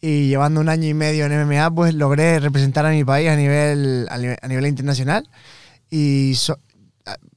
Y 0.00 0.28
llevando 0.28 0.60
un 0.60 0.68
año 0.68 0.88
y 0.88 0.94
medio 0.94 1.26
en 1.26 1.32
MMA, 1.32 1.70
pues 1.74 1.92
logré 1.94 2.38
representar 2.38 2.86
a 2.86 2.90
mi 2.90 3.04
país 3.04 3.28
a 3.28 3.36
nivel, 3.36 4.06
a 4.10 4.16
nivel, 4.16 4.36
a 4.40 4.46
nivel 4.48 4.66
internacional. 4.66 5.28
Y 5.90 6.34
so- 6.36 6.58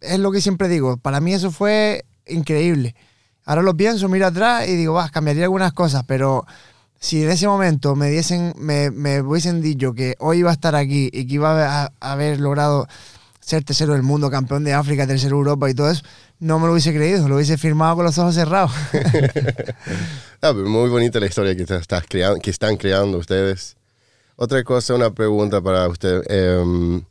es 0.01 0.19
lo 0.19 0.31
que 0.31 0.41
siempre 0.41 0.67
digo, 0.67 0.97
para 0.97 1.19
mí 1.19 1.33
eso 1.33 1.51
fue 1.51 2.05
increíble. 2.27 2.95
Ahora 3.45 3.61
lo 3.61 3.75
pienso, 3.75 4.07
miro 4.07 4.27
atrás 4.27 4.67
y 4.67 4.75
digo, 4.75 4.93
va, 4.93 5.09
cambiaría 5.09 5.43
algunas 5.43 5.73
cosas, 5.73 6.03
pero 6.07 6.45
si 6.99 7.21
en 7.21 7.29
ese 7.29 7.47
momento 7.47 7.95
me 7.95 8.09
diesen, 8.09 8.53
me, 8.57 8.89
me 8.89 9.21
hubiesen 9.21 9.61
dicho 9.61 9.93
que 9.93 10.15
hoy 10.19 10.39
iba 10.39 10.49
a 10.49 10.53
estar 10.53 10.75
aquí 10.75 11.09
y 11.11 11.27
que 11.27 11.33
iba 11.35 11.83
a, 11.83 11.91
haber 11.99 12.39
logrado 12.39 12.87
ser 13.41 13.65
tercero 13.65 13.91
del 13.91 14.03
mundo, 14.03 14.31
campeón 14.31 14.63
de 14.63 14.73
África, 14.73 15.05
tercero 15.05 15.35
Europa 15.35 15.69
y 15.69 15.73
todo 15.73 15.89
eso, 15.89 16.03
no 16.39 16.59
me 16.59 16.67
lo 16.67 16.71
hubiese 16.71 16.93
creído, 16.93 17.27
lo 17.27 17.35
hubiese 17.35 17.57
firmado 17.57 17.97
con 17.97 18.05
los 18.05 18.17
ojos 18.17 18.35
cerrados. 18.35 18.71
Ah, 20.45 20.51
muy 20.51 20.89
bonita 20.89 21.21
la 21.21 21.27
historia 21.27 21.55
que, 21.55 21.63
estás 21.63 22.03
creando, 22.05 22.37
que 22.41 22.49
están 22.49 22.75
creando 22.75 23.17
ustedes. 23.17 23.77
Otra 24.35 24.61
cosa, 24.65 24.93
una 24.93 25.09
pregunta 25.13 25.61
para 25.61 25.87
usted. 25.87 26.21
Em, 26.29 27.01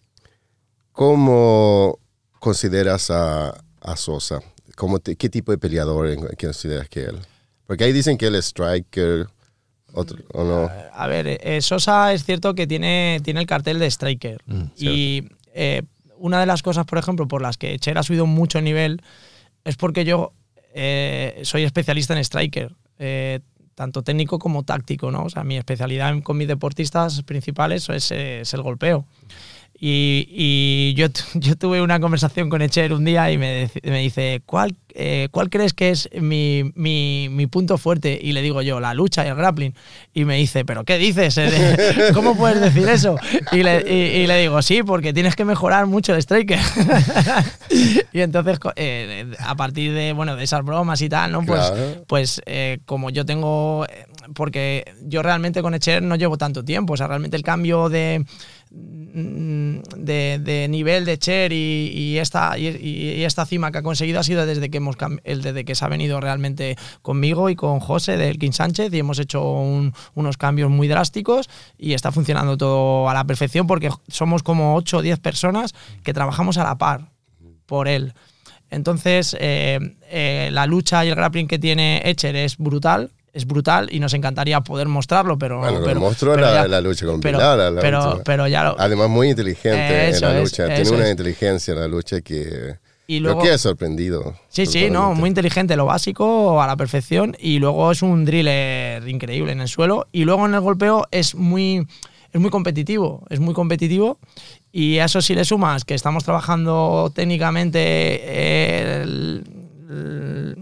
¿Cómo 0.93 1.99
consideras 2.43 3.09
a, 3.11 3.55
a 3.81 3.97
Sosa? 3.97 4.41
¿Cómo 4.77 4.99
te- 4.99 5.15
¿Qué 5.17 5.29
tipo 5.29 5.53
de 5.53 5.59
peleador 5.59 6.09
consideras 6.37 6.89
que 6.89 7.05
él? 7.05 7.19
Porque 7.67 7.85
ahí 7.85 7.93
dicen 7.93 8.19
que 8.19 8.27
él 8.27 8.35
es 8.35 8.47
striker, 8.47 9.29
otro, 9.93 10.19
¿o 10.35 10.43
no? 10.45 10.69
A 10.93 11.07
ver, 11.07 11.39
eh, 11.41 11.63
Sosa 11.63 12.13
es 12.13 12.25
cierto 12.25 12.55
que 12.55 12.67
tiene, 12.67 13.21
tiene 13.23 13.41
el 13.41 13.47
cartel 13.47 13.79
de 13.79 13.87
striker. 13.87 14.43
y 14.77 15.29
eh, 15.55 15.83
una 16.17 16.41
de 16.41 16.47
las 16.47 16.63
cosas, 16.63 16.85
por 16.85 16.99
ejemplo, 16.99 17.29
por 17.29 17.43
las 17.43 17.57
que 17.59 17.79
Cher 17.79 17.97
ha 17.99 18.03
subido 18.03 18.27
mucho 18.27 18.59
el 18.59 18.65
nivel 18.65 19.01
es 19.65 19.77
porque 19.77 20.05
yo 20.05 20.33
eh, 20.75 21.41
soy 21.45 21.63
especialista 21.65 22.15
en 22.15 22.21
striker. 22.25 22.75
eh, 22.99 23.41
tanto 23.75 24.03
técnico 24.03 24.39
como 24.39 24.65
táctico, 24.65 25.11
¿no? 25.11 25.25
O 25.25 25.31
sea, 25.31 25.45
mi 25.45 25.57
especialidad 25.57 26.13
con 26.23 26.37
mis 26.37 26.47
deportistas 26.47 27.23
principales 27.23 27.89
es, 27.89 28.11
es 28.13 28.53
el 28.53 28.61
golpeo. 28.63 29.07
Y, 29.85 30.29
y 30.31 30.95
yo, 30.95 31.09
yo 31.35 31.57
tuve 31.57 31.83
una 31.83 31.99
conversación 31.99 32.49
con 32.49 32.63
Echer 32.63 32.93
un 32.93 33.05
día 33.05 33.33
y 33.33 33.37
me, 33.39 33.69
me 33.83 33.99
dice, 33.99 34.41
¿cuál, 34.47 34.77
eh, 34.95 35.27
¿cuál 35.33 35.51
crees 35.51 35.73
que 35.75 35.91
es 35.91 36.09
mi, 36.21 36.71
mi- 36.77 37.27
mi 37.29 37.49
punto 37.49 37.77
fuerte? 37.79 38.17
Y 38.23 38.31
le 38.31 38.43
digo 38.43 38.63
yo, 38.63 38.79
la 38.79 38.95
lucha 38.95 39.25
y 39.25 39.29
el 39.29 39.35
grappling. 39.35 39.75
Y 40.15 40.25
me 40.25 40.37
dice, 40.37 40.65
¿pero 40.65 40.85
qué 40.85 40.99
dices? 40.99 41.37
Eh, 41.37 42.11
¿Cómo 42.15 42.37
puedes 42.37 42.61
decir 42.61 42.89
eso? 42.89 43.17
Y 43.51 43.65
le, 43.65 43.81
y- 43.93 44.21
y 44.23 44.27
le 44.29 44.41
digo, 44.43 44.63
sí, 44.63 44.85
porque 44.85 45.13
tienes 45.13 45.35
que 45.35 45.45
mejorar 45.45 45.87
mucho 45.87 46.13
el 46.15 46.19
striker. 46.23 46.61
y 48.13 48.21
entonces, 48.21 48.59
eh, 48.77 49.27
a 49.41 49.57
partir 49.57 49.93
de, 49.95 50.13
bueno, 50.13 50.37
de 50.37 50.45
esas 50.45 50.65
bromas 50.65 51.01
y 51.03 51.09
tal, 51.09 51.33
¿no? 51.33 51.45
Pues, 51.45 51.61
Claro. 51.73 52.05
pues 52.07 52.41
eh, 52.47 52.79
como 52.87 53.11
yo 53.11 53.27
tengo, 53.27 53.85
porque 54.35 54.85
yo 55.05 55.23
realmente 55.23 55.63
con 55.63 55.75
Echer 55.75 56.03
no 56.03 56.17
llevo 56.17 56.39
tanto 56.39 56.65
tiempo, 56.65 56.95
o 56.95 56.97
sea, 56.97 57.07
realmente 57.09 57.37
el 57.37 57.43
cambio 57.43 57.89
de, 57.89 58.25
de, 58.71 60.39
de 60.43 60.69
nivel 60.69 61.05
de 61.05 61.19
Cher 61.19 61.53
y, 61.53 61.91
y 61.95 62.19
esta, 62.19 62.59
y, 62.59 62.69
y 62.69 63.25
esta 63.25 63.45
cima 63.47 63.71
que 63.73 63.79
ha 63.79 63.83
conseguido 63.83 64.21
ha 64.21 64.23
sido 64.23 64.47
desde 64.47 64.71
que, 64.71 64.79
hemos, 64.79 64.97
desde 65.25 65.65
que 65.65 65.75
se 65.75 65.85
ha 65.85 65.89
venido 65.89 66.21
realmente 66.21 66.77
conmigo 67.03 67.51
y 67.51 67.57
con 67.57 67.81
José 67.81 68.17
del 68.17 68.39
King 68.39 68.53
Sánchez 68.53 68.93
y 68.93 68.99
hemos 68.99 69.19
hecho 69.19 69.43
un- 69.51 69.93
unos 70.15 70.37
cambios 70.37 70.71
muy 70.71 70.89
drásticos 70.89 71.49
y 71.79 71.93
está 71.95 72.13
funcionando 72.13 72.57
todo 72.57 73.09
a 73.09 73.15
la 73.15 73.25
perfección 73.25 73.67
porque 73.67 73.91
somos 74.09 74.43
como 74.43 74.75
8 74.77 74.99
o 74.99 75.03
10 75.03 75.19
personas 75.19 75.75
que 76.03 76.15
trabajamos 76.15 76.59
a 76.59 76.65
la 76.65 76.79
par 76.79 77.11
por 77.67 77.89
él. 77.89 78.15
Entonces, 78.71 79.37
eh, 79.39 79.79
eh, 80.11 80.49
la 80.53 80.67
lucha 80.67 81.05
y 81.05 81.09
el 81.09 81.15
grappling 81.15 81.47
que 81.47 81.59
tiene 81.59 82.01
Echer 82.05 82.35
es 82.37 82.57
brutal, 82.57 83.11
es 83.33 83.47
brutal 83.47 83.89
y 83.91 83.99
nos 84.01 84.13
encantaría 84.15 84.61
poder 84.61 84.89
mostrarlo, 84.89 85.39
pero. 85.39 85.59
Bueno, 85.61 85.81
lo 85.81 85.87
pero, 85.87 86.01
mostró 86.01 86.35
pero 86.35 86.47
la, 86.47 86.55
ya- 86.63 86.69
la 86.69 86.81
lucha 86.81 87.07
con 87.07 87.21
pero, 87.21 87.39
Pilar. 87.39 87.73
la 87.73 87.81
pero, 87.81 88.05
última. 88.05 88.25
pero 88.25 88.47
ya 88.49 88.65
lo. 88.65 88.77
Además, 88.79 89.09
muy 89.09 89.31
inteligente 89.31 90.09
en 90.11 90.21
la 90.21 90.39
es, 90.39 90.43
lucha. 90.51 90.67
Tiene 90.67 90.81
eso 90.83 90.95
una 90.95 91.05
es. 91.07 91.11
inteligencia 91.13 91.73
en 91.75 91.81
la 91.81 91.89
lucha 91.89 92.21
que 92.21 92.77
Y 93.07 93.21
luego- 93.21 93.41
que 93.43 93.51
ha 93.53 93.59
sorprendido. 93.59 94.35
Sí, 94.49 94.67
sí, 94.67 94.91
no, 94.91 95.15
muy 95.15 95.29
inteligente, 95.29 95.77
lo 95.77 95.87
básico 95.87 96.61
a 96.63 96.67
la 96.67 96.77
perfección. 96.77 97.35
Y 97.41 97.59
luego 97.59 97.91
es 97.93 98.03
un 98.03 98.25
driller 98.25 99.07
increíble 99.09 99.53
en 99.53 99.61
el 99.63 99.69
suelo. 99.69 100.07
Y 100.13 100.25
luego 100.25 100.45
en 100.47 100.55
el 100.55 100.61
golpeo 100.61 101.07
es 101.11 101.35
muy, 101.35 101.87
es 102.33 102.41
muy 102.41 102.51
competitivo, 102.51 103.25
es 103.31 103.41
muy 103.41 103.55
competitivo. 103.55 104.19
Y 104.73 104.99
a 104.99 105.07
eso 105.07 105.21
si 105.23 105.35
le 105.35 105.45
sumas 105.47 105.85
que 105.87 105.95
estamos 105.95 106.25
trabajando 106.25 107.11
técnicamente, 107.15 107.79
eh, 107.83 109.01
el- 109.03 109.45
el- 109.91 110.57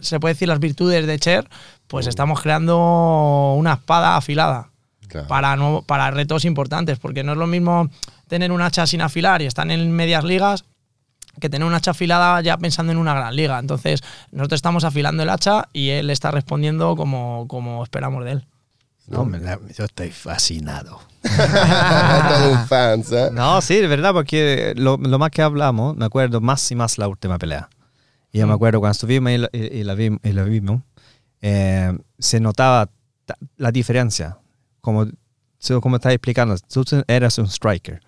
se 0.00 0.20
puede 0.20 0.34
decir 0.34 0.46
las 0.46 0.60
virtudes 0.60 1.04
de 1.06 1.18
Cher, 1.18 1.48
pues 1.88 2.06
estamos 2.06 2.40
creando 2.42 3.54
una 3.56 3.74
espada 3.74 4.16
afilada 4.16 4.70
Claro. 5.08 5.28
para, 5.28 5.54
nuevo- 5.56 5.82
para 5.82 6.10
retos 6.10 6.44
importantes, 6.44 6.98
porque 6.98 7.22
no 7.22 7.32
es 7.32 7.38
lo 7.38 7.46
mismo 7.46 7.88
tener 8.28 8.50
un 8.52 8.60
hacha 8.60 8.86
sin 8.86 9.00
afilar 9.00 9.40
y 9.42 9.46
estar 9.46 9.70
en 9.70 9.92
medias 9.92 10.24
ligas 10.24 10.64
que 11.40 11.48
tener 11.50 11.68
un 11.68 11.74
hacha 11.74 11.90
afilada 11.92 12.40
ya 12.40 12.56
pensando 12.56 12.92
en 12.92 12.98
una 12.98 13.14
gran 13.14 13.36
liga. 13.36 13.58
Entonces, 13.58 14.00
nosotros 14.32 14.58
estamos 14.58 14.84
afilando 14.84 15.22
el 15.22 15.28
hacha 15.30 15.68
y 15.72 15.90
él 15.90 16.08
está 16.10 16.30
respondiendo 16.30 16.96
como, 16.96 17.46
como 17.46 17.82
esperamos 17.84 18.24
de 18.24 18.32
él. 18.32 18.46
No, 19.06 19.24
me 19.24 19.38
la- 19.38 19.60
yo 19.76 19.84
estoy 19.84 20.10
fascinado. 20.10 20.98
Todo 21.22 22.50
un 22.52 22.66
fan, 22.66 23.04
¿sabes? 23.04 23.32
No, 23.32 23.60
sí, 23.60 23.76
de 23.76 23.86
verdad, 23.86 24.12
porque 24.12 24.72
lo, 24.76 24.96
lo 24.96 25.18
más 25.18 25.30
que 25.30 25.42
hablamos, 25.42 25.96
me 25.96 26.04
acuerdo 26.06 26.40
más 26.40 26.68
y 26.70 26.74
más 26.74 26.98
la 26.98 27.06
última 27.06 27.38
pelea. 27.38 27.68
Y 28.32 28.38
yo 28.38 28.46
me 28.46 28.54
acuerdo 28.54 28.80
cuando 28.80 28.92
estuvimos 28.92 29.30
y 29.32 29.38
la, 29.38 29.48
y- 29.52 29.78
y 29.78 29.84
la 29.84 29.94
vim- 29.94 30.18
y 30.22 30.32
la 30.32 30.42
vimos, 30.42 30.82
eh, 31.48 31.96
se 32.18 32.40
notaba 32.40 32.88
ta- 33.24 33.38
la 33.56 33.70
diferencia. 33.70 34.38
Como, 34.80 35.06
como 35.80 35.96
estás 35.96 36.12
explicando, 36.12 36.56
tú 36.72 36.84
eras 37.06 37.38
un 37.38 37.46
striker. 37.46 38.00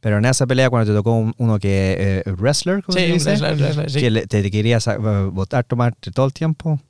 Pero 0.00 0.16
en 0.16 0.24
esa 0.24 0.46
pelea, 0.46 0.70
cuando 0.70 0.90
te 0.90 0.96
tocó 0.96 1.12
un- 1.12 1.34
uno 1.36 1.58
que 1.58 2.22
eh, 2.26 2.32
wrestler, 2.32 2.82
¿cómo 2.82 2.96
Sí, 2.98 3.04
dice? 3.06 3.30
wrestler, 3.30 3.56
wrestler, 3.56 3.90
sí. 3.90 4.00
que 4.00 4.10
le- 4.10 4.26
te, 4.26 4.50
querías 4.50 4.88
votar, 5.32 5.64
tomarte 5.64 6.10
todo 6.10 6.24
el 6.26 6.32
tiempo, 6.32 6.80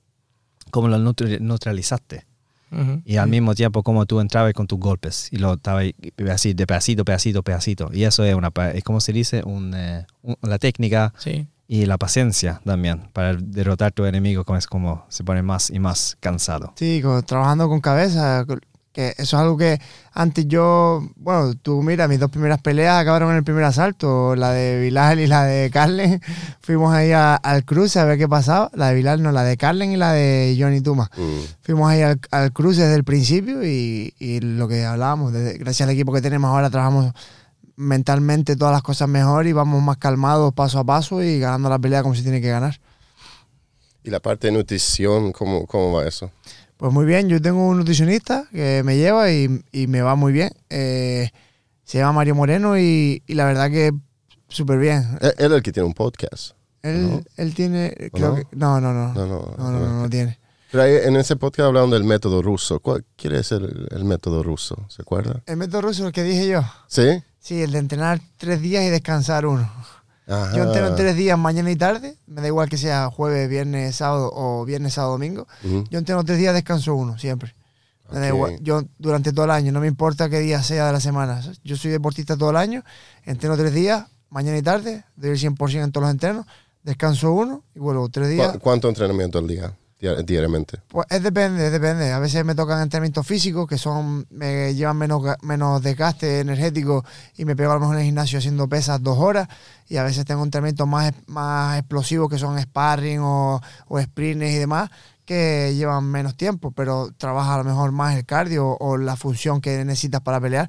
¿cómo 0.70 0.86
lo 0.88 0.96
neutralizaste? 0.98 2.24
Ujú. 2.72 3.02
Y 3.04 3.16
al 3.16 3.28
mismo 3.28 3.56
tiempo 3.56 3.82
como 3.82 4.06
tú 4.06 4.20
entrabas 4.20 4.52
con 4.52 4.68
tus 4.68 4.78
golpes 4.78 5.28
y 5.32 5.38
lo 5.38 5.54
estabas 5.54 5.86
así 6.32 6.54
de 6.54 6.66
pedacito, 6.68 7.04
pedacito, 7.04 7.42
pedacito. 7.42 7.90
Y 7.92 8.04
eso 8.04 8.22
es 8.24 8.32
una, 8.36 8.52
es 8.74 8.84
como 8.84 9.00
se 9.00 9.12
dice, 9.12 9.42
un, 9.44 9.74
eh, 9.74 10.06
un- 10.22 10.36
la 10.42 10.58
técnica 10.60 11.12
Sí. 11.18 11.48
Y 11.72 11.86
la 11.86 11.98
paciencia 11.98 12.60
también 12.64 13.08
para 13.12 13.34
derrotar 13.34 13.88
a 13.88 13.90
tu 13.92 14.04
enemigo 14.04 14.42
como 14.44 14.58
es 14.58 14.66
como 14.66 15.06
se 15.08 15.22
pone 15.22 15.40
más 15.42 15.70
y 15.70 15.78
más 15.78 16.16
cansado. 16.18 16.72
Sí, 16.74 17.00
co- 17.00 17.22
trabajando 17.22 17.68
con 17.68 17.80
cabeza. 17.80 18.44
Que 18.92 19.10
eso 19.10 19.22
es 19.22 19.34
algo 19.34 19.56
que 19.56 19.80
antes 20.12 20.48
yo, 20.48 21.00
bueno, 21.14 21.54
tú 21.54 21.80
mira, 21.80 22.08
mis 22.08 22.18
dos 22.18 22.28
primeras 22.28 22.60
peleas 22.60 23.00
acabaron 23.00 23.30
en 23.30 23.36
el 23.36 23.44
primer 23.44 23.62
asalto, 23.62 24.34
la 24.34 24.50
de 24.50 24.80
Bilal 24.80 25.20
y 25.20 25.28
la 25.28 25.44
de 25.44 25.70
Carlen. 25.70 26.20
Fuimos 26.60 26.92
ahí 26.92 27.12
a- 27.12 27.36
al 27.36 27.64
cruce 27.64 28.00
a 28.00 28.04
ver 28.04 28.18
qué 28.18 28.26
pasaba. 28.28 28.68
La 28.74 28.88
de 28.88 28.96
Bilal 28.96 29.22
no, 29.22 29.30
la 29.30 29.44
de 29.44 29.56
Carlen 29.56 29.92
y 29.92 29.96
la 29.96 30.10
de 30.12 30.56
Johnny 30.58 30.80
Tuma. 30.80 31.08
Mm. 31.16 31.38
Fuimos 31.62 31.88
ahí 31.88 32.02
al, 32.02 32.18
al 32.32 32.52
cruce 32.52 32.80
desde 32.82 32.96
el 32.96 33.04
principio 33.04 33.62
y, 33.64 34.12
y 34.18 34.40
lo 34.40 34.66
que 34.66 34.84
hablábamos, 34.84 35.32
desde- 35.32 35.56
gracias 35.58 35.88
al 35.88 35.94
equipo 35.94 36.12
que 36.12 36.20
tenemos 36.20 36.48
ahora, 36.50 36.68
trabajamos 36.68 37.12
mentalmente 37.80 38.56
todas 38.56 38.72
las 38.72 38.82
cosas 38.82 39.08
mejor 39.08 39.46
y 39.46 39.52
vamos 39.52 39.82
más 39.82 39.96
calmados 39.96 40.52
paso 40.52 40.78
a 40.78 40.84
paso 40.84 41.22
y 41.22 41.40
ganando 41.40 41.68
la 41.68 41.78
pelea 41.78 42.02
como 42.02 42.14
se 42.14 42.22
tiene 42.22 42.40
que 42.40 42.48
ganar. 42.50 42.78
Y 44.04 44.10
la 44.10 44.20
parte 44.20 44.46
de 44.46 44.52
nutrición, 44.52 45.32
¿cómo, 45.32 45.66
cómo 45.66 45.92
va 45.92 46.06
eso? 46.06 46.30
Pues 46.76 46.92
muy 46.92 47.04
bien, 47.04 47.28
yo 47.28 47.40
tengo 47.42 47.66
un 47.66 47.78
nutricionista 47.78 48.46
que 48.52 48.82
me 48.84 48.96
lleva 48.96 49.30
y, 49.30 49.62
y 49.72 49.86
me 49.86 50.00
va 50.02 50.14
muy 50.14 50.32
bien. 50.32 50.50
Eh, 50.70 51.30
se 51.84 51.98
llama 51.98 52.12
Mario 52.12 52.34
Moreno 52.34 52.78
y, 52.78 53.22
y 53.26 53.34
la 53.34 53.44
verdad 53.44 53.70
que 53.70 53.92
súper 54.48 54.78
bien. 54.78 55.18
Él 55.20 55.34
él 55.38 55.46
es 55.52 55.56
el 55.56 55.62
que 55.62 55.72
tiene 55.72 55.86
un 55.86 55.94
podcast. 55.94 56.52
Él, 56.82 57.10
¿No? 57.10 57.22
él 57.36 57.54
tiene, 57.54 57.94
creo 58.12 58.28
no? 58.30 58.34
que, 58.36 58.46
no, 58.52 58.80
no, 58.80 58.92
no, 58.94 59.12
No, 59.12 59.26
no, 59.26 59.54
no, 59.58 59.70
no, 59.70 59.80
no, 59.80 60.02
no, 60.02 60.08
tiene. 60.10 60.38
Pero 60.70 60.84
ahí 60.84 60.94
en 61.02 61.16
ese 61.16 61.36
podcast 61.36 61.66
hablaron 61.66 61.90
del 61.90 62.04
método 62.04 62.40
ruso. 62.42 62.80
¿Cuál 62.80 63.04
quiere 63.16 63.38
decir 63.38 63.58
el, 63.58 63.88
el 63.90 64.04
método 64.04 64.42
ruso? 64.42 64.76
¿Se 64.88 65.02
acuerda? 65.02 65.42
El 65.46 65.56
método 65.56 65.82
ruso, 65.82 66.06
el 66.06 66.12
que 66.12 66.22
dije 66.22 66.46
yo, 66.48 66.62
¿Sí? 66.86 67.22
Sí, 67.40 67.60
el 67.62 67.72
de 67.72 67.78
entrenar 67.78 68.20
tres 68.38 68.60
días 68.60 68.84
y 68.84 68.88
descansar 68.88 69.46
uno. 69.46 69.70
Ajá. 70.28 70.56
Yo 70.56 70.62
entreno 70.62 70.94
tres 70.94 71.16
días, 71.16 71.36
mañana 71.36 71.70
y 71.72 71.76
tarde, 71.76 72.16
me 72.28 72.40
da 72.40 72.46
igual 72.46 72.68
que 72.68 72.78
sea 72.78 73.10
jueves, 73.10 73.48
viernes, 73.48 73.96
sábado 73.96 74.30
o 74.32 74.64
viernes, 74.64 74.94
sábado, 74.94 75.12
domingo. 75.14 75.48
Yo 75.90 75.98
entreno 75.98 76.22
tres 76.24 76.38
días, 76.38 76.54
descanso 76.54 76.94
uno, 76.94 77.18
siempre. 77.18 77.54
Me 78.12 78.20
da 78.20 78.28
Ok. 78.28 78.34
igual. 78.34 78.56
Yo 78.60 78.82
durante 78.98 79.32
todo 79.32 79.46
el 79.46 79.50
año, 79.50 79.72
no 79.72 79.80
me 79.80 79.88
importa 79.88 80.28
qué 80.28 80.38
día 80.38 80.62
sea 80.62 80.86
de 80.86 80.92
la 80.92 81.00
semana. 81.00 81.40
Yo 81.64 81.76
soy 81.76 81.90
deportista 81.90 82.36
todo 82.36 82.50
el 82.50 82.56
año, 82.56 82.84
entreno 83.24 83.56
tres 83.56 83.74
días, 83.74 84.04
mañana 84.30 84.56
y 84.58 84.62
tarde, 84.62 85.04
doy 85.16 85.30
el 85.30 85.38
100% 85.38 85.82
en 85.84 85.90
todos 85.90 86.02
los 86.04 86.10
entrenos, 86.12 86.46
descanso 86.84 87.32
uno 87.32 87.64
y 87.74 87.80
vuelvo 87.80 88.08
tres 88.08 88.28
días. 88.28 88.52
¿Cu- 88.52 88.58
¿Cuánto 88.60 88.88
entrenamiento 88.88 89.38
al 89.38 89.48
día, 89.48 89.72
diariamente? 90.00 90.78
Pues 90.88 91.06
es 91.10 91.22
depende, 91.22 91.70
depende. 91.70 92.10
A 92.12 92.18
veces 92.18 92.44
me 92.44 92.54
tocan 92.54 92.80
entrenamientos 92.80 93.26
físicos 93.26 93.66
que 93.68 93.78
son 93.78 94.26
me 94.30 94.74
llevan 94.74 94.96
menos, 94.96 95.22
menos 95.42 95.82
desgaste 95.82 96.40
energético 96.40 97.04
y 97.36 97.44
me 97.44 97.54
pego 97.54 97.72
a 97.72 97.74
lo 97.74 97.80
mejor 97.80 97.96
en 97.96 98.00
el 98.00 98.06
gimnasio 98.06 98.38
haciendo 98.38 98.68
pesas 98.68 99.02
dos 99.02 99.18
horas. 99.18 99.48
Y 99.88 99.96
a 99.98 100.02
veces 100.02 100.24
tengo 100.24 100.42
entrenamientos 100.42 100.88
más, 100.88 101.12
más 101.26 101.78
explosivos 101.78 102.28
que 102.30 102.38
son 102.38 102.58
sparring 102.60 103.20
o, 103.20 103.60
o 103.88 104.00
sprints 104.00 104.46
y 104.46 104.58
demás 104.58 104.90
que 105.24 105.74
llevan 105.76 106.06
menos 106.06 106.36
tiempo, 106.36 106.72
pero 106.72 107.12
trabaja 107.16 107.54
a 107.54 107.58
lo 107.58 107.64
mejor 107.64 107.92
más 107.92 108.16
el 108.16 108.24
cardio 108.26 108.66
o 108.80 108.96
la 108.96 109.14
función 109.14 109.60
que 109.60 109.84
necesitas 109.84 110.22
para 110.22 110.40
pelear. 110.40 110.68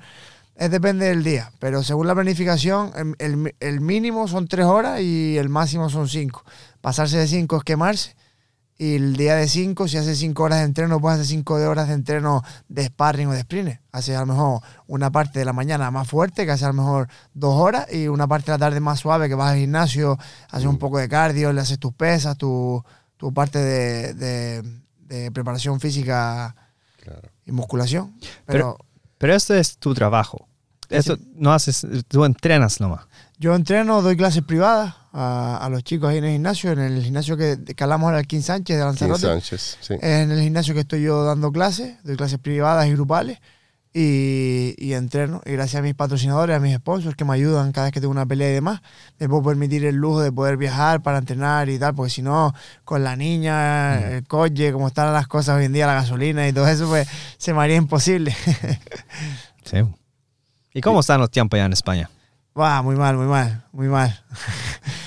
Es 0.55 0.69
depende 0.69 1.07
del 1.07 1.23
día, 1.23 1.51
pero 1.57 1.81
según 1.81 2.05
la 2.05 2.13
planificación, 2.13 2.91
el- 3.17 3.55
el 3.59 3.81
mínimo 3.81 4.27
son 4.27 4.47
tres 4.47 4.67
horas 4.67 4.99
y 5.01 5.35
el 5.37 5.49
máximo 5.49 5.89
son 5.89 6.07
cinco. 6.07 6.43
Pasarse 6.81 7.17
de 7.17 7.27
cinco 7.27 7.57
es 7.57 7.63
quemarse. 7.63 8.15
Y 8.81 8.95
el 8.95 9.15
día 9.15 9.35
de 9.35 9.47
5, 9.47 9.87
si 9.87 9.97
haces 9.97 10.17
5 10.17 10.41
horas 10.41 10.57
de 10.59 10.65
entreno, 10.65 10.99
puedes 10.99 11.19
hacer 11.19 11.27
5 11.27 11.53
horas 11.69 11.87
de 11.87 11.93
entreno 11.93 12.41
de 12.67 12.85
sparring 12.87 13.27
o 13.27 13.31
de 13.31 13.39
sprint. 13.41 13.79
Haces 13.91 14.15
a 14.17 14.21
lo 14.21 14.25
mejor 14.25 14.61
una 14.87 15.11
parte 15.11 15.37
de 15.37 15.45
la 15.45 15.53
mañana 15.53 15.91
más 15.91 16.07
fuerte, 16.07 16.45
que 16.45 16.51
haces 16.51 16.63
a 16.63 16.69
lo 16.69 16.73
mejor 16.73 17.07
dos 17.35 17.53
horas, 17.61 17.85
y 17.93 18.07
una 18.07 18.25
parte 18.27 18.51
de 18.51 18.57
la 18.57 18.65
tarde 18.65 18.79
más 18.79 18.99
suave, 18.99 19.29
que 19.29 19.35
vas 19.35 19.51
al 19.51 19.59
gimnasio, 19.59 20.17
haces 20.49 20.65
un 20.67 20.77
poco 20.79 20.97
de 20.97 21.07
cardio, 21.07 21.53
le 21.53 21.61
haces 21.61 21.77
tus 21.77 21.93
pesas, 21.93 22.35
tu, 22.39 22.83
tu 23.17 23.31
parte 23.31 23.59
de, 23.59 24.13
de- 24.15 24.81
de 25.01 25.31
preparación 25.31 25.79
física 25.79 26.55
y 27.45 27.51
musculación. 27.51 28.15
Pero, 28.47 28.77
Pero 29.19 29.35
esto 29.35 29.53
es 29.53 29.77
tu 29.77 29.93
trabajo. 29.93 30.47
Eso 30.89 31.17
no 31.35 31.53
haces, 31.53 31.85
tú 32.07 32.25
entrenas 32.25 32.79
nomás. 32.81 33.01
yo 33.37 33.53
entreno, 33.53 34.01
doy 34.01 34.17
clases 34.17 34.41
privadas 34.43 34.95
a, 35.11 35.57
a 35.57 35.69
los 35.69 35.83
chicos 35.83 36.09
ahí 36.09 36.17
en 36.17 36.25
el 36.25 36.31
gimnasio, 36.31 36.71
en 36.71 36.79
el 36.79 37.03
gimnio 37.03 37.37
que, 37.37 37.59
que 37.75 37.83
hablamos 37.83 38.07
ahora, 38.07 38.19
el 38.19 38.27
King 38.27 38.41
Sánchez 38.41 38.77
de 38.77 38.81
King 38.81 38.87
Lanzarote. 38.87 39.21
Sánchez, 39.21 39.77
sí. 39.81 39.95
en 40.01 40.31
el 40.31 40.41
gimnasio 40.41 40.73
que 40.73 40.81
estoy 40.81 41.01
yo 41.03 41.23
dando 41.23 41.51
clases, 41.51 41.95
doy 42.03 42.15
clases 42.15 42.39
privadas 42.39 42.87
y 42.87 42.91
grupales 42.91 43.39
y, 43.93 44.73
y 44.77 44.93
entreno. 44.93 45.41
Y 45.45 45.51
gracias 45.51 45.79
a 45.79 45.83
mis 45.83 45.95
patrocinadores, 45.95 46.55
a 46.55 46.59
mis 46.59 46.75
sponsors 46.77 47.15
que 47.15 47.25
me 47.25 47.33
ayudan 47.33 47.71
cada 47.71 47.87
vez 47.87 47.93
que 47.93 47.99
tengo 47.99 48.11
una 48.11 48.25
pelea 48.25 48.49
y 48.49 48.53
demás, 48.53 48.81
me 49.19 49.27
puedo 49.27 49.43
permitir 49.43 49.85
el 49.85 49.95
lujo 49.95 50.21
de 50.21 50.31
poder 50.31 50.57
viajar 50.57 51.01
para 51.01 51.17
entrenar 51.17 51.69
y 51.69 51.77
tal, 51.77 51.93
porque 51.93 52.09
si 52.09 52.21
no, 52.21 52.53
con 52.85 53.03
la 53.03 53.15
niña, 53.15 53.99
el 54.11 54.27
coche, 54.27 54.71
como 54.71 54.87
están 54.87 55.11
las 55.13 55.27
cosas 55.27 55.57
hoy 55.57 55.65
en 55.65 55.73
día, 55.73 55.87
la 55.87 55.95
gasolina 55.95 56.47
y 56.47 56.53
todo 56.53 56.67
eso, 56.67 56.87
pues 56.87 57.07
se 57.37 57.53
me 57.53 57.61
haría 57.61 57.75
imposible. 57.75 58.35
Sí. 59.63 59.77
¿Y 60.73 60.81
cómo 60.81 61.01
están 61.01 61.19
los 61.19 61.29
tiempos 61.29 61.55
allá 61.55 61.65
en 61.65 61.73
España? 61.73 62.09
Va, 62.61 62.81
muy 62.83 62.95
mal, 62.95 63.17
muy 63.17 63.25
mal, 63.25 63.63
muy 63.71 63.87
mal. 63.87 64.21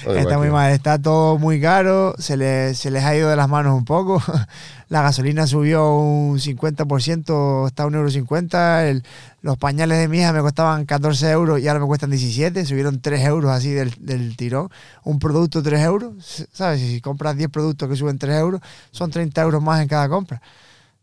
Oye, 0.07 0.21
Está 0.23 0.39
muy 0.39 0.51
mal, 0.51 0.73
está 0.73 0.99
todo 1.01 1.39
muy 1.39 1.61
caro, 1.61 2.15
se, 2.19 2.37
le- 2.37 2.75
se 2.75 2.91
les 2.91 3.05
ha 3.05 3.15
ido 3.15 3.31
de 3.31 3.37
las 3.37 3.49
manos 3.49 3.77
un 3.77 3.85
poco. 3.85 4.21
La 4.89 5.03
gasolina 5.03 5.47
subió 5.47 5.95
un 5.97 6.39
50%, 6.41 7.67
está 7.69 7.85
a 7.85 7.87
un 7.87 7.95
euro 7.95 8.11
50. 8.11 8.87
El- 8.89 9.05
los 9.41 9.57
pañales 9.57 9.99
de 9.99 10.09
mi 10.09 10.19
hija 10.19 10.33
me 10.33 10.41
costaban 10.41 10.85
14 10.85 11.31
euros 11.31 11.61
y 11.61 11.69
ahora 11.69 11.81
me 11.81 11.87
cuestan 11.87 12.11
17. 12.11 12.65
Subieron 12.67 13.01
3 13.01 13.25
euros 13.25 13.51
así 13.53 13.71
del, 13.71 13.95
del 14.01 14.37
tirón. 14.37 14.69
Un 15.05 15.19
producto 15.21 15.63
3 15.63 15.81
euros, 15.83 16.47
¿sabes? 16.53 16.81
Si 16.81 17.01
compras 17.01 17.37
10 17.37 17.51
productos 17.51 17.89
que 17.89 17.97
suben 17.97 18.19
3 18.19 18.37
euros, 18.37 18.61
son 18.91 19.11
30 19.11 19.41
euros 19.43 19.63
más 19.63 19.81
en 19.81 19.89
cada 19.89 20.09
compra. 20.09 20.43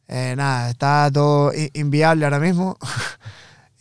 Eh, 0.07 0.33
nada, 0.35 0.69
está 0.69 1.09
todo 1.13 1.51
inviable 1.73 2.25
ahora 2.25 2.39
mismo. 2.39 2.77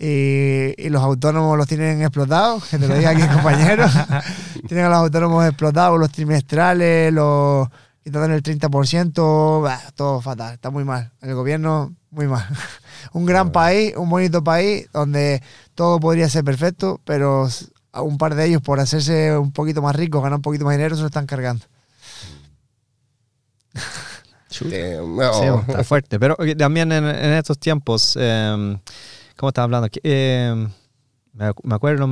Y, 0.02 0.72
y 0.78 0.88
los 0.88 1.02
autónomos 1.02 1.58
los 1.58 1.66
tienen 1.66 2.00
explotados, 2.00 2.64
que 2.64 2.78
te 2.78 2.88
lo 2.88 2.94
diga 2.94 3.10
aquí 3.10 3.20
el 3.20 3.28
compañero. 3.32 3.84
tienen 4.66 4.86
a 4.86 4.88
los 4.88 4.98
autónomos 4.98 5.44
explotados, 5.46 6.00
los 6.00 6.10
trimestrales, 6.10 7.12
los 7.12 7.68
quitando 8.02 8.34
el 8.34 8.42
30%, 8.42 9.62
bah, 9.62 9.78
todo 9.94 10.22
fatal, 10.22 10.54
está 10.54 10.70
muy 10.70 10.84
mal. 10.84 11.12
El 11.20 11.34
gobierno, 11.34 11.94
muy 12.10 12.26
mal. 12.26 12.46
un 13.12 13.26
gran 13.26 13.52
país, 13.52 13.94
un 13.94 14.08
bonito 14.08 14.42
país, 14.42 14.88
donde 14.90 15.42
todo 15.74 16.00
podría 16.00 16.30
ser 16.30 16.44
perfecto, 16.44 16.98
pero 17.04 17.46
a 17.92 18.00
un 18.00 18.16
par 18.16 18.34
de 18.36 18.46
ellos, 18.46 18.62
por 18.62 18.80
hacerse 18.80 19.36
un 19.36 19.52
poquito 19.52 19.82
más 19.82 19.94
ricos, 19.94 20.22
ganar 20.22 20.36
un 20.38 20.42
poquito 20.42 20.64
más 20.64 20.76
dinero, 20.76 20.96
se 20.96 21.02
lo 21.02 21.08
están 21.08 21.26
cargando. 21.26 21.66
Damn, 23.74 23.82
Sí, 24.50 24.66
no. 25.46 25.60
está 25.60 25.84
fuerte. 25.84 26.18
Pero 26.18 26.36
eh, 26.42 26.56
también 26.56 26.90
en, 26.90 27.04
en 27.04 27.32
estos 27.34 27.58
tiempos, 27.58 28.16
eh, 28.20 28.78
¿cómo 29.40 29.48
estaba 29.48 29.64
hablando? 29.64 29.88
Que, 29.88 30.00
eh, 30.04 30.68
me, 31.32 31.46
ac- 31.48 31.60
me 31.64 31.74
acuerdo, 31.74 32.06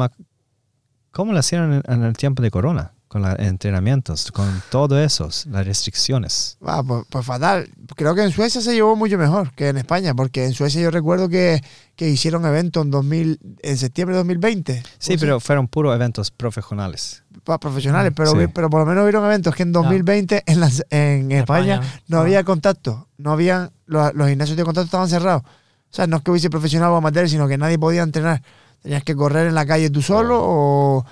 ¿cómo 1.11 1.33
lo 1.35 1.39
hicieron 1.39 1.75
en, 1.75 1.83
en 1.87 2.03
el 2.05 2.17
tiempo 2.17 2.43
de 2.43 2.51
Corona? 2.51 2.93
Con 3.07 3.23
los 3.23 3.39
entrenamientos, 3.39 4.31
con 4.33 4.63
todo 4.71 5.03
eso, 5.03 5.31
las 5.47 5.67
restricciones. 5.67 6.59
Ah, 6.61 6.83
pues, 6.87 7.07
pues 7.09 7.25
fatal. 7.25 7.67
Creo 7.97 8.15
que 8.15 8.23
en 8.23 8.31
Suecia 8.33 8.61
se 8.61 8.75
llevó 8.75 8.97
mucho 8.97 9.17
mejor 9.17 9.51
que 9.55 9.69
en 9.71 9.79
España, 9.79 10.13
porque 10.15 10.45
en 10.45 10.53
Suecia 10.53 10.83
yo 10.83 10.91
recuerdo 10.91 11.27
que, 11.31 11.63
que 11.97 12.11
hicieron 12.11 12.45
eventos 12.45 12.85
en, 12.85 12.91
2000, 12.91 13.41
en 13.63 13.77
septiembre 13.79 14.15
de 14.15 14.19
2020. 14.19 14.83
Sí, 14.99 15.13
¿Cómo 15.13 15.21
pero 15.21 15.41
fueron 15.41 15.69
puros 15.69 15.95
eventos 15.95 16.31
profesionales. 16.31 17.23
profesionales, 17.59 18.13
pero, 18.15 18.33
Sí. 18.33 18.47
pero 18.53 18.69
por 18.69 18.81
lo 18.81 18.87
menos 18.87 19.05
hubieron 19.05 19.25
eventos 19.25 19.55
que 19.55 19.63
en 19.63 19.73
2020 19.73 20.43
en, 20.47 20.61
las- 20.61 20.85
en 20.91 21.33
España, 21.33 21.77
España, 21.77 22.01
no 22.09 22.19
ah. 22.19 22.21
había 22.21 22.45
contacto, 22.45 23.09
no 23.17 23.33
habían, 23.33 23.71
los, 23.87 24.13
los 24.15 24.29
gimnasios 24.29 24.59
de 24.59 24.65
contacto 24.65 24.85
estaban 24.85 25.09
cerrados. 25.09 25.45
O 25.91 25.95
sea, 25.95 26.07
no 26.07 26.19
es 26.19 26.23
que 26.23 26.31
hubiese 26.31 26.51
profesional 26.51 26.91
o 26.91 26.97
amateur, 26.97 27.29
sino 27.29 27.49
que 27.49 27.59
nadie 27.59 27.79
podía 27.79 28.03
entrenar. 28.03 28.43
Tenías 28.83 29.03
que 29.03 29.17
correr 29.17 29.47
en 29.47 29.55
la 29.55 29.67
calle 29.67 29.91
tú 29.91 30.03
solo 30.03 30.39
o... 30.41 31.05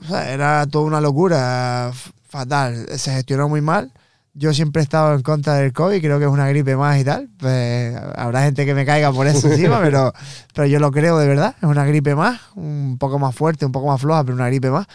O 0.00 0.04
sea, 0.06 0.32
era 0.32 0.66
toda 0.66 0.84
una 0.84 1.00
locura, 1.00 1.92
fatal. 2.28 2.86
Se 2.98 3.12
gestionó 3.12 3.48
muy 3.48 3.60
mal. 3.60 3.92
Yo 4.36 4.52
siempre 4.52 4.80
he 4.80 4.82
estado 4.82 5.14
en 5.14 5.22
contra 5.22 5.54
del 5.54 5.72
COVID, 5.72 6.00
creo 6.00 6.18
que 6.18 6.24
es 6.24 6.30
una 6.30 6.48
gripe 6.48 6.74
más 6.76 6.98
y 6.98 7.04
tal. 7.04 7.28
Pues, 7.38 7.96
habrá 8.16 8.42
gente 8.42 8.66
que 8.66 8.74
me 8.74 8.84
caiga 8.84 9.12
por 9.12 9.28
eso 9.28 9.46
encima, 9.46 9.80
pero, 9.82 10.12
pero 10.52 10.66
yo 10.66 10.80
lo 10.80 10.90
creo 10.90 11.18
de 11.18 11.28
verdad. 11.28 11.54
Es 11.58 11.68
una 11.68 11.84
gripe 11.84 12.16
más, 12.16 12.40
un 12.56 12.98
poco 12.98 13.20
más 13.20 13.34
fuerte, 13.34 13.64
un 13.64 13.72
poco 13.72 13.86
más 13.86 14.00
floja, 14.00 14.24
pero 14.24 14.34
una 14.34 14.48
gripe 14.48 14.70
más. 14.70 14.86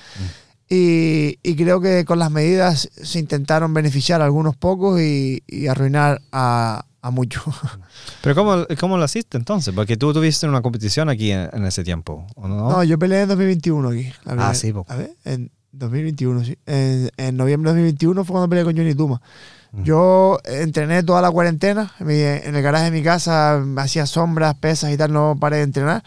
Y, 0.67 1.39
y 1.41 1.55
creo 1.55 1.79
que 1.79 2.03
con 2.03 2.19
las 2.19 2.29
medidas 2.29 2.89
se 2.91 3.19
intentaron 3.19 3.73
beneficiar 3.73 4.21
a 4.21 4.25
algunos 4.25 4.57
pocos 4.57 4.99
y, 4.99 5.41
y 5.47 5.67
arruinar 5.67 6.21
a, 6.33 6.83
a 7.01 7.12
muchos. 7.12 7.43
Pero 8.21 8.35
¿cómo, 8.35 8.65
¿cómo 8.79 8.97
lo 8.97 9.05
hiciste 9.05 9.38
entonces? 9.38 9.73
Porque 9.73 9.97
tú 9.97 10.13
tuviste 10.13 10.47
una 10.47 10.62
competición 10.62 11.09
aquí 11.09 11.31
en, 11.31 11.49
en 11.53 11.65
ese 11.65 11.83
tiempo, 11.83 12.25
¿o 12.35 12.47
no? 12.47 12.69
No, 12.69 12.83
yo 12.83 12.97
peleé 12.99 13.21
en 13.21 13.29
2021 13.29 13.89
aquí. 13.89 14.12
la 14.25 14.49
Ah, 14.49 14.53
sí, 14.53 14.73
po. 14.73 14.85
A 14.89 14.95
ver, 14.95 15.12
en 15.25 15.51
2021, 15.71 16.43
sí. 16.43 16.57
En, 16.65 17.09
en 17.17 17.38
noviembre 17.38 17.71
de 17.71 17.79
2021 17.79 18.23
fue 18.25 18.33
cuando 18.33 18.49
peleé 18.49 18.63
con 18.63 18.75
Johnny 18.75 18.95
Tuma. 18.95 19.21
Yo 19.83 20.39
entrené 20.45 21.03
toda 21.03 21.21
la 21.21 21.29
cuarentena. 21.29 21.93
en 21.99 22.55
el 22.55 22.62
garaje 22.63 22.85
de 22.85 22.91
mi 22.91 23.03
casa 23.03 23.63
hacía 23.77 24.07
sombras, 24.07 24.55
pesas 24.55 24.91
y 24.91 24.97
tal, 24.97 25.13
no 25.13 25.38
paré 25.39 25.57
de 25.57 25.63
entrenar. 25.63 26.03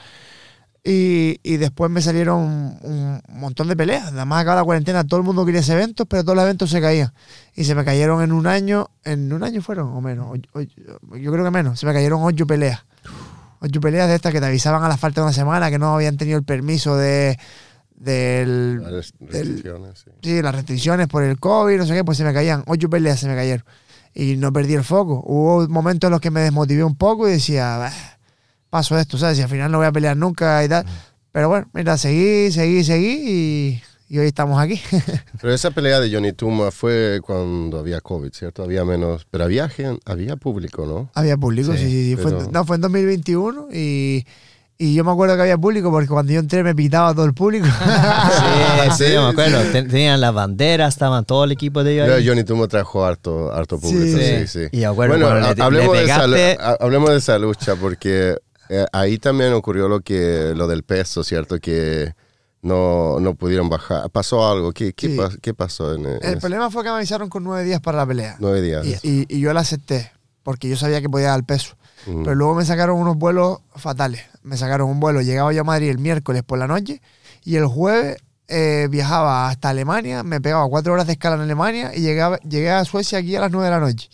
Y, 0.85 1.39
y 1.45 1.59
después 1.59 1.93
me 1.93 2.03
salieron 2.03 2.41
un, 2.83 3.23
montón 3.29 3.69
de 3.69 3.77
peleas. 3.77 4.11
Nada 4.13 4.25
más 4.25 4.43
acaba 4.43 4.57
la 4.57 4.65
cuarentena, 4.65 5.05
todo 5.05 5.21
el 5.21 5.25
mundo 5.27 5.45
quería 5.47 5.61
hacer 5.61 5.77
eventos, 5.79 6.07
pero 6.09 6.25
todos 6.25 6.35
los 6.35 6.43
eventos 6.45 6.71
se 6.71 6.81
caían. 6.81 7.13
Y 7.55 7.65
se 7.65 7.75
me 7.77 7.85
cayeron 7.85 8.21
en 8.23 8.33
un 8.33 8.49
año, 8.49 8.91
en 9.05 9.33
un 9.33 9.45
año 9.45 9.63
fueron 9.63 9.89
o 9.93 10.01
menos. 10.01 10.27
o- 10.27 10.59
o- 10.59 11.17
yo 11.17 11.33
creo 11.33 11.45
que 11.45 11.51
menos. 11.53 11.79
Se 11.79 11.87
me 11.87 11.93
cayeron 11.93 12.21
ocho 12.25 12.47
peleas. 12.49 12.85
Ocho 13.61 13.81
peleas 13.81 14.09
de 14.09 14.17
estas 14.17 14.33
que 14.33 14.41
te 14.41 14.47
avisaban 14.47 14.83
a 14.83 14.89
la 14.89 14.97
falta 14.97 15.21
de 15.21 15.27
una 15.27 15.33
semana 15.33 15.71
que 15.71 15.79
no 15.79 15.95
habían 15.95 16.17
tenido 16.17 16.37
el 16.39 16.45
permiso 16.45 16.97
de 16.97 17.39
del, 17.95 18.83
Las 18.83 18.91
restricciones, 18.91 19.99
sí. 20.05 20.11
sí, 20.23 20.43
las 20.43 20.53
restricciones 20.55 21.07
por 21.07 21.23
el 21.23 21.39
COVID, 21.39 21.77
no 21.79 21.87
sé 21.87 21.95
qué, 21.95 22.03
pues 22.05 22.19
se 22.19 22.25
me 22.25 22.33
caían. 22.35 22.65
Ocho 22.67 22.91
peleas 22.91 23.21
se 23.21 23.29
me 23.29 23.37
cayeron. 23.37 23.65
Y 24.15 24.37
no 24.37 24.53
perdí 24.53 24.75
el 24.75 24.83
foco. 24.83 25.23
Hubo 25.25 25.69
momentos 25.69 26.09
en 26.09 26.13
los 26.13 26.21
que 26.21 26.33
me 26.33 26.41
desmotivé 26.41 26.83
un 26.83 26.97
poco 26.97 27.29
y 27.29 27.33
decía, 27.33 27.77
"Bah, 27.79 27.93
paso 28.73 28.97
esto, 28.99 29.19
¿sabes? 29.19 29.39
Y 29.39 29.43
al 29.43 29.51
final 29.51 29.71
no 29.71 29.77
voy 29.77 29.87
a 29.87 29.93
pelear 29.93 30.17
nunca 30.17 30.65
y 30.65 30.69
tal. 30.71 30.87
Pero 31.31 31.51
bueno, 31.51 31.69
mira, 31.75 31.99
seguí, 31.99 32.51
seguí, 32.51 32.83
seguí 32.85 33.23
y, 33.27 33.83
y 34.09 34.19
hoy 34.19 34.27
estamos 34.29 34.59
aquí. 34.59 34.81
Pero 35.43 35.53
esa 35.53 35.71
pelea 35.73 36.01
de 36.01 36.11
Johnny 36.11 36.33
Tuma 36.33 36.71
fue 36.71 37.21
cuando 37.23 37.79
había 37.79 38.01
COVID, 38.01 38.33
¿cierto? 38.33 38.63
Había 38.63 38.85
menos, 38.87 39.27
pero 39.31 39.45
había 39.45 39.71
había 40.07 40.37
público, 40.37 40.87
¿no? 40.87 41.11
había 41.15 41.37
público, 41.37 41.73
sí, 41.73 41.79
Sí, 41.79 41.85
sí, 41.91 42.11
sí. 42.11 42.17
Fue 42.17 42.31
en- 42.31 42.39
pero- 42.39 42.51
no, 42.51 42.65
fue 42.65 42.77
en 42.77 42.83
2021 42.83 43.69
y, 43.75 44.25
y 44.79 44.95
yo 44.95 45.05
me 45.05 45.11
acuerdo 45.13 45.37
que 45.37 45.43
había 45.43 45.59
público 45.59 45.91
porque 45.91 46.09
cuando 46.09 46.33
yo 46.33 46.41
entré 46.41 46.63
me 46.65 46.75
pitaba 46.75 47.13
todo 47.15 47.27
el 47.27 47.35
público. 47.35 47.67
Sí, 48.33 48.91
sí, 48.97 49.05
sí. 49.05 49.11
me 49.13 49.29
acuerdo. 49.29 49.61
Ten- 49.71 49.89
Tenían 49.89 50.19
las 50.21 50.33
banderas, 50.35 50.95
estaban 50.95 51.25
todo 51.27 51.45
el 51.45 51.53
equipo 51.53 51.85
de 51.85 51.93
ellos 51.95 52.05
Pero 52.07 52.17
ahí. 52.19 52.27
Johnny 52.27 52.45
Tuma 52.45 52.69
trajo 52.69 53.05
harto, 53.05 53.53
harto 53.53 53.79
público, 53.79 54.19
sí, 54.19 54.47
Sí. 54.47 54.69
sí. 54.71 54.77
Y 54.79 54.85
acuerdo 54.85 55.19
bueno, 55.19 55.27
ha- 55.47 55.51
hablemos, 55.65 55.95
le 55.95 55.99
de 56.01 56.05
esa, 56.53 56.71
ha- 56.71 56.77
hablemos 56.81 57.11
de 57.11 57.17
esa 57.19 57.39
lucha 57.39 57.77
porque 57.77 58.37
eh, 58.73 58.87
ahí 58.93 59.19
también 59.19 59.53
ocurrió 59.53 59.89
lo 59.89 60.01
que 60.01 60.53
lo 60.57 60.67
del 60.67 60.83
peso, 60.83 61.23
¿cierto? 61.25 61.59
Que 61.61 62.15
no, 62.63 63.19
no 63.21 63.35
pudieron 63.35 63.69
bajar. 63.69 64.09
Pasó 64.11 64.49
algo. 64.49 64.73
¿Qué, 64.73 64.93
qué, 64.93 65.09
Sí. 65.09 65.17
pas- 65.17 65.39
qué 65.41 65.53
pasó 65.55 65.95
en, 65.95 66.07
en 66.07 66.19
el 66.23 66.39
problema 66.39 66.71
fue 66.71 66.83
que 66.85 66.91
me 66.91 66.97
avisaron 66.97 67.29
con 67.29 67.43
nueve 67.45 67.65
días 67.65 67.81
para 67.81 67.99
la 67.99 68.07
pelea. 68.07 68.37
nueve 68.39 68.63
días? 68.63 68.85
Y, 69.05 69.09
y- 69.09 69.27
y 69.29 69.41
yo 69.41 69.53
la 69.53 69.61
acepté 69.61 70.11
porque 70.43 70.69
yo 70.69 70.77
sabía 70.77 71.01
que 71.01 71.09
podía 71.09 71.29
dar 71.29 71.45
peso. 71.45 71.77
Pero 72.05 72.35
luego 72.35 72.57
me 72.57 72.65
sacaron 72.65 72.99
unos 72.99 73.17
vuelos 73.17 73.59
fatales. 73.77 74.23
Me 74.43 74.57
sacaron 74.57 74.89
un 74.91 74.99
vuelo, 74.99 75.21
llegaba 75.23 75.53
yo 75.53 75.61
a 75.61 75.65
Madrid 75.65 75.89
el 75.89 75.99
miércoles 75.99 76.43
por 76.43 76.59
la 76.59 76.67
noche 76.67 77.01
y 77.45 77.55
el 77.55 77.67
jueves 77.67 78.17
eh, 78.49 78.89
viajaba 78.91 79.49
hasta 79.49 79.69
Alemania, 79.69 80.25
me 80.25 80.41
pegaba 80.41 80.69
cuatro 80.69 80.93
horas 80.95 81.07
de 81.07 81.13
escala 81.13 81.37
en 81.37 81.43
Alemania 81.43 81.93
y 81.95 82.01
llegaba, 82.01 82.39
llegué 82.41 82.71
a 82.71 82.85
Suecia 82.85 83.19
aquí 83.19 83.37
a 83.37 83.41
las 83.41 83.53
nueve 83.53 83.67
de 83.67 83.71
la 83.71 83.79
noche. 83.81 84.09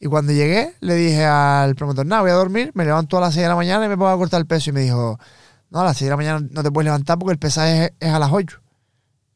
Y 0.00 0.06
cuando 0.06 0.32
llegué, 0.32 0.74
le 0.80 0.94
dije 0.94 1.24
al 1.24 1.74
promotor, 1.74 2.06
nada, 2.06 2.22
voy 2.22 2.30
a 2.30 2.34
dormir, 2.34 2.70
me 2.74 2.84
levanto 2.84 3.18
a 3.18 3.20
las 3.20 3.34
6 3.34 3.42
de 3.42 3.48
la 3.48 3.56
mañana 3.56 3.86
y 3.86 3.88
me 3.88 3.96
pongo 3.96 4.10
a 4.10 4.16
cortar 4.16 4.40
el 4.40 4.46
peso. 4.46 4.70
Y 4.70 4.72
me 4.72 4.80
dijo, 4.80 5.18
no, 5.70 5.80
a 5.80 5.84
las 5.84 5.96
6 5.96 6.06
de 6.06 6.10
la 6.10 6.16
mañana 6.16 6.46
no 6.50 6.62
te 6.62 6.70
puedes 6.70 6.86
levantar 6.86 7.18
porque 7.18 7.32
el 7.32 7.38
pesaje 7.38 7.84
es, 7.84 7.92
es 8.00 8.10
a 8.10 8.18
las 8.18 8.30
8. 8.32 8.60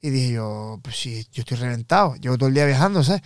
Y 0.00 0.10
dije 0.10 0.32
yo, 0.32 0.80
pues 0.82 0.96
sí, 0.96 1.26
yo 1.32 1.42
estoy 1.42 1.58
reventado, 1.58 2.16
llevo 2.16 2.36
todo 2.36 2.48
el 2.48 2.54
día 2.54 2.66
viajando, 2.66 3.02
¿sabes? 3.04 3.22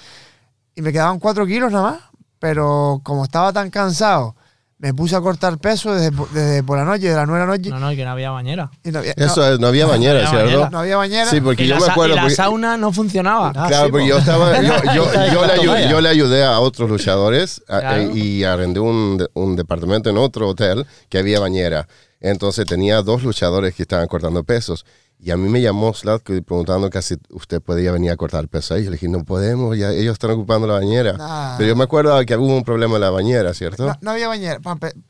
Y 0.74 0.82
me 0.82 0.92
quedaban 0.92 1.18
4 1.18 1.46
kilos 1.46 1.72
nada 1.72 1.90
más, 1.90 2.00
pero 2.38 3.00
como 3.02 3.24
estaba 3.24 3.52
tan 3.52 3.70
cansado, 3.70 4.36
me 4.78 4.92
puse 4.92 5.16
a 5.16 5.20
cortar 5.22 5.56
peso 5.58 5.94
desde, 5.94 6.10
desde 6.34 6.62
por 6.62 6.76
la 6.76 6.84
noche, 6.84 7.08
de 7.08 7.14
las 7.16 7.26
9 7.26 7.40
de 7.40 7.46
la 7.46 7.56
noche. 7.56 7.70
No, 7.70 7.78
no, 7.80 7.92
y 7.92 7.96
que 7.96 8.04
no 8.04 8.10
había 8.10 8.30
bañera. 8.30 8.70
Y 8.84 8.90
no 8.90 8.98
había, 8.98 9.12
Eso 9.16 9.40
no- 9.40 9.46
es, 9.54 9.58
no 9.60 9.66
había 9.68 9.86
bañera, 9.86 10.18
había 10.18 10.28
¿cierto? 10.30 10.46
bañera. 10.46 10.70
no 10.70 10.78
había 10.80 10.96
bañera. 10.98 11.30
Sí, 11.30 11.40
porque 11.40 11.64
y 11.64 11.68
yo 11.68 11.76
la, 11.78 11.86
me 11.86 11.92
acuerdo. 11.92 12.12
y 12.12 12.16
la 12.16 12.22
porque- 12.22 12.34
sauna 12.36 12.76
no 12.76 12.92
funcionaba. 12.92 13.52
Ah, 13.56 13.66
Claro, 13.68 13.86
sí, 13.86 13.90
porque 13.92 14.04
po. 14.04 14.10
yo 14.10 14.18
estaba, 14.18 14.60
yo, 14.60 14.74
yo, 14.94 15.32
yo 15.32 15.46
le 15.46 15.52
ayudé, 15.54 15.88
yo 15.88 16.00
le 16.02 16.08
ayudé 16.10 16.44
a 16.44 16.60
otros 16.60 16.90
luchadores 16.90 17.62
a- 17.68 17.80
Claro. 17.80 18.02
eh, 18.02 18.10
y 18.18 18.44
arrendé 18.44 18.80
un, 18.80 19.26
un 19.32 19.56
departamento 19.56 20.10
en 20.10 20.18
otro 20.18 20.48
hotel 20.48 20.86
que 21.08 21.18
había 21.18 21.40
bañera. 21.40 21.88
Entonces 22.20 22.66
tenía 22.66 23.00
dos 23.02 23.22
luchadores 23.22 23.74
que 23.74 23.82
estaban 23.82 24.06
cortando 24.08 24.44
pesos. 24.44 24.84
Y 25.18 25.30
a 25.30 25.36
mí 25.36 25.48
me 25.48 25.60
llamó 25.62 25.94
Slatko 25.94 26.34
preguntando 26.42 26.90
que 26.90 27.00
si 27.00 27.16
usted 27.30 27.62
podía 27.62 27.90
venir 27.90 28.10
a 28.10 28.16
cortar 28.16 28.48
peso 28.48 28.74
ahí. 28.74 28.84
Yo 28.84 28.90
le 28.90 28.96
dije, 28.96 29.08
no 29.08 29.24
podemos, 29.24 29.76
ya 29.76 29.90
ellos 29.90 30.12
están 30.12 30.30
ocupando 30.32 30.66
la 30.66 30.74
bañera. 30.74 31.14
Nah. 31.14 31.56
Pero 31.56 31.68
yo 31.70 31.76
me 31.76 31.84
acuerdo 31.84 32.24
que 32.26 32.36
hubo 32.36 32.54
un 32.54 32.64
problema 32.64 32.96
en 32.96 33.00
la 33.00 33.10
bañera, 33.10 33.54
¿cierto? 33.54 33.86
No, 33.86 33.96
no 34.00 34.10
había 34.10 34.28
bañera. 34.28 34.60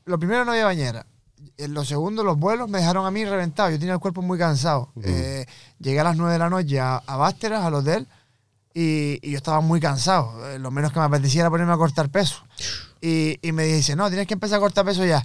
Lo 0.04 0.18
primero 0.18 0.44
no 0.44 0.52
había 0.52 0.64
bañera. 0.64 1.06
En 1.58 1.74
lo 1.74 1.84
segundo, 1.84 2.22
los 2.22 2.38
vuelos 2.38 2.68
me 2.68 2.78
dejaron 2.78 3.04
a 3.04 3.10
mí 3.10 3.24
reventado. 3.24 3.70
Yo 3.70 3.78
tenía 3.78 3.94
el 3.94 4.00
cuerpo 4.00 4.22
muy 4.22 4.38
cansado. 4.38 4.92
Eh, 5.02 5.44
llegué 5.80 6.00
a 6.00 6.04
las 6.04 6.16
9 6.16 6.32
de 6.34 6.38
la 6.38 6.50
noche 6.50 6.78
a, 6.78 6.96
a 6.98 7.16
Basteras, 7.16 7.64
al 7.64 7.74
hotel, 7.74 8.06
y, 8.74 9.18
y 9.26 9.32
yo 9.32 9.36
estaba 9.38 9.60
muy 9.60 9.80
cansado. 9.80 10.34
Eh, 10.50 10.58
lo 10.58 10.70
menos 10.70 10.92
que 10.92 10.98
me 11.00 11.06
apetecía 11.06 11.40
era 11.42 11.50
ponerme 11.50 11.72
a 11.72 11.78
cortar 11.78 12.10
peso. 12.10 12.36
Y, 13.00 13.38
y 13.42 13.52
me 13.52 13.64
dice, 13.64 13.96
no, 13.96 14.08
tienes 14.08 14.26
que 14.26 14.34
empezar 14.34 14.58
a 14.58 14.60
cortar 14.60 14.84
peso 14.84 15.04
ya. 15.04 15.24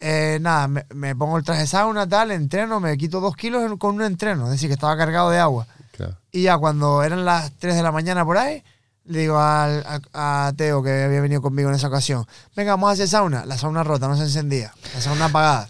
Eh, 0.00 0.38
nada, 0.40 0.66
me, 0.66 0.86
me 0.94 1.14
pongo 1.14 1.36
el 1.36 1.44
traje 1.44 1.60
de 1.60 1.66
sauna, 1.66 2.08
tal, 2.08 2.30
entreno, 2.30 2.80
me 2.80 2.96
quito 2.96 3.20
dos 3.20 3.36
kilos 3.36 3.70
con 3.78 3.96
un 3.96 4.02
entreno. 4.02 4.46
Es 4.46 4.52
decir, 4.52 4.68
que 4.68 4.74
estaba 4.74 4.96
cargado 4.96 5.30
de 5.30 5.38
agua. 5.38 5.66
Claro. 5.92 6.16
Y 6.32 6.42
ya 6.42 6.56
cuando 6.56 7.02
eran 7.02 7.24
las 7.24 7.52
3 7.58 7.76
de 7.76 7.82
la 7.82 7.92
mañana 7.92 8.24
por 8.24 8.38
ahí, 8.38 8.64
le 9.04 9.18
digo 9.20 9.38
al, 9.38 9.84
a, 10.12 10.46
a 10.46 10.52
Teo, 10.54 10.82
que 10.82 11.04
había 11.04 11.20
venido 11.20 11.42
conmigo 11.42 11.68
en 11.68 11.74
esa 11.74 11.88
ocasión, 11.88 12.26
venga, 12.56 12.72
vamos 12.72 12.90
a 12.90 12.92
hacer 12.92 13.08
sauna. 13.08 13.44
La 13.44 13.58
sauna 13.58 13.84
rota, 13.84 14.08
no 14.08 14.16
se 14.16 14.22
encendía. 14.22 14.72
La 14.94 15.00
sauna 15.00 15.26
apagada. 15.26 15.68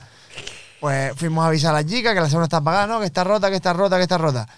Pues 0.80 1.12
fuimos 1.16 1.44
a 1.44 1.48
avisar 1.48 1.74
a 1.74 1.82
la 1.82 1.84
chica 1.84 2.14
que 2.14 2.20
la 2.20 2.30
sauna 2.30 2.44
está 2.44 2.58
apagada, 2.58 2.86
no, 2.86 3.00
que 3.00 3.06
está 3.06 3.24
rota, 3.24 3.50
que 3.50 3.56
está 3.56 3.72
rota, 3.72 3.96
que 3.96 4.02
está 4.02 4.16
rota. 4.16 4.48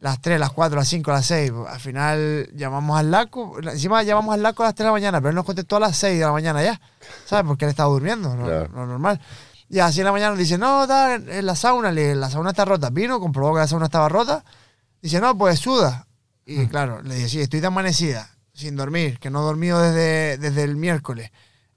Las 0.00 0.20
3, 0.22 0.40
las 0.40 0.50
4, 0.52 0.78
las 0.78 0.88
5, 0.88 1.10
las 1.10 1.26
6. 1.26 1.52
Al 1.68 1.78
final 1.80 2.48
llamamos 2.54 2.98
al 2.98 3.10
LACO. 3.10 3.58
Encima 3.60 4.02
llamamos 4.02 4.34
al 4.34 4.42
LACO 4.42 4.62
a 4.62 4.66
las 4.66 4.74
3 4.74 4.84
de 4.84 4.88
la 4.88 4.92
mañana, 4.92 5.20
pero 5.20 5.28
él 5.30 5.34
nos 5.34 5.44
contestó 5.44 5.76
a 5.76 5.80
las 5.80 5.96
6 5.96 6.18
de 6.18 6.24
la 6.24 6.32
mañana 6.32 6.62
ya. 6.62 6.80
¿Sabes? 7.26 7.44
Porque 7.46 7.66
él 7.66 7.70
estaba 7.70 7.90
durmiendo, 7.90 8.34
Claro. 8.34 8.68
lo 8.74 8.86
normal. 8.86 9.20
Y 9.68 9.78
así 9.78 10.00
en 10.00 10.06
la 10.06 10.12
mañana 10.12 10.30
nos 10.30 10.38
dice, 10.38 10.56
no, 10.58 10.86
tal, 10.88 11.28
en 11.28 11.44
la 11.46 11.54
sauna, 11.54 11.92
la 11.92 12.30
sauna 12.30 12.50
está 12.50 12.64
rota. 12.64 12.88
Vino, 12.90 13.20
comprobó 13.20 13.52
que 13.54 13.60
la 13.60 13.68
sauna 13.68 13.84
estaba 13.86 14.08
rota. 14.08 14.42
Dice, 15.02 15.20
no, 15.20 15.36
pues 15.36 15.58
suda. 15.60 16.06
Y 16.46 16.66
claro, 16.66 17.02
le 17.02 17.14
dije, 17.14 17.28
sí, 17.28 17.40
estoy 17.40 17.60
de 17.60 17.66
amanecida, 17.68 18.28
sin 18.52 18.74
dormir, 18.76 19.18
que 19.20 19.30
no 19.30 19.40
he 19.40 19.44
dormido 19.44 19.80
desde, 19.80 20.38
desde 20.38 20.64
el 20.64 20.74
miércoles, 20.76 21.30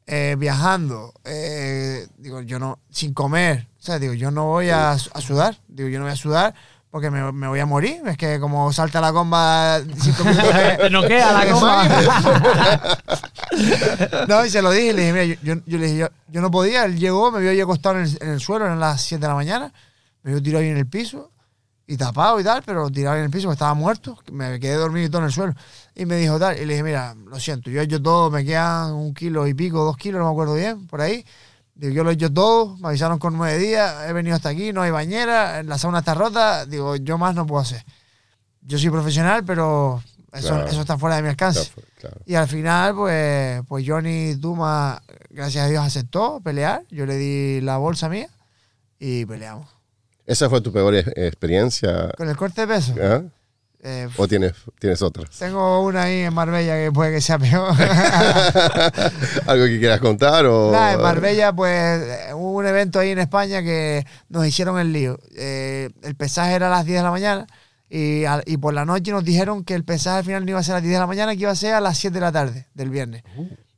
eh, 0.08 0.36
viajando, 0.40 1.14
eh, 1.26 2.08
digo, 2.18 2.42
yo 2.42 2.58
no, 2.58 2.80
sin 2.90 3.14
comer, 3.14 3.68
o 3.80 3.82
sea, 3.84 4.00
digo, 4.00 4.14
yo 4.14 4.32
no 4.32 4.46
voy 4.46 4.72
a, 4.72 4.92
a 4.94 4.98
sudar, 4.98 5.60
digo, 5.68 5.90
yo 5.90 6.00
no 6.00 6.06
voy 6.06 6.14
a 6.14 6.18
sudar 6.18 6.56
porque 6.94 7.10
me, 7.10 7.32
me 7.32 7.48
voy 7.48 7.60
a 7.60 7.66
morir, 7.66 8.04
es 8.06 8.16
que 8.18 8.40
como 8.40 8.72
salta 8.72 9.02
la 9.02 9.12
comba 9.12 9.80
cinco 9.98 10.24
minutos 10.26 10.52
Te 10.78 10.90
noquea 10.92 11.34
la 11.34 11.52
comba. 11.52 11.88
no, 14.28 14.46
y 14.46 14.50
se 14.52 14.62
lo 14.62 14.70
dije, 14.70 14.90
y 14.90 14.94
le 14.94 15.02
dije, 15.02 15.14
mira, 15.14 15.26
yo, 15.42 15.56
yo- 15.66 15.78
le 15.80 15.86
dije, 15.88 15.98
yo, 15.98 16.08
yo 16.28 16.42
no 16.42 16.52
podía, 16.52 16.86
él 16.86 17.00
llegó, 17.00 17.32
me 17.32 17.40
vio 17.40 17.50
ahí 17.50 17.60
acostado 17.60 17.98
en 17.98 18.04
el, 18.04 18.18
en 18.22 18.30
el 18.34 18.40
suelo, 18.40 18.66
eran 18.66 18.80
las 18.80 19.02
7 19.02 19.22
de 19.24 19.28
la 19.28 19.34
mañana, 19.34 19.74
me 20.22 20.34
vio 20.34 20.44
tirado 20.44 20.64
ahí 20.64 20.70
en 20.70 20.78
el 20.78 20.86
piso, 20.86 21.32
y 21.88 21.98
tapado 21.98 22.40
y 22.40 22.44
tal, 22.44 22.62
pero 22.64 22.88
tirado 22.92 23.18
en 23.18 23.24
el 23.24 23.32
piso, 23.32 23.52
estaba 23.52 23.74
muerto, 23.74 24.20
me 24.32 24.60
quedé 24.60 24.76
dormido 24.76 25.08
y 25.08 25.10
todo 25.10 25.22
en 25.22 25.26
el 25.26 25.34
suelo. 25.34 25.56
Y 25.96 26.06
me 26.06 26.18
dijo 26.18 26.38
tal, 26.38 26.56
y 26.58 26.66
le 26.66 26.74
dije, 26.74 26.84
mira, 26.84 27.16
lo 27.26 27.40
siento, 27.40 27.72
yo 27.72 27.82
he 27.82 27.86
hecho 27.86 28.00
todo, 28.02 28.30
me 28.30 28.46
quedan 28.46 28.94
un 28.94 29.16
kilo 29.16 29.48
y 29.48 29.56
pico, 29.56 29.84
dos 29.84 29.98
kilos, 29.98 30.20
no 30.20 30.26
me 30.28 30.32
acuerdo 30.32 30.54
bien, 30.54 30.86
por 30.86 31.02
ahí. 31.02 31.26
Digo, 31.76 31.94
yo 31.94 32.04
lo 32.04 32.12
he 32.12 32.14
hecho 32.14 32.32
todo, 32.32 32.78
me 32.78 32.90
avisaron 32.90 33.18
con 33.20 33.36
nueve 33.36 33.58
días, 33.58 34.08
he 34.08 34.14
venido 34.14 34.36
hasta 34.36 34.50
aquí, 34.50 34.72
no 34.72 34.82
hay 34.84 34.92
bañera, 34.92 35.64
la 35.64 35.78
sauna 35.78 36.00
está 36.00 36.14
rota, 36.14 36.66
digo, 36.68 36.96
yo 36.98 37.18
más 37.18 37.34
no 37.34 37.48
puedo 37.48 37.62
hacer. 37.62 37.84
Yo 38.62 38.78
soy 38.78 38.90
profesional, 38.92 39.44
pero 39.44 40.02
eso, 40.32 40.50
Claro. 40.50 40.68
eso 40.68 40.82
está 40.82 40.98
fuera 40.98 41.16
de 41.16 41.24
mi 41.24 41.30
alcance. 41.30 41.72
Claro, 41.74 41.88
claro. 42.00 42.22
Y 42.26 42.36
al 42.36 42.48
final, 42.48 42.96
pues, 42.96 43.62
pues 43.68 43.84
Johnny 43.88 44.36
Tuma, 44.40 45.02
gracias 45.32 45.66
a 45.66 45.68
Dios, 45.68 45.84
aceptó 45.84 46.40
pelear. 46.42 46.84
Yo 46.92 47.06
le 47.08 47.16
di 47.18 47.62
la 47.62 47.78
bolsa 47.78 48.08
mía 48.08 48.30
y 49.00 49.26
peleamos. 49.26 49.68
¿Esa 50.26 50.50
fue 50.50 50.62
tu 50.62 50.72
peor 50.72 50.94
e- 50.96 51.00
experiencia? 51.28 52.10
Con 52.16 52.30
el 52.30 52.38
corte 52.38 52.62
de 52.62 52.68
peso, 52.68 52.94
¿Ah? 53.02 53.24
Eh, 53.86 54.08
¿O 54.16 54.30
tienes, 54.30 54.54
tienes 54.80 55.02
otras? 55.02 55.30
tengo 55.38 55.84
una 55.84 56.04
ahí 56.04 56.22
en 56.22 56.34
Marbella 56.34 56.76
que 56.76 56.90
puede 56.94 57.12
que 57.12 57.20
sea 57.20 57.38
peor. 57.38 57.74
¿Algo 59.46 59.66
que 59.66 59.78
quieras 59.78 60.00
contar? 60.00 60.46
O... 60.46 60.72
Nada, 60.72 60.94
en 60.94 61.02
Marbella, 61.02 61.52
pues, 61.54 62.02
hubo 62.34 62.54
un 62.54 62.66
evento 62.66 63.00
ahí 63.00 63.10
en 63.10 63.20
España 63.20 63.62
que 63.62 64.06
nos 64.30 64.48
hicieron 64.48 64.80
el 64.80 64.94
lío. 64.94 65.20
Eh, 65.36 65.90
el 66.02 66.16
pesaje 66.16 66.54
era 66.54 66.68
a 66.68 66.70
las 66.70 66.86
10 66.86 67.00
de 67.00 67.04
la 67.04 67.12
mañana 67.12 67.48
y, 67.90 68.24
y 68.46 68.58
por 68.58 68.74
la 68.74 68.86
noche 68.86 69.12
nos 69.12 69.26
dijeron 69.26 69.66
que 69.66 69.74
el 69.74 69.84
pesaje 69.84 70.20
al 70.20 70.24
final 70.24 70.46
no 70.46 70.52
iba 70.52 70.60
a 70.60 70.64
ser 70.64 70.76
a 70.76 70.78
las 70.78 70.84
10 70.84 70.94
de 70.94 71.00
la 71.00 71.08
mañana, 71.08 71.34
que 71.34 71.42
iba 71.42 71.52
a 71.52 71.56
ser 71.56 71.74
a 71.74 71.82
las 71.82 71.98
7 71.98 72.14
de 72.14 72.22
la 72.22 72.32
tarde 72.32 72.68
del 72.74 72.90
viernes. 72.90 73.24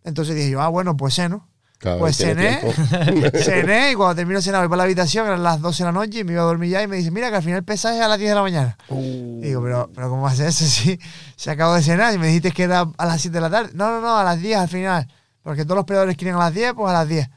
Entonces 0.03 0.35
dije 0.35 0.51
yo, 0.51 0.61
ah, 0.61 0.67
bueno, 0.67 0.95
pues 0.95 1.15
ceno. 1.15 1.49
Pues 1.79 2.17
cené, 2.17 2.61
cené 3.43 3.91
y 3.91 3.95
cuando 3.95 4.15
termino 4.15 4.39
de 4.39 4.43
cenar 4.43 4.61
voy 4.61 4.69
para 4.69 4.77
la 4.77 4.83
habitación, 4.85 5.27
eran 5.27 5.43
las 5.43 5.61
12 5.61 5.83
de 5.83 5.85
la 5.85 5.91
noche 5.91 6.19
y 6.19 6.23
me 6.23 6.33
iba 6.33 6.41
a 6.41 6.45
dormir 6.45 6.71
ya 6.71 6.81
y 6.81 6.87
me 6.87 6.97
dice, 6.97 7.11
mira 7.11 7.29
que 7.29 7.35
al 7.35 7.43
final 7.43 7.59
el 7.59 7.63
pesaje 7.63 7.97
es 7.97 8.03
a 8.03 8.07
las 8.07 8.17
10 8.17 8.31
de 8.31 8.35
la 8.35 8.41
mañana. 8.41 8.77
Y 8.89 9.41
digo, 9.41 9.61
pero, 9.61 9.89
pero 9.93 10.09
¿cómo 10.09 10.25
hace 10.25 10.47
eso 10.47 10.65
si 10.65 10.99
se 11.35 11.51
acabó 11.51 11.75
de 11.75 11.83
cenar 11.83 12.13
y 12.13 12.17
me 12.17 12.27
dijiste 12.27 12.51
que 12.51 12.63
era 12.63 12.89
a 12.97 13.05
las 13.05 13.21
7 13.21 13.35
de 13.35 13.41
la 13.41 13.49
tarde? 13.49 13.71
No, 13.73 13.89
no, 13.91 14.01
no, 14.01 14.17
a 14.17 14.23
las 14.23 14.39
10 14.39 14.57
al 14.57 14.69
final. 14.69 15.07
Porque 15.43 15.63
todos 15.63 15.75
los 15.75 15.85
peleadores 15.85 16.17
quieren 16.17 16.35
a 16.35 16.39
las 16.39 16.53
10, 16.53 16.73
pues 16.73 16.89
a 16.89 16.93
las 16.93 17.07
10. 17.07 17.29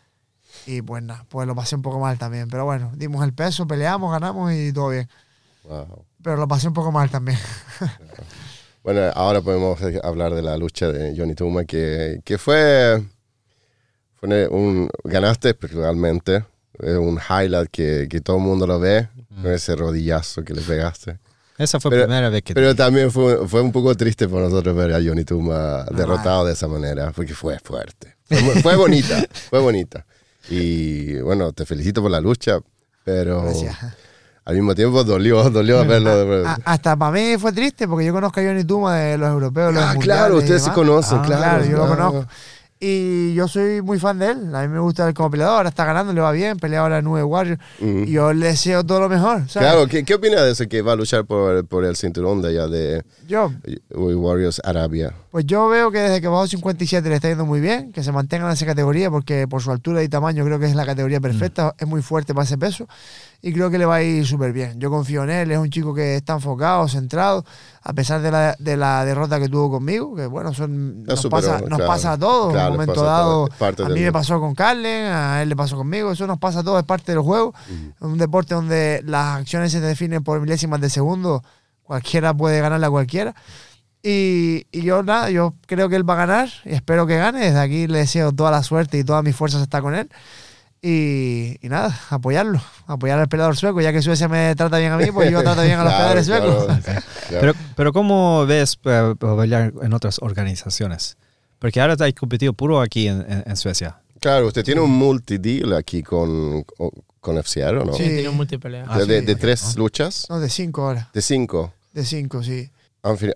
Y 0.66 0.82
pues 0.82 1.02
nada, 1.02 1.24
pues 1.28 1.46
lo 1.46 1.54
pasé 1.54 1.76
un 1.76 1.82
poco 1.82 1.98
mal 1.98 2.16
también. 2.16 2.48
Pero 2.48 2.64
bueno, 2.64 2.90
dimos 2.94 3.22
el 3.24 3.34
peso, 3.34 3.66
peleamos, 3.66 4.10
ganamos 4.10 4.52
y 4.52 4.72
todo 4.72 4.90
bien. 4.90 5.08
Wow. 5.64 6.04
Pero 6.22 6.36
lo 6.36 6.48
pasé 6.48 6.68
un 6.68 6.74
poco 6.74 6.92
mal 6.92 7.10
también. 7.10 7.38
Bueno, 8.84 9.02
ahora 9.14 9.42
podemos 9.42 9.78
hablar 10.02 10.32
de 10.32 10.40
la 10.40 10.56
lucha 10.56 10.88
de 10.88 11.14
Johnny 11.14 11.34
Tuma, 11.34 11.64
que, 11.66 12.20
que 12.24 12.38
fue, 12.38 13.04
fue 14.20 14.48
un... 14.48 14.88
Ganaste 15.04 15.56
realmente, 15.60 16.44
es 16.80 16.96
un 16.96 17.18
highlight 17.18 17.70
que, 17.70 18.06
que 18.10 18.20
todo 18.20 18.36
el 18.36 18.42
mundo 18.42 18.66
lo 18.66 18.78
ve, 18.80 19.08
con 19.42 19.50
ese 19.52 19.74
rodillazo 19.76 20.44
que 20.44 20.54
le 20.54 20.62
pegaste. 20.62 21.18
Esa 21.56 21.80
fue 21.80 21.96
la 21.96 22.04
primera 22.04 22.28
vez 22.28 22.42
que... 22.42 22.54
Pero 22.54 22.74
también 22.76 23.10
fue, 23.10 23.48
fue 23.48 23.60
un 23.62 23.72
poco 23.72 23.94
triste 23.96 24.28
para 24.28 24.42
nosotros 24.44 24.76
ver 24.76 24.92
a 24.94 25.00
Johnny 25.02 25.24
Tuma 25.24 25.84
derrotado 25.90 26.44
de 26.46 26.52
esa 26.52 26.68
manera, 26.68 27.10
porque 27.14 27.34
fue 27.34 27.58
fuerte. 27.58 28.14
Fue, 28.28 28.38
fue 28.62 28.76
bonita, 28.76 29.24
fue 29.50 29.58
bonita. 29.60 30.06
Y 30.50 31.16
bueno, 31.20 31.52
te 31.52 31.66
felicito 31.66 32.00
por 32.00 32.10
la 32.12 32.20
lucha, 32.20 32.58
pero 33.04 33.42
Gracias. 33.42 33.76
al 34.44 34.54
mismo 34.54 34.74
tiempo 34.74 35.02
dolió, 35.02 35.50
dolió 35.50 35.84
verlo. 35.84 36.46
A- 36.46 36.58
hasta 36.64 36.94
para 36.96 37.10
mí 37.12 37.36
fue 37.38 37.52
triste 37.52 37.88
porque 37.88 38.06
yo 38.06 38.12
conozco 38.12 38.38
a 38.40 38.44
Johnny 38.44 38.62
Tuma 38.64 38.96
de 38.96 39.18
los 39.18 39.28
europeos, 39.28 39.74
los 39.74 39.82
Ah, 39.82 39.96
claro, 39.98 40.36
ustedes 40.36 40.62
se 40.62 40.70
conocen, 40.72 41.18
Ah, 41.18 41.22
claro. 41.26 41.64
yo 41.64 41.76
lo 41.76 41.86
claro. 41.86 41.96
conozco. 42.12 42.30
Y 42.80 43.34
yo 43.34 43.48
soy 43.48 43.82
muy 43.82 43.98
fan 43.98 44.18
de 44.18 44.30
él. 44.30 44.54
A 44.54 44.62
mí 44.62 44.68
me 44.68 44.78
gusta 44.78 45.08
él 45.08 45.14
como 45.14 45.30
peleador. 45.30 45.56
Ahora 45.56 45.68
está 45.70 45.84
ganando, 45.84 46.12
le 46.12 46.20
va 46.20 46.30
bien. 46.32 46.56
Pelea 46.58 46.80
ahora 46.80 46.98
en 46.98 47.04
Nube 47.04 47.24
Warrior. 47.24 47.58
Ujú. 47.80 48.04
Y 48.06 48.12
yo 48.12 48.32
le 48.32 48.46
deseo 48.46 48.84
todo 48.84 49.00
lo 49.00 49.08
mejor. 49.08 49.48
¿sabes? 49.48 49.68
Claro, 49.68 49.86
¿qué, 49.88 50.04
qué 50.04 50.14
opina 50.14 50.42
de 50.42 50.52
eso 50.52 50.66
que 50.68 50.80
va 50.82 50.92
a 50.92 50.96
luchar 50.96 51.24
por, 51.24 51.66
por 51.66 51.84
el 51.84 51.96
cinturón 51.96 52.40
de 52.40 52.48
allá 52.48 52.68
de 52.68 53.02
Yo, 53.26 53.52
Warriors 53.90 54.60
Arabia? 54.64 55.12
pues 55.30 55.44
yo 55.44 55.68
veo 55.68 55.90
que 55.90 55.98
desde 55.98 56.20
que 56.20 56.28
bajó 56.28 56.46
57 56.46 57.08
le 57.08 57.14
está 57.16 57.28
yendo 57.28 57.44
muy 57.46 57.60
bien. 57.60 57.92
Que 57.92 58.02
se 58.02 58.12
mantenga 58.12 58.46
en 58.46 58.52
esa 58.52 58.66
categoría 58.66 59.10
porque 59.10 59.46
por 59.48 59.60
su 59.62 59.70
altura 59.70 60.02
y 60.02 60.08
tamaño 60.08 60.44
creo 60.44 60.58
que 60.58 60.66
es 60.66 60.74
la 60.74 60.86
categoría 60.86 61.20
perfecta. 61.20 61.74
Es 61.78 61.86
muy 61.86 62.02
fuerte 62.02 62.32
para 62.34 62.44
ese 62.44 62.58
peso. 62.58 62.86
Y 63.40 63.52
creo 63.52 63.70
que 63.70 63.78
le 63.78 63.86
va 63.86 63.96
a 63.96 64.02
ir 64.02 64.26
súper 64.26 64.52
bien. 64.52 64.80
Yo 64.80 64.90
confío 64.90 65.22
en 65.22 65.30
él. 65.30 65.52
Es 65.52 65.58
un 65.58 65.70
chico 65.70 65.94
que 65.94 66.16
está 66.16 66.32
enfocado, 66.32 66.88
centrado. 66.88 67.44
A 67.82 67.92
pesar 67.92 68.20
de 68.20 68.32
la, 68.32 68.56
de 68.58 68.76
la 68.76 69.04
derrota 69.04 69.38
que 69.38 69.48
tuvo 69.48 69.70
conmigo. 69.70 70.16
Que 70.16 70.26
bueno, 70.26 70.52
son, 70.52 71.04
nos, 71.04 71.20
superó, 71.20 71.42
pasa, 71.46 71.60
nos 71.60 71.68
claro. 71.68 71.86
pasa 71.86 72.12
a 72.14 72.18
todos. 72.18 72.52
Claro, 72.52 72.66
en 72.66 72.72
un 72.72 72.78
momento 72.80 73.02
a 73.02 73.06
dado, 73.12 73.48
a 73.60 73.70
del- 73.70 73.94
mí 73.94 74.00
me 74.00 74.10
pasó 74.12 74.40
con 74.40 74.56
Carlen, 74.56 75.04
a 75.12 75.40
él 75.40 75.48
le 75.50 75.54
pasó 75.54 75.76
conmigo. 75.76 76.10
Eso 76.10 76.26
nos 76.26 76.38
pasa 76.38 76.60
a 76.60 76.64
todos, 76.64 76.80
es 76.80 76.84
parte 76.84 77.12
del 77.12 77.20
juego. 77.20 77.54
Es 77.68 78.02
un 78.02 78.18
deporte 78.18 78.54
donde 78.56 79.02
las 79.06 79.36
acciones 79.38 79.70
se 79.70 79.80
definen 79.80 80.24
por 80.24 80.40
milésimas 80.40 80.80
de 80.80 80.90
segundo. 80.90 81.44
Cualquiera 81.84 82.34
puede 82.34 82.60
ganarle 82.60 82.86
a 82.86 82.90
cualquiera. 82.90 83.36
Y, 84.02 84.66
y 84.72 84.82
yo 84.82 85.02
nada, 85.04 85.30
yo 85.30 85.54
creo 85.66 85.88
que 85.88 85.96
él 85.96 86.08
va 86.08 86.14
a 86.14 86.26
ganar 86.26 86.48
y 86.64 86.70
espero 86.74 87.06
que 87.06 87.16
gane. 87.18 87.38
Desde 87.38 87.60
aquí 87.60 87.86
le 87.86 87.98
deseo 87.98 88.32
toda 88.32 88.50
la 88.50 88.64
suerte 88.64 88.98
y 88.98 89.04
todas 89.04 89.22
mis 89.22 89.36
fuerzas 89.36 89.62
está 89.62 89.80
con 89.80 89.94
él. 89.94 90.08
Y, 90.80 91.58
y 91.60 91.68
nada, 91.68 91.98
apoyarlo, 92.10 92.62
apoyar 92.86 93.18
al 93.18 93.28
peleador 93.28 93.56
sueco, 93.56 93.80
ya 93.80 93.92
que 93.92 94.00
Suecia 94.00 94.28
me 94.28 94.54
trata 94.54 94.78
bien 94.78 94.92
a 94.92 94.96
mí, 94.96 95.06
pues 95.10 95.30
yo 95.30 95.42
trato 95.42 95.62
bien 95.62 95.78
a 95.80 95.84
los 95.84 95.92
Claro, 95.96 96.14
peleadores 96.14 96.26
suecos. 96.26 96.64
claro, 96.66 96.82
claro. 97.28 97.40
Pero, 97.40 97.52
pero 97.74 97.92
¿cómo 97.92 98.46
ves 98.46 98.78
eh, 98.84 99.14
pelear 99.18 99.72
en 99.82 99.92
otras 99.92 100.18
organizaciones? 100.20 101.16
Porque 101.58 101.80
ahora 101.80 101.94
has 101.98 102.12
competido 102.14 102.52
puro 102.52 102.80
aquí 102.80 103.08
en, 103.08 103.20
en- 103.28 103.42
en 103.44 103.56
Suecia. 103.56 103.98
Claro, 104.20 104.46
usted 104.46 104.64
tiene 104.64 104.80
un 104.80 104.90
multi-deal 104.90 105.72
aquí 105.74 106.02
con, 106.02 106.64
con 107.20 107.36
FCR, 107.42 107.78
¿o 107.78 107.84
no? 107.84 107.92
Sí. 107.94 108.04
Tiene 108.04 108.28
un 108.28 108.36
multipelea. 108.36 108.84
Ah, 108.88 108.98
de, 108.98 109.06
de- 109.06 109.20
sí. 109.20 109.26
de 109.26 109.34
tres 109.36 109.76
luchas, 109.76 110.26
No, 110.28 110.38
de 110.38 110.48
cinco 110.48 110.84
horas, 110.86 111.08
de 111.12 111.22
cinco. 111.22 111.72
de 111.92 112.04
cinco, 112.04 112.42
sí. 112.42 112.70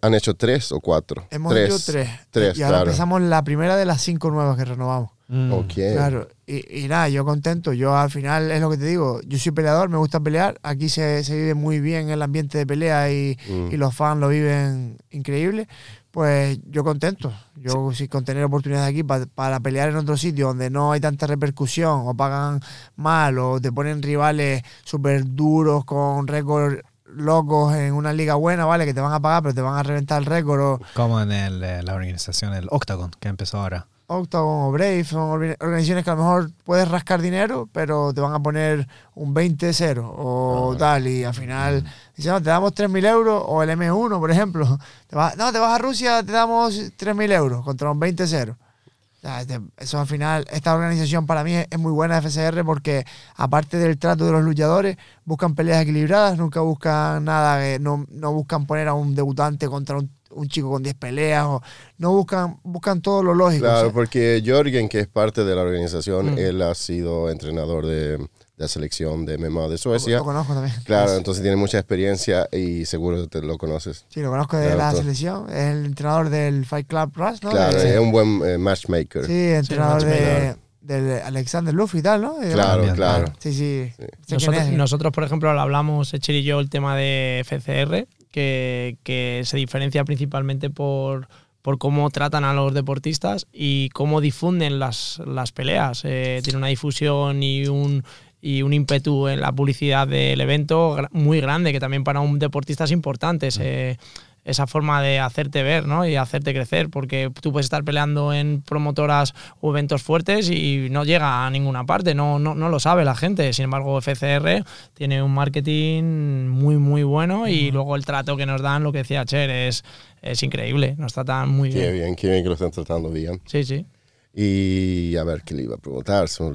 Han, 0.02 0.14
hecho 0.14 0.34
tres 0.34 0.70
o 0.72 0.80
cuatro. 0.80 1.26
Hemos 1.30 1.52
tres. 1.52 1.68
hecho 1.74 1.92
tres. 1.92 2.08
Tres, 2.30 2.58
y 2.58 2.62
ahora 2.62 2.78
claro. 2.78 2.90
empezamos 2.90 3.22
la 3.22 3.42
primera 3.42 3.76
de 3.76 3.84
las 3.84 4.02
cinco 4.02 4.30
nuevas 4.30 4.56
que 4.56 4.64
renovamos. 4.64 5.10
Mm. 5.28 5.52
Ok. 5.52 5.72
Claro, 5.74 6.28
y, 6.46 6.84
y 6.84 6.88
nada, 6.88 7.08
yo 7.08 7.24
contento. 7.24 7.72
Yo 7.72 7.96
al 7.96 8.10
final 8.10 8.50
es 8.50 8.60
lo 8.60 8.68
que 8.70 8.76
te 8.76 8.84
digo. 8.86 9.20
Yo 9.26 9.38
soy 9.38 9.52
peleador, 9.52 9.88
me 9.88 9.96
gusta 9.96 10.20
pelear. 10.20 10.58
Aquí 10.62 10.88
se, 10.88 11.24
se 11.24 11.34
vive 11.36 11.54
muy 11.54 11.80
bien 11.80 12.10
el 12.10 12.20
ambiente 12.22 12.58
de 12.58 12.66
pelea 12.66 13.10
y, 13.10 13.38
Mm. 13.48 13.72
y 13.72 13.76
los 13.76 13.94
fans 13.94 14.20
lo 14.20 14.28
viven 14.28 14.98
increíble. 15.10 15.68
Pues 16.10 16.58
yo 16.70 16.84
contento. 16.84 17.32
Yo 17.56 17.90
sí 17.94 18.06
con 18.08 18.24
tener 18.26 18.44
oportunidades 18.44 18.90
aquí 18.90 19.02
pa- 19.02 19.24
para 19.34 19.60
pelear 19.60 19.88
en 19.88 19.96
otro 19.96 20.18
sitio 20.18 20.48
donde 20.48 20.68
no 20.68 20.92
hay 20.92 21.00
tanta 21.00 21.26
repercusión 21.26 22.02
o 22.04 22.14
pagan 22.14 22.60
mal 22.96 23.38
o 23.38 23.58
te 23.60 23.72
ponen 23.72 24.02
rivales 24.02 24.62
súper 24.84 25.24
duros 25.24 25.86
con 25.86 26.26
récord 26.26 26.80
locos 27.14 27.74
en 27.74 27.94
una 27.94 28.12
liga 28.12 28.34
buena, 28.34 28.64
¿vale? 28.66 28.84
Que 28.84 28.92
te 28.94 29.00
van 29.00 29.12
a 29.12 29.20
pagar 29.20 29.42
pero 29.42 29.54
te 29.54 29.60
van 29.62 29.78
a 29.78 29.82
reventar 29.82 30.18
el 30.20 30.26
récord 30.26 30.60
o 30.60 30.80
Como 30.94 31.20
en 31.20 31.32
el, 31.32 31.62
eh, 31.62 31.82
la 31.82 31.94
organización, 31.94 32.52
el 32.54 32.66
Octagon, 32.70 33.10
que 33.20 33.28
empezó 33.28 33.60
ahora. 33.60 33.86
Octagon 34.14 34.68
o 34.68 34.72
Brave 34.72 35.04
son 35.04 35.20
orga- 35.30 35.56
organizaciones 35.60 36.04
que 36.04 36.10
a 36.10 36.14
lo 36.14 36.22
mejor 36.22 36.50
puedes 36.64 36.88
rascar 36.88 37.20
dinero, 37.20 37.68
pero 37.72 38.12
te 38.14 38.20
van 38.20 38.34
a 38.34 38.40
poner 38.42 38.86
un 39.14 39.34
20-0 39.34 40.02
o 40.16 40.76
tal, 40.78 41.06
y 41.06 41.24
al 41.24 41.34
final 41.34 41.84
dicen, 42.16 42.32
no, 42.32 42.42
te 42.42 42.50
damos 42.50 42.72
3.000 42.74 43.04
euros, 43.06 43.42
o 43.46 43.62
el 43.62 43.70
M1, 43.70 44.18
por 44.18 44.30
ejemplo, 44.30 44.78
te 45.06 45.16
vas, 45.16 45.36
no, 45.36 45.52
te 45.52 45.58
vas 45.58 45.74
a 45.74 45.78
Rusia, 45.78 46.22
te 46.22 46.32
damos 46.32 46.74
3.000 46.96 47.32
euros 47.32 47.64
contra 47.64 47.90
un 47.90 48.00
20-0. 48.00 48.52
O 48.52 49.20
sea, 49.24 49.40
este- 49.40 49.60
Eso 49.76 50.00
al 50.00 50.06
final, 50.08 50.44
esta 50.50 50.74
organización 50.74 51.26
para 51.26 51.44
mí 51.44 51.54
es, 51.54 51.78
muy 51.78 51.92
buena, 51.92 52.18
FCR, 52.20 52.64
porque 52.64 53.04
aparte 53.36 53.76
del 53.78 53.96
trato 53.96 54.26
de 54.26 54.32
los 54.32 54.42
luchadores, 54.42 54.96
buscan 55.24 55.54
peleas 55.54 55.80
equilibradas, 55.82 56.36
nunca 56.38 56.60
buscan 56.60 57.24
nada, 57.24 57.60
que 57.60 57.78
no, 57.78 58.04
no 58.10 58.32
buscan 58.32 58.66
poner 58.66 58.88
a 58.88 58.94
un 58.94 59.14
debutante 59.14 59.68
contra 59.68 59.96
un, 59.98 60.10
un 60.34 60.48
chico 60.48 60.70
con 60.70 60.82
10 60.82 60.94
peleas, 60.96 61.44
o 61.46 61.62
no 61.98 62.12
buscan, 62.12 62.58
buscan 62.62 63.00
todo 63.00 63.22
lo 63.22 63.34
lógico. 63.34 63.64
o 63.64 63.68
Claro, 63.68 63.84
sea, 63.86 63.92
porque 63.92 64.42
Jorgen, 64.44 64.88
que 64.88 65.00
es 65.00 65.08
parte 65.08 65.44
de 65.44 65.54
la 65.54 65.62
organización, 65.62 66.34
Mm. 66.34 66.38
él 66.38 66.62
ha 66.62 66.74
sido 66.74 67.30
entrenador 67.30 67.86
de, 67.86 68.18
de 68.18 68.28
la 68.56 68.68
selección 68.68 69.24
de 69.26 69.38
MMA 69.38 69.68
de 69.68 69.78
Suecia. 69.78 70.18
Lo 70.18 70.24
conozco 70.24 70.54
también. 70.54 70.74
Claro, 70.84 71.16
entonces 71.16 71.42
tiene 71.42 71.56
mucha 71.56 71.78
experiencia 71.78 72.48
y 72.52 72.84
seguro 72.84 73.26
te 73.28 73.42
lo 73.42 73.58
conoces. 73.58 74.04
Sí, 74.08 74.20
lo 74.20 74.30
conozco 74.30 74.56
de 74.56 74.64
Claro, 74.66 74.78
la 74.78 74.90
todo. 74.90 75.00
selección. 75.02 75.46
Es 75.50 75.56
el 75.74 75.86
entrenador 75.86 76.28
del 76.30 76.64
Fight 76.66 76.86
Club 76.86 77.12
Rush, 77.14 77.38
¿no? 77.42 77.50
Claro, 77.50 77.78
De- 77.78 77.94
es 77.94 77.98
un 78.00 78.12
buen 78.12 78.40
eh, 78.44 78.58
matchmaker. 78.58 79.24
Sí, 79.26 79.32
entrenador 79.32 80.04
de, 80.04 80.10
matchmaker. 80.10 80.56
del 80.80 81.22
Alexander 81.22 81.74
Luffy 81.74 81.98
y 81.98 82.02
tal, 82.02 82.22
¿no? 82.22 82.36
Claro, 82.52 82.84
claro. 82.94 83.32
Sí, 83.38 83.52
sí. 83.52 83.92
Quién 84.26 84.76
Nosotros, 84.76 85.12
por 85.12 85.24
ejemplo, 85.24 85.52
lo 85.52 85.60
hablamos, 85.60 86.12
Echer 86.14 86.34
y 86.36 86.42
yo, 86.44 86.60
el 86.60 86.70
tema 86.70 86.96
de 86.96 87.42
FCR, 87.44 88.06
que, 88.32 88.96
que 89.04 89.42
se 89.44 89.56
diferencia 89.56 90.04
principalmente 90.04 90.70
por, 90.70 91.28
por 91.62 91.78
cómo 91.78 92.10
tratan 92.10 92.42
a 92.42 92.52
los 92.54 92.74
deportistas 92.74 93.46
y 93.52 93.88
cómo 93.90 94.20
difunden 94.20 94.80
las, 94.80 95.20
las 95.24 95.52
peleas. 95.52 96.02
Eh, 96.04 96.40
tiene 96.42 96.56
una 96.58 96.66
difusión 96.66 97.42
y 97.44 97.66
un, 97.68 98.02
y 98.40 98.62
un 98.62 98.72
ímpetu 98.72 99.28
en 99.28 99.40
la 99.40 99.52
publicidad 99.52 100.08
del 100.08 100.40
evento 100.40 100.96
muy 101.12 101.40
grande, 101.40 101.70
que 101.72 101.78
también 101.78 102.02
para 102.02 102.18
un 102.18 102.40
deportista 102.40 102.82
es 102.84 102.90
importante. 102.90 103.46
ese- 103.46 103.98
esa 104.44 104.66
forma 104.66 105.00
de 105.02 105.20
hacerte 105.20 105.62
ver 105.62 105.86
¿no? 105.86 106.06
y 106.06 106.16
hacerte 106.16 106.52
crecer, 106.52 106.90
porque 106.90 107.30
tú 107.40 107.52
puedes 107.52 107.66
estar 107.66 107.84
peleando 107.84 108.32
en 108.32 108.62
promotoras 108.62 109.34
o 109.60 109.70
eventos 109.70 110.02
fuertes 110.02 110.50
y 110.50 110.88
no 110.90 111.04
llega 111.04 111.46
a 111.46 111.50
ninguna 111.50 111.84
parte, 111.84 112.14
no, 112.14 112.38
no, 112.38 112.54
no 112.54 112.68
lo 112.68 112.80
sabe 112.80 113.04
la 113.04 113.14
gente. 113.14 113.52
Sin 113.52 113.64
embargo, 113.64 114.00
FCR 114.00 114.64
tiene 114.94 115.22
un 115.22 115.32
marketing 115.32 116.48
muy, 116.48 116.76
muy 116.76 117.02
bueno 117.04 117.46
y 117.48 117.70
luego 117.70 117.94
el 117.96 118.04
trato 118.04 118.36
que 118.36 118.46
nos 118.46 118.60
dan, 118.62 118.82
lo 118.82 118.90
que 118.92 118.98
decía 118.98 119.24
Cher, 119.24 119.48
es, 119.50 119.84
es 120.22 120.42
increíble, 120.42 120.94
nos 120.98 121.12
tratan 121.12 121.48
muy 121.48 121.70
Qué 121.70 121.78
bien. 121.78 121.92
bien, 121.92 122.16
qué 122.16 122.30
bien 122.30 122.42
que 122.42 122.48
lo 122.48 122.54
están 122.54 122.70
tratando 122.72 123.10
bien. 123.10 123.40
Sí, 123.46 123.64
sí. 123.64 123.86
Y 124.34 125.14
a 125.18 125.24
ver, 125.24 125.42
¿qué 125.42 125.54
le 125.54 125.64
iba 125.64 125.74
a 125.74 125.78
preguntar? 125.78 126.24
Oh, 126.24 126.52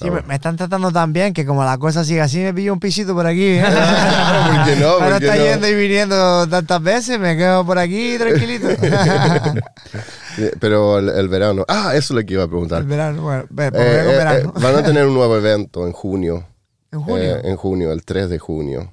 Sí, 0.00 0.08
me, 0.08 0.22
me 0.22 0.36
están 0.36 0.56
tratando 0.56 0.92
tan 0.92 1.12
bien 1.12 1.32
que 1.34 1.44
como 1.44 1.64
la 1.64 1.76
cosa 1.76 2.04
sigue 2.04 2.20
así, 2.20 2.38
me 2.38 2.54
pillo 2.54 2.72
un 2.72 2.78
pisito 2.78 3.12
por 3.12 3.26
aquí. 3.26 3.42
¿eh? 3.58 3.64
¿Por 3.64 4.64
qué 4.64 4.76
no? 4.80 4.92
¿Por 4.98 5.02
Ahora 5.02 5.16
está 5.16 5.34
no? 5.36 5.44
yendo 5.44 5.68
y 5.68 5.74
viniendo 5.74 6.46
tantas 6.46 6.80
veces, 6.80 7.18
me 7.18 7.36
quedo 7.36 7.66
por 7.66 7.76
aquí 7.78 8.16
tranquilito. 8.18 8.68
Pero 10.60 10.98
el, 10.98 11.08
el 11.08 11.28
verano. 11.28 11.64
Ah, 11.66 11.90
eso 11.94 12.14
es 12.14 12.20
lo 12.20 12.24
que 12.26 12.34
iba 12.34 12.44
a 12.44 12.48
preguntar. 12.48 12.82
El 12.82 12.86
verano, 12.86 13.22
bueno, 13.22 13.44
ve- 13.50 13.66
Eh, 13.66 13.70
eh, 13.74 14.04
verano. 14.06 14.52
eh, 14.56 14.60
van 14.62 14.76
a 14.76 14.82
tener 14.84 15.04
un 15.06 15.14
nuevo 15.14 15.36
evento 15.36 15.86
en 15.86 15.92
junio. 15.92 16.46
en 16.92 17.00
junio. 17.02 17.36
Eh, 17.36 17.40
en 17.44 17.56
junio, 17.56 17.92
el 17.92 18.04
3 18.04 18.28
de 18.30 18.38
junio. 18.38 18.92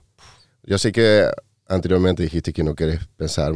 Yo 0.63 0.79
sé 0.79 0.91
que 0.91 1.29
anteriormente 1.67 2.23
dijiste 2.23 2.51
que 2.51 2.63
no 2.63 2.73
quieres 2.73 3.01
pensar, 3.17 3.53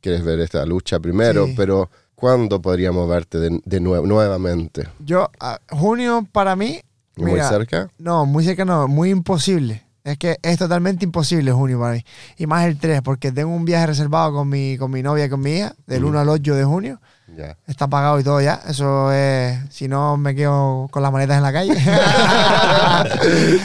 quieres 0.00 0.22
ver 0.24 0.38
esta 0.40 0.64
lucha 0.64 1.00
primero, 1.00 1.46
Sí. 1.46 1.54
pero 1.56 1.90
¿cuándo 2.16 2.60
podríamos 2.60 3.08
verte 3.08 3.38
de, 3.38 3.60
de 3.64 3.80
nuevo, 3.80 4.06
nuevamente? 4.06 4.88
Yo, 4.98 5.30
ah, 5.38 5.60
junio 5.70 6.26
para 6.32 6.56
mí. 6.56 6.80
¿Muy 7.14 7.32
mira, 7.32 7.48
cerca? 7.48 7.88
No, 7.98 8.26
muy 8.26 8.44
cerca 8.44 8.64
no, 8.64 8.88
muy 8.88 9.10
imposible. 9.10 9.84
Es 10.02 10.18
que 10.18 10.36
es 10.42 10.58
totalmente 10.58 11.04
imposible 11.04 11.50
junio 11.52 11.80
para 11.80 11.94
mí. 11.94 12.04
Y 12.36 12.46
más 12.46 12.66
el 12.66 12.78
3, 12.78 13.02
porque 13.02 13.32
tengo 13.32 13.54
un 13.54 13.64
viaje 13.64 13.86
reservado 13.86 14.32
con 14.32 14.48
mi, 14.48 14.76
con 14.76 14.90
mi 14.90 15.02
novia 15.02 15.24
y 15.26 15.28
con 15.28 15.40
mi 15.40 15.52
hija, 15.52 15.74
del 15.86 16.04
1 16.04 16.18
al 16.18 16.28
8 16.28 16.54
de 16.54 16.64
junio. 16.64 17.00
Ya. 17.36 17.56
Está 17.66 17.88
pagado 17.88 18.20
y 18.20 18.24
todo 18.24 18.40
ya. 18.40 18.60
Eso 18.68 19.10
es. 19.12 19.58
Si 19.70 19.88
no, 19.88 20.16
me 20.16 20.36
quedo 20.36 20.86
con 20.92 21.02
las 21.02 21.10
maletas 21.10 21.38
en 21.38 21.42
la 21.42 21.52
calle. 21.52 21.74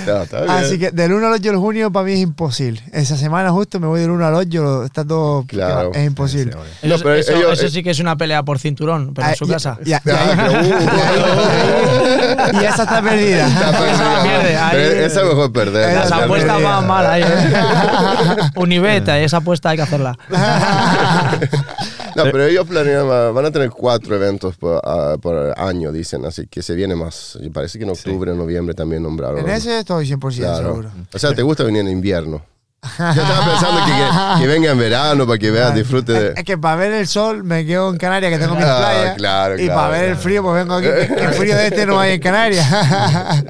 No, 0.07 0.23
está 0.23 0.39
bien. 0.41 0.49
Así 0.51 0.77
que 0.79 0.91
del 0.91 1.13
1 1.13 1.27
al 1.27 1.33
8 1.33 1.51
de 1.51 1.57
junio 1.57 1.91
para 1.91 2.05
mí 2.05 2.13
es 2.13 2.19
imposible. 2.19 2.81
Esa 2.91 3.15
semana 3.15 3.51
justo 3.51 3.79
me 3.79 3.85
voy 3.87 4.01
del 4.01 4.09
1 4.11 4.25
al 4.25 4.33
8, 4.35 4.83
está 4.85 5.05
todo. 5.05 5.45
Claro. 5.47 5.91
Es 5.93 6.05
imposible. 6.05 6.53
No, 6.55 6.61
Eso, 6.95 7.03
pero 7.03 7.15
eso- 7.15 7.31
ellos- 7.33 7.59
eso 7.59 7.69
sí 7.69 7.81
que 7.83 7.91
es 7.91 7.99
una 7.99 8.15
pelea 8.17 8.43
por 8.43 8.59
cinturón, 8.59 9.13
pero 9.13 9.27
Ah, 9.27 9.31
en 9.31 9.35
su 9.37 9.45
y- 9.45 9.49
casa. 9.49 9.77
y- 9.85 9.91
y- 9.91 9.93
Ah, 9.93 10.01
y 12.53 12.57
esa 12.65 12.83
está 12.83 13.01
perdida. 13.01 13.47
está 13.47 13.71
perdida. 13.71 13.91
Esa 13.93 14.13
la 14.17 14.23
pierde, 14.23 14.57
ahí- 14.57 14.71
Pero 14.71 15.05
esa 15.05 15.21
es 15.21 15.27
mejor 15.27 15.51
perder. 15.53 15.95
Las 15.95 16.05
Esa 16.07 16.23
apuestas 16.23 16.61
van 16.63 16.87
mal 16.87 17.05
ahí. 17.05 17.23
¿eh? 17.23 17.53
Unibeta, 18.55 19.17
esa 19.19 19.37
apuesta 19.37 19.69
hay 19.69 19.77
que 19.77 19.83
hacerla. 19.83 20.17
No, 22.15 22.23
pero 22.23 22.45
ellos 22.45 22.67
planean, 22.67 23.07
ah, 23.09 23.31
van 23.31 23.45
a 23.45 23.51
tener 23.51 23.69
cuatro 23.69 24.15
eventos 24.15 24.57
por, 24.57 24.81
ah, 24.83 25.15
por 25.21 25.53
año, 25.57 25.91
dicen, 25.91 26.25
así 26.25 26.47
que 26.47 26.61
se 26.61 26.75
viene 26.75 26.95
más. 26.95 27.37
Y 27.41 27.49
Parece 27.49 27.77
que 27.77 27.83
en 27.85 27.91
octubre, 27.91 28.33
noviembre 28.33 28.73
también 28.73 29.03
nombraron. 29.03 29.39
En 29.39 29.49
ese 29.49 29.79
estoy 29.79 30.05
100% 30.07 30.35
Claro. 30.37 30.67
seguro. 30.67 30.91
O 31.13 31.19
sea, 31.19 31.33
¿te 31.33 31.41
gusta 31.41 31.63
venir 31.63 31.81
en 31.81 31.89
invierno? 31.89 32.43
Yo 32.83 33.21
estaba 33.21 33.45
pensando 33.45 33.85
que, 33.85 33.91
que, 33.91 34.41
que 34.41 34.47
venga 34.47 34.71
en 34.71 34.77
verano 34.79 35.27
para 35.27 35.37
que 35.37 35.51
veas, 35.51 35.75
disfrute 35.75 36.13
de... 36.13 36.33
Es 36.35 36.43
que 36.43 36.57
para 36.57 36.77
ver 36.77 36.91
el 36.93 37.05
sol 37.07 37.43
me 37.43 37.63
quedo 37.63 37.91
en 37.91 37.97
Canarias, 37.97 38.31
que 38.33 38.39
tengo 38.39 38.55
mis 38.55 38.65
Ah, 38.65 38.77
playas. 38.79 39.15
claro, 39.17 39.53
y 39.55 39.65
claro, 39.65 39.79
para 39.81 39.89
ver 39.99 40.09
el 40.09 40.15
frío, 40.17 40.41
pues 40.41 40.55
vengo 40.55 40.73
aquí. 40.75 40.87
que- 40.87 41.15
que 41.15 41.27
frío 41.29 41.55
de 41.55 41.67
este 41.67 41.85
no 41.85 41.99
hay 41.99 42.13
en 42.13 42.19
Canarias. 42.21 42.67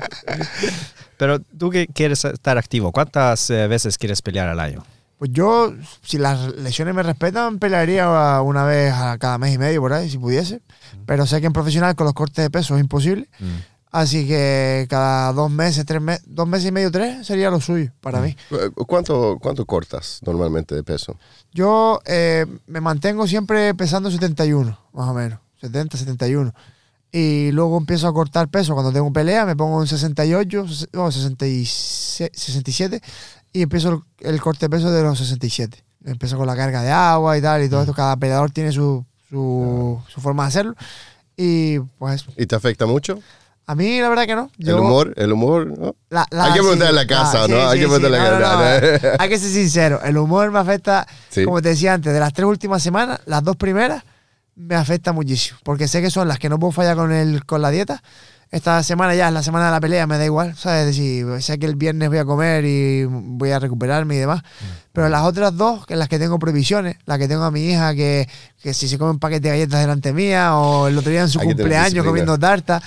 Pero 1.18 1.40
tú 1.40 1.70
que 1.70 1.88
quieres 1.88 2.26
estar 2.26 2.58
activo, 2.58 2.92
¿cuántas 2.92 3.50
eh, 3.52 3.68
veces 3.68 3.98
quieres 3.98 4.22
pelear 4.22 4.50
al 4.50 4.60
año? 4.60 4.84
Pues 5.22 5.30
yo, 5.34 5.72
si 6.02 6.18
las 6.18 6.56
lesiones 6.56 6.96
me 6.96 7.04
respetan, 7.04 7.60
pelearía 7.60 8.42
una 8.42 8.64
vez 8.64 8.92
a 8.92 9.20
cada 9.20 9.38
mes 9.38 9.54
y 9.54 9.60
medio 9.60 9.80
por 9.80 9.94
ahí, 9.94 10.10
si 10.10 10.18
pudiese. 10.18 10.64
Pero 11.06 11.28
sé 11.28 11.40
que 11.42 11.46
en 11.46 11.54
profesional 11.54 11.94
con 11.96 12.06
los 12.06 12.16
cortes 12.16 12.44
de 12.44 12.50
peso 12.50 12.74
es 12.76 12.82
imposible. 12.82 13.30
Así 13.92 14.26
que 14.28 14.88
cada 14.90 15.32
dos 15.32 15.52
meses, 15.52 15.86
tres 15.86 16.02
meses, 16.02 16.24
dos 16.26 16.48
meses 16.48 16.70
y 16.70 16.72
medio, 16.72 16.90
tres 16.90 17.28
sería 17.28 17.52
lo 17.52 17.62
suyo 17.62 17.92
para 18.02 18.20
mí. 18.20 18.36
Eh, 18.50 18.72
¿Cuánto, 18.88 19.38
¿Cuánto 19.40 19.64
cortas 19.68 20.22
normalmente 20.26 20.74
de 20.74 20.82
peso? 20.82 21.20
Yo 21.54 22.00
eh, 22.06 22.48
me 22.66 22.82
mantengo 22.82 23.28
siempre 23.28 23.76
pesando 23.76 24.10
71, 24.10 24.76
más 24.92 25.08
o 25.08 25.14
menos. 25.14 25.38
70, 25.60 25.98
71. 26.00 26.52
Y 27.12 27.52
luego 27.52 27.78
empiezo 27.78 28.08
a 28.08 28.14
cortar 28.14 28.48
peso. 28.48 28.74
Cuando 28.74 28.92
tengo 28.92 29.14
pelea 29.14 29.46
me 29.46 29.56
pongo 29.56 29.80
en 29.82 29.88
68, 29.88 30.64
ses- 30.66 30.90
no, 30.94 31.12
66, 31.12 32.32
67 32.34 33.02
y 33.54 33.62
empiezo 33.64 34.04
el, 34.20 34.30
el 34.34 34.42
corte 34.42 34.66
de 34.66 34.70
peso 34.70 34.92
de 34.92 35.04
los 35.04 35.18
67. 35.18 35.84
Empiezo 36.06 36.38
con 36.38 36.48
la 36.48 36.56
carga 36.56 36.82
de 36.82 36.92
agua 36.92 37.38
y 37.38 37.42
tal 37.42 37.64
y 37.64 37.70
todo 37.70 37.82
esto. 37.82 37.94
Cada 37.94 38.16
peleador 38.18 38.52
tiene 38.52 38.72
su, 38.72 39.06
su, 39.30 40.02
su 40.08 40.22
forma 40.22 40.44
de 40.44 40.48
hacerlo. 40.50 40.76
Y 41.38 41.80
pues 41.98 42.26
¿Y 42.38 42.46
te 42.46 42.56
afecta 42.56 42.86
mucho? 42.86 43.20
a 43.68 43.76
mí 43.76 44.02
la 44.02 44.10
verdad 44.10 44.26
que 44.26 44.36
no. 44.36 44.50
Yo- 44.58 44.76
¿El 44.76 44.82
humor? 44.82 45.14
¿El 45.16 45.32
humor? 45.32 45.68
¿no? 45.68 45.96
la- 46.10 46.26
la- 46.32 46.46
Hay 46.46 46.54
que 46.54 46.60
preguntar 46.60 46.90
en 46.90 46.96
la 46.96 47.08
casa, 47.08 47.44
ah, 47.44 47.48
¿no? 47.48 47.56
sí, 47.56 47.62
Hay 47.62 47.78
sí, 47.78 47.84
que 47.86 47.90
preguntar 47.92 48.06
en 48.06 48.12
la 48.12 48.32
No, 48.32 48.40
casa. 48.40 48.82
no. 49.04 49.10
Hay 49.20 49.30
que 49.30 49.40
ser 49.40 49.50
sincero. 49.50 50.02
El 50.04 50.18
humor 50.18 50.52
me 50.52 50.60
afecta, 50.60 51.08
como 51.46 51.62
te 51.62 51.70
decía 51.70 51.94
antes, 51.94 52.12
de 52.12 52.20
las 52.20 52.34
tres 52.34 52.46
últimas 52.48 52.84
semanas, 52.84 53.20
las 53.26 53.44
dos 53.44 53.56
primeras 53.56 54.04
me 54.56 54.76
afecta 54.76 55.14
muchísimo. 55.14 55.58
Porque 55.64 55.88
sé 55.88 56.02
que 56.02 56.10
son 56.12 56.28
las 56.28 56.38
que 56.38 56.50
no 56.50 56.60
puedo 56.60 56.72
fallar 56.72 56.98
con, 56.98 57.12
el, 57.14 57.46
con 57.46 57.62
la 57.62 57.70
dieta. 57.70 58.04
Esta 58.52 58.84
semana 58.84 59.16
ya 59.16 59.30
es 59.30 59.34
la 59.34 59.44
semana 59.44 59.68
de 59.68 59.72
la 59.72 59.80
pelea, 59.80 60.06
me 60.08 60.18
da 60.18 60.26
igual. 60.26 60.58
¿sabes? 60.58 60.82
Es 60.82 60.88
decir, 60.88 61.42
sé 61.42 61.58
que 61.58 61.66
el 61.66 61.78
viernes 61.78 62.10
voy 62.10 62.18
a 62.18 62.26
comer 62.26 62.66
y 62.66 63.06
voy 63.06 63.52
a 63.52 63.60
recuperarme 63.60 64.16
y 64.16 64.18
demás. 64.18 64.44
Pero 64.92 65.08
las 65.08 65.24
otras 65.24 65.56
dos, 65.56 65.86
que 65.86 65.94
en 65.94 66.00
las 66.00 66.10
que 66.10 66.20
tengo 66.20 66.38
previsiones, 66.38 66.98
la 67.06 67.18
que 67.18 67.30
tengo 67.30 67.44
a 67.44 67.52
mi 67.52 67.62
hija, 67.62 67.96
que, 67.96 68.28
que 68.62 68.74
si 68.74 68.90
se 68.90 68.98
come 68.98 69.12
un 69.12 69.20
paquete 69.20 69.48
de 69.48 69.50
galletas 69.58 69.80
delante 69.80 70.12
mía, 70.12 70.58
o 70.58 70.90
el 70.90 70.98
otro 70.98 71.12
día 71.12 71.22
en 71.22 71.30
su 71.30 71.40
cumpleaños 71.40 72.06
comiendo 72.06 72.38
tarta. 72.38 72.82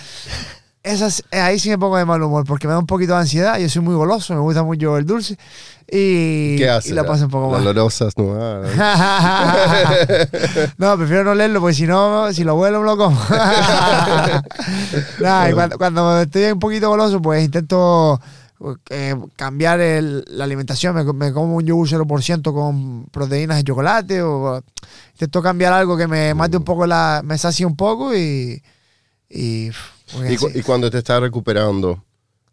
Esas, 0.84 1.24
eh, 1.30 1.40
ahí 1.40 1.58
sí 1.58 1.70
me 1.70 1.78
pongo 1.78 1.96
de 1.96 2.04
mal 2.04 2.22
humor 2.22 2.44
porque 2.46 2.66
me 2.68 2.74
da 2.74 2.78
un 2.78 2.86
poquito 2.86 3.14
de 3.14 3.20
ansiedad. 3.20 3.58
Yo 3.58 3.68
soy 3.70 3.80
muy 3.82 3.94
goloso, 3.94 4.34
me 4.34 4.40
gusta 4.40 4.62
mucho 4.62 4.96
el 4.98 5.06
dulce. 5.06 5.38
Y, 5.90 6.56
y 6.90 6.92
la 6.92 7.04
paso 7.06 7.24
un 7.24 7.30
poco 7.30 7.50
mal. 7.52 7.64
lorosas, 7.64 8.12
no. 8.18 8.62
No, 10.78 10.96
prefiero 10.98 11.24
no 11.24 11.34
leerlo 11.34 11.60
porque 11.60 11.74
si 11.74 11.86
no, 11.86 12.32
si 12.32 12.44
lo 12.44 12.56
vuelo 12.56 12.80
me 12.80 12.86
lo 12.86 12.96
como. 12.96 13.18
Nah, 15.20 15.48
y 15.48 15.52
cuando, 15.54 15.78
cuando 15.78 16.20
estoy 16.20 16.44
un 16.52 16.58
poquito 16.58 16.88
goloso, 16.88 17.20
pues 17.22 17.44
intento 17.44 18.20
eh, 18.90 19.14
cambiar 19.36 19.80
el- 19.80 20.24
la 20.28 20.44
alimentación. 20.44 20.94
Me, 20.94 21.04
me 21.12 21.32
como 21.32 21.56
un 21.56 21.64
yogur 21.64 21.88
0% 21.88 22.52
con 22.52 23.06
proteínas 23.06 23.56
de 23.58 23.64
chocolate 23.64 24.22
o 24.22 24.62
intento 25.12 25.42
cambiar 25.42 25.72
algo 25.72 25.96
que 25.96 26.06
me 26.06 26.34
mate 26.34 26.56
un 26.56 26.64
poco 26.64 26.86
la, 26.86 27.22
me 27.24 27.38
sacie 27.38 27.66
un 27.66 27.76
poco 27.76 28.14
y. 28.14 28.62
Y, 29.30 29.70
Y, 30.28 30.36
cu- 30.36 30.50
y 30.54 30.62
cuando 30.62 30.90
te 30.90 30.98
estás 30.98 31.20
recuperando, 31.20 32.02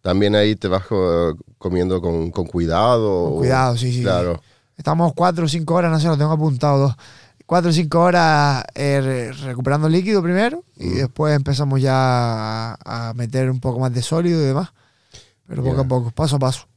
también 0.01 0.35
ahí 0.35 0.55
te 0.55 0.67
vas 0.67 0.83
eh, 0.89 1.33
comiendo 1.57 2.01
con, 2.01 2.31
con 2.31 2.45
cuidado. 2.47 3.23
Con 3.25 3.33
o- 3.33 3.35
cuidado, 3.37 3.77
sí, 3.77 3.91
sí. 3.91 4.01
Claro. 4.01 4.41
Estamos 4.77 5.13
cuatro 5.15 5.45
o 5.45 5.47
cinco 5.47 5.75
horas, 5.75 5.91
no 5.91 5.99
sé, 5.99 6.07
lo 6.07 6.17
tengo 6.17 6.31
apuntado 6.31 6.79
dos. 6.79 6.95
Cuatro 7.45 7.69
o 7.69 7.73
cinco 7.73 7.99
horas 7.99 8.63
eh, 8.75 9.01
re- 9.03 9.31
recuperando 9.33 9.89
líquido 9.89 10.23
primero 10.23 10.63
y 10.77 10.85
Mm. 10.87 10.95
después 10.95 11.35
empezamos 11.35 11.81
ya 11.81 11.93
a, 12.73 13.09
a 13.09 13.13
meter 13.13 13.49
un 13.51 13.59
poco 13.59 13.79
más 13.79 13.93
de 13.93 14.01
sólido 14.01 14.41
y 14.41 14.45
demás. 14.45 14.69
Pero 15.47 15.61
poco 15.63 15.75
Ya. 15.75 15.81
a 15.81 15.87
poco, 15.87 16.11
paso 16.11 16.37
a 16.37 16.39
paso. 16.39 16.67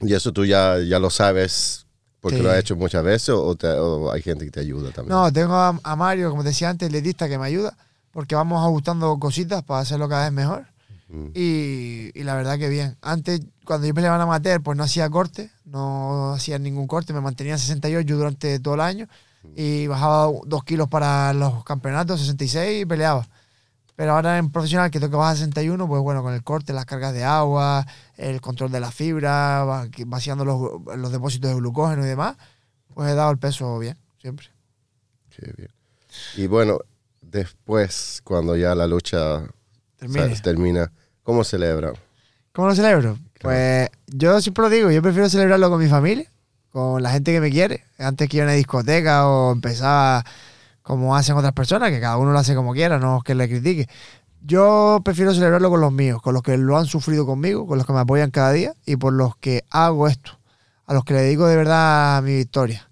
Y 0.00 0.14
eso 0.14 0.32
tú 0.32 0.44
ya, 0.46 0.78
ya 0.80 0.98
lo 0.98 1.10
sabes 1.10 1.86
porque 2.20 2.38
Sí. 2.38 2.42
lo 2.42 2.50
has 2.50 2.58
hecho 2.58 2.76
muchas 2.76 3.04
veces 3.04 3.28
o, 3.30 3.54
te- 3.54 3.68
o 3.68 4.10
hay 4.10 4.22
gente 4.22 4.44
que 4.46 4.50
te 4.50 4.60
ayuda 4.60 4.90
también. 4.90 5.16
No, 5.16 5.30
tengo 5.32 5.54
a, 5.54 5.78
a 5.82 5.96
Mario, 5.96 6.30
como 6.30 6.42
te 6.42 6.48
decía 6.48 6.70
antes, 6.70 6.86
el 6.86 6.92
dietista 6.92 7.28
que 7.28 7.36
me 7.38 7.46
ayuda 7.46 7.76
porque 8.12 8.34
vamos 8.34 8.64
ajustando 8.64 9.18
cositas 9.18 9.62
para 9.62 9.80
hacerlo 9.80 10.08
cada 10.08 10.24
vez 10.24 10.32
mejor. 10.32 10.66
Mm. 11.08 11.26
Y, 11.34 12.10
y 12.14 12.22
la 12.24 12.34
verdad 12.34 12.58
que 12.58 12.68
bien. 12.68 12.96
Antes, 13.02 13.42
cuando 13.64 13.86
yo 13.86 13.94
peleaba 13.94 14.16
en 14.16 14.22
amateur, 14.22 14.62
pues 14.62 14.78
no 14.78 14.84
hacía 14.84 15.10
corte, 15.10 15.50
no 15.64 16.32
hacía 16.32 16.58
ningún 16.58 16.86
corte, 16.86 17.12
me 17.12 17.20
mantenía 17.20 17.54
en 17.54 17.58
68 17.58 18.16
durante 18.16 18.58
todo 18.60 18.74
el 18.74 18.80
año 18.80 19.08
y 19.56 19.86
bajaba 19.86 20.30
dos 20.46 20.64
kilos 20.64 20.88
para 20.88 21.32
los 21.32 21.64
campeonatos, 21.64 22.20
66 22.20 22.82
y 22.82 22.86
peleaba. 22.86 23.26
Pero 23.94 24.12
ahora 24.12 24.38
en 24.38 24.50
profesional, 24.50 24.90
que 24.90 24.98
tengo 24.98 25.10
que 25.10 25.16
bajar 25.16 25.34
a 25.34 25.36
61, 25.36 25.86
pues 25.86 26.02
bueno, 26.02 26.22
con 26.22 26.32
el 26.32 26.42
corte, 26.42 26.72
las 26.72 26.86
cargas 26.86 27.12
de 27.12 27.24
agua, 27.24 27.86
el 28.16 28.40
control 28.40 28.72
de 28.72 28.80
la 28.80 28.90
fibra, 28.90 29.88
vaciando 30.06 30.44
los, 30.44 30.96
los 30.96 31.12
depósitos 31.12 31.50
de 31.50 31.56
glucógeno 31.56 32.04
y 32.04 32.08
demás, 32.08 32.36
pues 32.94 33.10
he 33.10 33.14
dado 33.14 33.30
el 33.30 33.38
peso 33.38 33.78
bien, 33.78 33.98
siempre. 34.18 34.48
Qué 35.30 35.52
bien. 35.56 35.70
Y 36.36 36.46
bueno, 36.46 36.78
después, 37.32 38.20
cuando 38.22 38.54
ya 38.56 38.74
la 38.74 38.86
lucha 38.86 39.42
termina, 40.42 40.92
¿cómo 41.22 41.42
celebran? 41.42 41.94
¿Cómo 42.52 42.68
lo 42.68 42.74
celebro? 42.74 43.18
Pues 43.40 43.88
yo 44.06 44.40
siempre 44.40 44.62
lo 44.62 44.70
digo, 44.70 44.90
yo 44.90 45.02
prefiero 45.02 45.28
celebrarlo 45.28 45.68
con 45.70 45.80
mi 45.80 45.88
familia, 45.88 46.30
con 46.70 47.02
la 47.02 47.10
gente 47.10 47.32
que 47.32 47.40
me 47.40 47.50
quiere, 47.50 47.84
antes 47.98 48.28
que 48.28 48.36
ir 48.36 48.42
a 48.42 48.46
una 48.46 48.52
discoteca 48.54 49.26
o 49.26 49.52
empezar 49.52 50.24
como 50.82 51.16
hacen 51.16 51.36
otras 51.36 51.52
personas, 51.52 51.90
que 51.90 52.00
cada 52.00 52.18
uno 52.18 52.32
lo 52.32 52.38
hace 52.38 52.54
como 52.54 52.72
quiera, 52.72 52.98
no 52.98 53.22
que 53.24 53.34
le 53.34 53.48
critique. 53.48 53.88
Yo 54.42 55.00
prefiero 55.04 55.32
celebrarlo 55.32 55.70
con 55.70 55.80
los 55.80 55.92
míos, 55.92 56.20
con 56.20 56.34
los 56.34 56.42
que 56.42 56.56
lo 56.56 56.76
han 56.76 56.86
sufrido 56.86 57.24
conmigo, 57.26 57.66
con 57.66 57.78
los 57.78 57.86
que 57.86 57.92
me 57.92 58.00
apoyan 58.00 58.30
cada 58.30 58.52
día 58.52 58.74
y 58.84 58.96
por 58.96 59.12
los 59.12 59.36
que 59.36 59.64
hago 59.70 60.08
esto, 60.08 60.38
a 60.86 60.94
los 60.94 61.04
que 61.04 61.14
le 61.14 61.20
dedico 61.22 61.46
de 61.46 61.56
verdad 61.56 62.22
mi 62.22 62.36
victoria, 62.36 62.88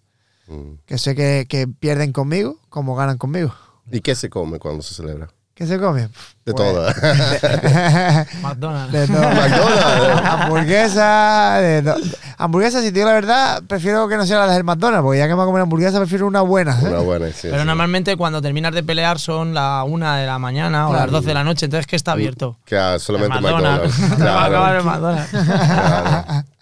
Mm. 0.47 0.81
que 0.85 0.99
sé 0.99 1.15
que, 1.15 1.47
que 1.49 1.69
pierden 1.69 2.13
conmigo 2.13 2.57
como 2.71 2.97
ganan 2.97 3.19
conmigo. 3.19 3.55
¿Y 3.91 4.01
qué 4.01 4.15
se 4.15 4.29
come 4.31 4.59
cuando 4.59 4.83
se 4.83 4.95
celebra? 4.95 5.29
¿Qué 5.55 5.67
se 5.67 5.79
come? 5.79 6.09
De 6.47 6.55
Pues- 6.55 6.57
todo. 6.57 6.87
McDonald's. 8.43 8.93
De 8.93 9.07
todo. 9.07 9.21
McDonald's. 9.21 10.23
hamburguesa, 10.25 11.59
de 11.61 11.83
to- 11.83 11.97
hamburguesa, 12.39 12.81
si 12.81 12.87
te 12.87 12.93
digo 12.93 13.09
la 13.09 13.15
verdad, 13.15 13.63
prefiero 13.67 14.09
que 14.09 14.17
no 14.17 14.25
sea 14.25 14.39
la 14.47 14.53
del 14.55 14.65
McDonald's, 14.65 15.03
porque 15.05 15.19
ya 15.19 15.25
que 15.25 15.31
me 15.31 15.35
voy 15.37 15.43
a 15.43 15.47
comer 15.47 15.63
hamburguesa, 15.63 15.99
prefiero 15.99 16.27
una 16.27 16.41
buena. 16.41 16.79
¿eh? 16.81 16.89
Una 16.89 17.01
buena, 17.01 17.27
sí, 17.29 17.35
Pero 17.51 17.61
sí. 17.61 17.67
normalmente 17.67 18.17
cuando 18.17 18.41
terminas 18.41 18.73
de 18.73 18.83
pelear 18.83 19.19
son 19.19 19.53
la 19.53 19.85
una 19.85 20.17
de 20.17 20.27
la 20.27 20.39
mañana 20.39 20.87
o 20.89 20.91
Claro. 20.93 21.05
las 21.07 21.13
12 21.13 21.27
de 21.29 21.35
la 21.35 21.45
noche, 21.45 21.67
entonces 21.67 21.87
que 21.87 21.97
está 21.97 22.13
abierto. 22.13 22.57
Que 22.65 22.79
ah, 22.79 22.99
solamente 22.99 23.37
El 23.37 23.43
McDonald's. 23.43 23.99
McDonald's. 23.99 24.25
Va 24.27 24.43
a 24.43 24.47
acabar 24.47 24.77
el 24.77 24.83
Claro, 24.83 25.01
McDonald's. 25.01 25.31
claro. 25.31 26.45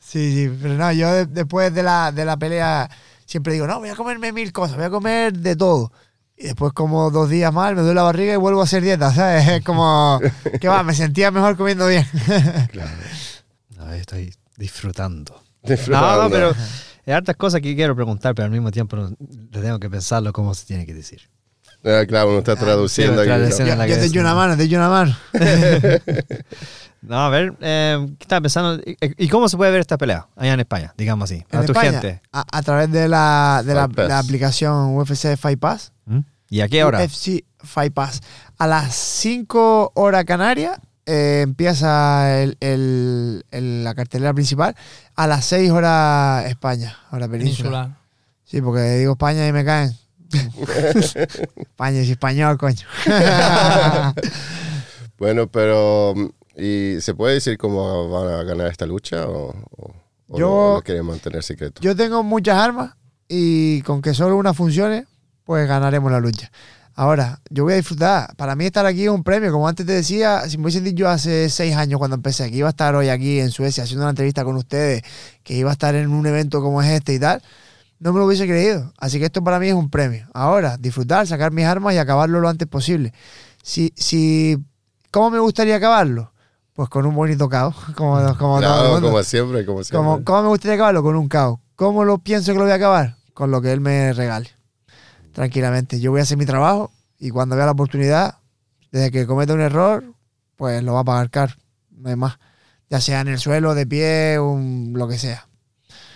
Sí, 0.00 0.34
sí, 0.34 0.58
pero 0.60 0.74
no, 0.74 0.90
yo 0.92 1.10
de- 1.12 1.26
después 1.26 1.72
de 1.72 1.82
la, 1.84 2.10
de 2.10 2.24
la 2.24 2.36
pelea 2.36 2.90
siempre 3.24 3.52
digo, 3.52 3.66
no, 3.68 3.78
voy 3.78 3.88
a 3.90 3.94
comerme 3.94 4.32
mil 4.32 4.52
cosas, 4.52 4.76
voy 4.76 4.86
a 4.86 4.90
comer 4.90 5.32
de 5.34 5.54
todo. 5.56 5.92
Y 6.36 6.44
después 6.44 6.72
como 6.72 7.10
dos 7.10 7.28
días 7.28 7.52
mal, 7.52 7.74
me 7.76 7.82
duele 7.82 7.94
la 7.94 8.02
barriga 8.02 8.32
y 8.32 8.36
vuelvo 8.36 8.60
a 8.60 8.64
hacer 8.64 8.82
dieta, 8.82 9.12
¿sabes? 9.12 9.46
Es 9.46 9.64
como, 9.64 10.20
que 10.60 10.68
va, 10.68 10.82
me 10.82 10.94
sentía 10.94 11.30
mejor 11.30 11.56
comiendo 11.56 11.86
bien. 11.86 12.06
No, 13.76 13.92
estoy 13.92 14.34
disfrutando. 14.56 15.40
Disfrutando. 15.62 16.16
No, 16.16 16.22
no, 16.24 16.30
pero 16.30 16.52
hay 17.06 17.12
hartas 17.12 17.36
cosas 17.36 17.60
que 17.60 17.74
quiero 17.76 17.94
preguntar, 17.94 18.34
pero 18.34 18.46
al 18.46 18.50
mismo 18.52 18.70
tiempo 18.70 18.96
no- 18.96 19.10
le 19.18 19.60
tengo 19.60 19.78
que 19.78 19.88
pensarlo 19.90 20.32
cómo 20.32 20.54
se 20.54 20.66
tiene 20.66 20.86
que 20.86 20.94
decir. 20.94 21.20
Ah, 21.84 22.04
claro, 22.06 22.28
uno 22.30 22.38
está 22.38 22.54
traduciendo. 22.54 23.24
sí, 23.24 23.30
aquí, 23.30 23.40
¿no? 23.42 23.48
yo 23.48 23.86
yo 23.86 23.96
te 23.98 24.04
echo 24.06 24.20
una 24.20 24.34
mano, 24.36 24.56
te 24.56 24.62
echo 24.64 24.76
una 24.76 24.88
mano. 24.88 25.16
No, 27.02 27.18
a 27.18 27.28
ver, 27.30 27.52
eh, 27.60 28.06
¿qué 28.16 28.22
estaba 28.24 28.40
pensando? 28.42 28.80
¿Y, 28.86 28.96
y 29.24 29.28
cómo 29.28 29.48
se 29.48 29.56
puede 29.56 29.72
ver 29.72 29.80
esta 29.80 29.98
pelea 29.98 30.28
allá 30.36 30.52
en 30.54 30.60
España? 30.60 30.94
Digamos 30.96 31.28
así, 31.28 31.44
En 31.50 31.58
a 31.58 31.64
tu 31.64 31.72
España, 31.72 32.00
gente. 32.00 32.22
A, 32.30 32.44
a 32.48 32.62
través 32.62 32.92
de 32.92 33.08
la, 33.08 33.62
de 33.66 33.74
la 33.74 34.18
aplicación 34.20 34.96
UFC 34.96 35.36
Fight 35.36 35.58
Pass. 35.58 35.91
¿Y 36.52 36.60
a 36.60 36.68
qué 36.68 36.84
hora? 36.84 36.98
UFC 37.02 37.44
Fight 37.64 37.94
Pass. 37.94 38.20
A 38.58 38.66
las 38.66 38.94
5 38.94 39.92
horas 39.94 40.24
Canarias 40.26 40.78
eh, 41.06 41.40
empieza 41.42 42.42
el- 42.42 42.58
el- 42.60 43.44
el- 43.50 43.82
la 43.84 43.94
cartelera 43.94 44.34
principal. 44.34 44.76
A 45.16 45.26
las 45.26 45.46
6 45.46 45.70
horas 45.70 46.44
España, 46.46 46.94
hora 47.10 47.26
península. 47.26 47.70
Peninsular. 47.70 47.96
Sí, 48.44 48.60
porque 48.60 48.80
digo 48.98 49.12
España 49.12 49.48
y 49.48 49.52
me 49.52 49.64
caen. 49.64 49.96
España 51.56 52.00
es 52.00 52.08
español, 52.10 52.58
coño. 52.58 52.86
Bueno, 55.18 55.46
pero 55.46 56.14
¿y 56.56 56.96
se 57.00 57.14
puede 57.14 57.34
decir 57.34 57.56
cómo 57.56 58.08
van 58.10 58.28
a 58.34 58.42
ganar 58.42 58.66
esta 58.66 58.86
lucha 58.86 59.26
o, 59.28 59.50
o- 59.70 59.94
o 60.28 60.38
Yo- 60.38 60.48
no, 60.48 60.74
lo 60.74 60.82
quieren 60.82 61.06
mantener 61.06 61.42
secreto? 61.44 61.80
Yo 61.80 61.94
tengo 61.94 62.22
muchas 62.24 62.58
armas 62.58 62.94
y 63.28 63.82
con 63.82 64.02
que 64.02 64.14
solo 64.14 64.36
una 64.36 64.52
funcione, 64.52 65.06
pues 65.52 65.68
ganaremos 65.68 66.10
la 66.10 66.18
lucha. 66.18 66.50
Ahora, 66.94 67.40
yo 67.50 67.64
voy 67.64 67.74
a 67.74 67.76
disfrutar. 67.76 68.34
Para 68.36 68.56
mí 68.56 68.64
estar 68.64 68.86
aquí 68.86 69.02
es 69.04 69.10
un 69.10 69.22
premio. 69.22 69.52
Como 69.52 69.68
antes 69.68 69.84
te 69.84 69.92
decía, 69.92 70.48
si 70.48 70.56
me 70.56 70.64
hubiesen 70.64 70.82
dicho 70.84 71.06
hace 71.06 71.50
seis 71.50 71.76
años 71.76 71.98
cuando 71.98 72.14
empecé 72.16 72.50
que 72.50 72.56
iba 72.56 72.68
a 72.68 72.70
estar 72.70 72.94
hoy 72.94 73.10
aquí 73.10 73.38
en 73.38 73.50
Suecia 73.50 73.84
haciendo 73.84 74.04
una 74.04 74.10
entrevista 74.10 74.44
con 74.44 74.56
ustedes, 74.56 75.02
que 75.42 75.52
iba 75.54 75.68
a 75.68 75.74
estar 75.74 75.94
en 75.94 76.08
un 76.10 76.26
evento 76.26 76.62
como 76.62 76.80
es 76.80 76.88
este 76.88 77.12
y 77.12 77.18
tal, 77.18 77.42
no 77.98 78.14
me 78.14 78.18
lo 78.18 78.24
hubiese 78.24 78.46
creído. 78.46 78.94
Así 78.98 79.18
que 79.18 79.26
esto 79.26 79.44
para 79.44 79.58
mí 79.58 79.68
es 79.68 79.74
un 79.74 79.90
premio. 79.90 80.26
Ahora, 80.32 80.78
disfrutar, 80.78 81.26
sacar 81.26 81.52
mis 81.52 81.66
armas 81.66 81.92
y 81.92 81.98
acabarlo 81.98 82.40
lo 82.40 82.48
antes 82.48 82.66
posible. 82.66 83.12
Si, 83.62 83.92
si, 83.94 84.56
¿Cómo 85.10 85.28
me 85.30 85.38
gustaría 85.38 85.76
acabarlo? 85.76 86.32
Pues 86.72 86.88
con 86.88 87.04
un 87.04 87.14
bonito 87.14 87.46
caos, 87.50 87.76
como, 87.94 88.16
como 88.38 88.56
todo 88.56 88.56
el 88.56 88.62
Claro, 88.64 88.92
mundo. 88.94 89.08
como 89.10 89.22
siempre, 89.22 89.66
como 89.66 89.84
siempre. 89.84 89.98
¿Cómo, 89.98 90.24
cómo 90.24 90.42
me 90.44 90.48
gustaría 90.48 90.76
acabarlo? 90.76 91.02
Con 91.02 91.16
un 91.16 91.28
caos. 91.28 91.58
¿Cómo 91.76 92.04
lo 92.04 92.16
pienso 92.18 92.52
que 92.52 92.58
lo 92.58 92.64
voy 92.64 92.72
a 92.72 92.76
acabar? 92.76 93.16
Con 93.34 93.50
lo 93.50 93.60
que 93.60 93.72
él 93.72 93.80
me 93.82 94.12
regale. 94.14 94.48
Tranquilamente. 95.32 96.00
Yo 96.00 96.10
voy 96.10 96.20
a 96.20 96.22
hacer 96.24 96.38
mi 96.38 96.46
trabajo 96.46 96.92
y 97.18 97.30
cuando 97.30 97.56
vea 97.56 97.66
la 97.66 97.72
oportunidad, 97.72 98.38
desde 98.90 99.10
que 99.10 99.26
cometa 99.26 99.54
un 99.54 99.60
error, 99.60 100.04
pues 100.56 100.82
lo 100.82 100.94
va 100.94 101.00
a 101.00 101.04
pagar 101.04 101.30
caro. 101.30 101.54
No 101.90 102.10
hay 102.10 102.16
más. 102.16 102.38
Ya 102.90 103.00
sea 103.00 103.20
en 103.20 103.28
el 103.28 103.38
suelo, 103.38 103.74
de 103.74 103.86
pie, 103.86 104.38
un, 104.38 104.92
lo 104.94 105.08
que 105.08 105.18
sea. 105.18 105.48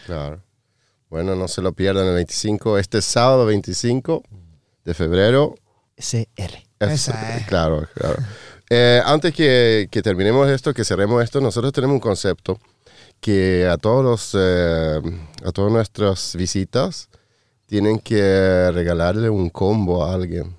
Claro. 0.04 0.42
Bueno, 1.08 1.34
no 1.36 1.48
se 1.48 1.62
lo 1.62 1.72
pierdan 1.72 2.06
el 2.06 2.14
25, 2.14 2.78
este 2.78 3.00
sábado 3.00 3.46
25 3.46 4.22
de 4.84 4.94
febrero. 4.94 5.54
CR. 5.96 6.66
Esa 6.80 7.36
es. 7.36 7.46
Claro, 7.46 7.88
claro. 7.94 8.16
Eh, 8.68 9.00
antes 9.04 9.32
que, 9.32 9.88
que 9.90 10.02
terminemos 10.02 10.48
esto, 10.50 10.74
que 10.74 10.84
cerremos 10.84 11.22
esto, 11.22 11.40
nosotros 11.40 11.72
tenemos 11.72 11.94
un 11.94 12.00
concepto 12.00 12.58
que 13.20 13.66
a 13.66 13.76
todos 13.76 14.04
los, 14.04 14.30
eh, 14.34 15.00
a 15.44 15.52
todas 15.52 15.72
nuestras 15.72 16.36
visitas 16.36 17.08
tienen 17.66 17.98
que 17.98 18.70
regalarle 18.72 19.28
un 19.30 19.50
combo 19.50 20.04
a 20.04 20.14
alguien. 20.14 20.56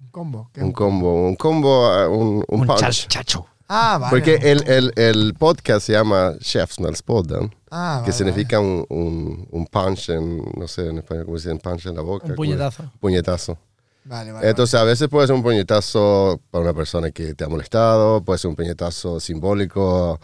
Un 0.00 0.08
combo. 0.10 0.50
¿qué? 0.52 0.62
Un 0.62 0.72
combo, 0.72 1.26
un 1.26 1.36
combo, 1.36 1.94
eh, 1.94 2.06
un, 2.08 2.44
un 2.48 2.60
Un 2.60 2.66
punch. 2.66 3.06
chacho. 3.08 3.46
Ah, 3.68 3.98
vale. 4.00 4.10
Porque 4.10 4.34
el, 4.50 4.68
el, 4.68 4.92
el 4.96 5.34
podcast 5.34 5.86
se 5.86 5.92
llama 5.92 6.34
Chefsmällspodden, 6.40 7.54
Ah, 7.70 8.00
que 8.04 8.10
vale, 8.10 8.12
significa 8.12 8.58
un, 8.58 8.84
un, 8.88 9.46
un 9.50 9.66
punch 9.66 10.08
en, 10.10 10.42
no 10.56 10.66
sé 10.66 10.88
en 10.88 10.98
español 10.98 11.24
cómo 11.26 11.38
se 11.38 11.50
dice, 11.50 11.52
un 11.52 11.60
punch 11.60 11.86
en 11.86 11.94
la 11.94 12.02
boca. 12.02 12.26
Un 12.26 12.34
puñetazo. 12.34 12.90
Puñetazo. 12.98 13.58
Vale, 14.02 14.32
vale, 14.32 14.48
Entonces, 14.48 14.74
a 14.80 14.82
veces 14.82 15.08
puede 15.08 15.28
ser 15.28 15.36
un 15.36 15.42
puñetazo 15.44 16.40
para 16.50 16.64
una 16.64 16.72
persona 16.74 17.12
que 17.12 17.34
te 17.34 17.44
ha 17.44 17.48
molestado, 17.48 18.22
puede 18.22 18.38
ser 18.40 18.48
un 18.48 18.56
puñetazo 18.56 19.20
simbólico 19.20 20.18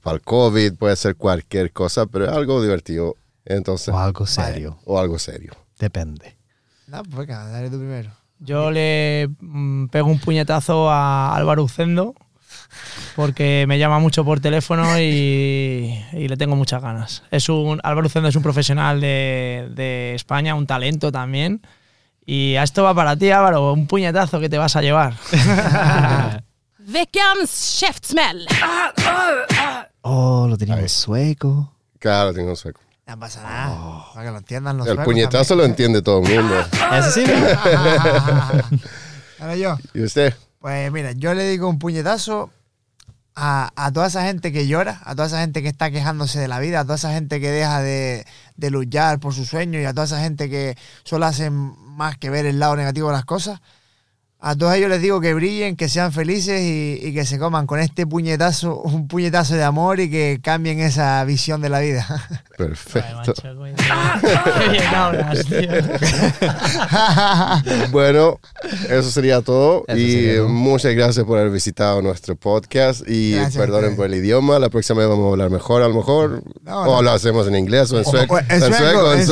para 0.00 0.16
el 0.16 0.22
COVID, 0.22 0.74
puede 0.74 0.94
ser 0.94 1.16
cualquier 1.16 1.72
cosa, 1.72 2.06
pero 2.06 2.26
es 2.26 2.30
algo 2.30 2.62
divertido. 2.62 3.16
Entonces, 3.44 3.88
O 3.92 3.98
algo 3.98 4.26
serio. 4.26 4.78
o 4.84 5.00
algo 5.00 5.18
serio. 5.18 5.54
Depende. 5.82 6.36
No, 6.86 7.02
pues 7.02 7.26
venga, 7.26 7.44
dale 7.48 7.68
tú 7.68 7.76
primero. 7.76 8.12
Yo 8.38 8.70
le 8.70 9.28
mm, 9.40 9.86
pego 9.86 10.06
un 10.06 10.20
puñetazo 10.20 10.88
a 10.88 11.34
Álvaro 11.34 11.64
Ucendo 11.64 12.14
porque 13.16 13.64
me 13.66 13.80
llama 13.80 13.98
mucho 13.98 14.24
por 14.24 14.38
teléfono 14.38 15.00
y, 15.00 16.00
y 16.12 16.28
le 16.28 16.36
tengo 16.36 16.54
muchas 16.54 16.80
ganas. 16.80 17.24
Es 17.32 17.48
un, 17.48 17.80
Álvaro 17.82 18.06
Ucendo 18.06 18.28
es 18.28 18.36
un 18.36 18.44
profesional 18.44 19.00
de, 19.00 19.72
de 19.74 20.14
España, 20.14 20.54
un 20.54 20.68
talento 20.68 21.10
también. 21.10 21.62
Y 22.24 22.54
a 22.54 22.62
esto 22.62 22.84
va 22.84 22.94
para 22.94 23.16
ti, 23.16 23.32
Álvaro, 23.32 23.72
un 23.72 23.88
puñetazo 23.88 24.38
que 24.38 24.48
te 24.48 24.58
vas 24.58 24.76
a 24.76 24.82
llevar. 24.82 25.14
Veckans 26.78 27.78
käftsmäll! 27.80 28.46
Oh, 30.02 30.46
lo 30.48 30.56
tenía 30.56 30.78
en 30.78 30.88
sueco. 30.88 31.74
Claro, 31.98 32.32
tengo 32.32 32.54
sueco. 32.54 32.80
No 33.12 33.18
pasa 33.18 33.42
nada. 33.42 34.06
Para 34.14 34.24
que 34.24 34.32
lo 34.32 34.38
entiendan 34.38 34.78
los 34.78 34.86
El 34.88 34.96
puñetazo 34.96 35.54
lo 35.54 35.66
entiende 35.66 36.00
todo 36.00 36.22
el 36.22 36.34
mundo. 36.34 36.54
Ese 36.98 37.26
sí. 37.26 37.32
Ahora 39.38 39.54
yo. 39.54 39.76
¿Y 39.92 40.04
usted? 40.04 40.34
Pues 40.60 40.90
mira, 40.90 41.12
yo 41.12 41.34
le 41.34 41.46
digo 41.46 41.68
un 41.68 41.78
puñetazo 41.78 42.50
a, 43.34 43.70
a 43.76 43.92
toda 43.92 44.06
esa 44.06 44.22
gente 44.24 44.50
que 44.50 44.66
llora, 44.66 45.02
a 45.04 45.14
toda 45.14 45.26
esa 45.26 45.40
gente 45.42 45.60
que 45.60 45.68
está 45.68 45.90
quejándose 45.90 46.40
de 46.40 46.48
la 46.48 46.58
vida, 46.58 46.80
a 46.80 46.84
toda 46.84 46.94
esa 46.94 47.12
gente 47.12 47.38
que 47.38 47.50
deja 47.50 47.82
de, 47.82 48.24
de 48.56 48.70
luchar 48.70 49.20
por 49.20 49.34
sus 49.34 49.46
sueños 49.46 49.82
y 49.82 49.84
a 49.84 49.92
toda 49.92 50.06
esa 50.06 50.20
gente 50.20 50.48
que 50.48 50.78
solo 51.04 51.26
hacen 51.26 51.52
más 51.52 52.16
que 52.16 52.30
ver 52.30 52.46
el 52.46 52.60
lado 52.60 52.76
negativo 52.76 53.08
de 53.08 53.14
las 53.16 53.26
cosas. 53.26 53.60
A 54.44 54.56
todos 54.56 54.74
ellos 54.74 54.90
les 54.90 55.00
digo 55.00 55.20
que 55.20 55.34
brillen, 55.34 55.76
que 55.76 55.88
sean 55.88 56.12
felices 56.12 56.60
y, 56.60 56.98
y 57.00 57.14
que 57.14 57.24
se 57.24 57.38
coman 57.38 57.68
con 57.68 57.78
este 57.78 58.08
puñetazo, 58.08 58.80
un 58.80 59.06
puñetazo 59.06 59.54
de 59.54 59.62
amor 59.62 60.00
y 60.00 60.10
que 60.10 60.40
cambien 60.42 60.80
esa 60.80 61.22
visión 61.24 61.60
de 61.60 61.68
la 61.68 61.78
vida. 61.78 62.04
Perfecto. 62.58 63.32
Bueno, 67.90 68.40
eso 68.88 69.10
sería 69.10 69.40
todo. 69.42 69.84
Eso 69.86 69.98
y 69.98 70.10
sería 70.12 70.42
muchas 70.44 70.94
gracias 70.94 71.24
por 71.26 71.38
haber 71.38 71.50
visitado 71.50 72.00
nuestro 72.02 72.36
podcast. 72.36 73.02
Y 73.06 73.32
Gracias 73.34 73.56
perdonen 73.56 73.96
por 73.96 74.06
el 74.06 74.14
idioma. 74.14 74.58
La 74.58 74.68
próxima 74.70 75.00
vez 75.00 75.08
vamos 75.08 75.28
a 75.28 75.32
hablar 75.32 75.50
mejor, 75.50 75.82
a 75.82 75.88
lo 75.88 75.94
mejor. 75.94 76.42
No, 76.62 76.82
o 76.82 77.02
lo 77.02 77.10
hacemos 77.10 77.46
en 77.48 77.56
inglés 77.56 77.92
o 77.92 77.98
en 77.98 78.04
sueco. 78.04 78.38
En 78.38 78.60
sueco, 78.60 79.12
en. 79.12 79.26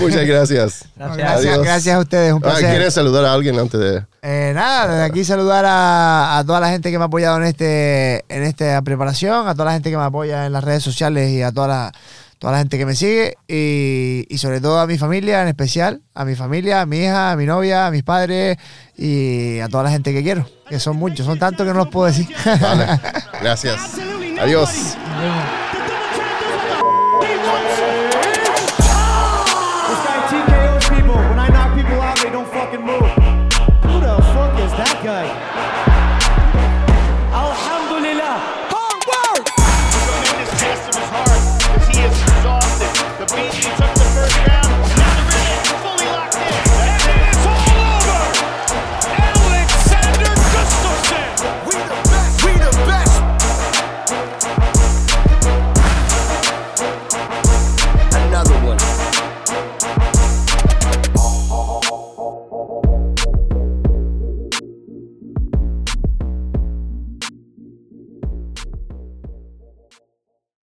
Muchas 0.00 0.26
gracias. 0.26 0.26
Gracias. 0.26 0.84
Gracias, 0.96 1.30
Adiós. 1.30 1.62
gracias 1.64 1.94
a 1.96 2.00
ustedes, 2.00 2.32
un 2.32 2.38
Ah, 2.38 2.48
placer. 2.48 2.73
¿Quieren 2.74 2.90
saludar 2.90 3.24
a 3.24 3.32
alguien 3.32 3.58
antes 3.58 3.78
de.? 3.80 4.04
Eh, 4.22 4.52
nada, 4.54 4.88
desde 4.88 5.04
aquí 5.04 5.24
saludar 5.24 5.64
a, 5.66 6.38
a 6.38 6.44
toda 6.44 6.60
la 6.60 6.70
gente 6.70 6.90
que 6.90 6.98
me 6.98 7.04
ha 7.04 7.06
apoyado 7.06 7.36
en 7.38 7.44
este 7.44 8.24
en 8.28 8.42
esta 8.42 8.80
preparación, 8.82 9.46
a 9.48 9.52
toda 9.54 9.66
la 9.66 9.72
gente 9.72 9.90
que 9.90 9.96
me 9.96 10.02
apoya 10.02 10.46
en 10.46 10.52
las 10.52 10.64
redes 10.64 10.82
sociales 10.82 11.30
y 11.30 11.42
a 11.42 11.52
toda 11.52 11.68
la, 11.68 11.92
toda 12.38 12.52
la 12.54 12.58
gente 12.58 12.76
que 12.78 12.86
me 12.86 12.94
sigue 12.94 13.36
y, 13.48 14.26
y 14.28 14.38
sobre 14.38 14.60
todo 14.60 14.80
a 14.80 14.86
mi 14.86 14.98
familia 14.98 15.42
en 15.42 15.48
especial, 15.48 16.02
a 16.14 16.24
mi 16.24 16.34
familia, 16.34 16.80
a 16.80 16.86
mi 16.86 16.98
hija, 16.98 17.32
a 17.32 17.36
mi 17.36 17.46
novia, 17.46 17.86
a 17.86 17.90
mis 17.90 18.02
padres 18.02 18.56
y 18.96 19.60
a 19.60 19.68
toda 19.68 19.84
la 19.84 19.90
gente 19.90 20.12
que 20.12 20.22
quiero, 20.22 20.48
que 20.68 20.80
son 20.80 20.96
muchos, 20.96 21.26
son 21.26 21.38
tantos 21.38 21.66
que 21.66 21.72
no 21.72 21.78
los 21.78 21.88
puedo 21.88 22.06
decir. 22.06 22.28
Vale. 22.60 23.00
Gracias. 23.40 23.78
Adiós. 24.40 24.70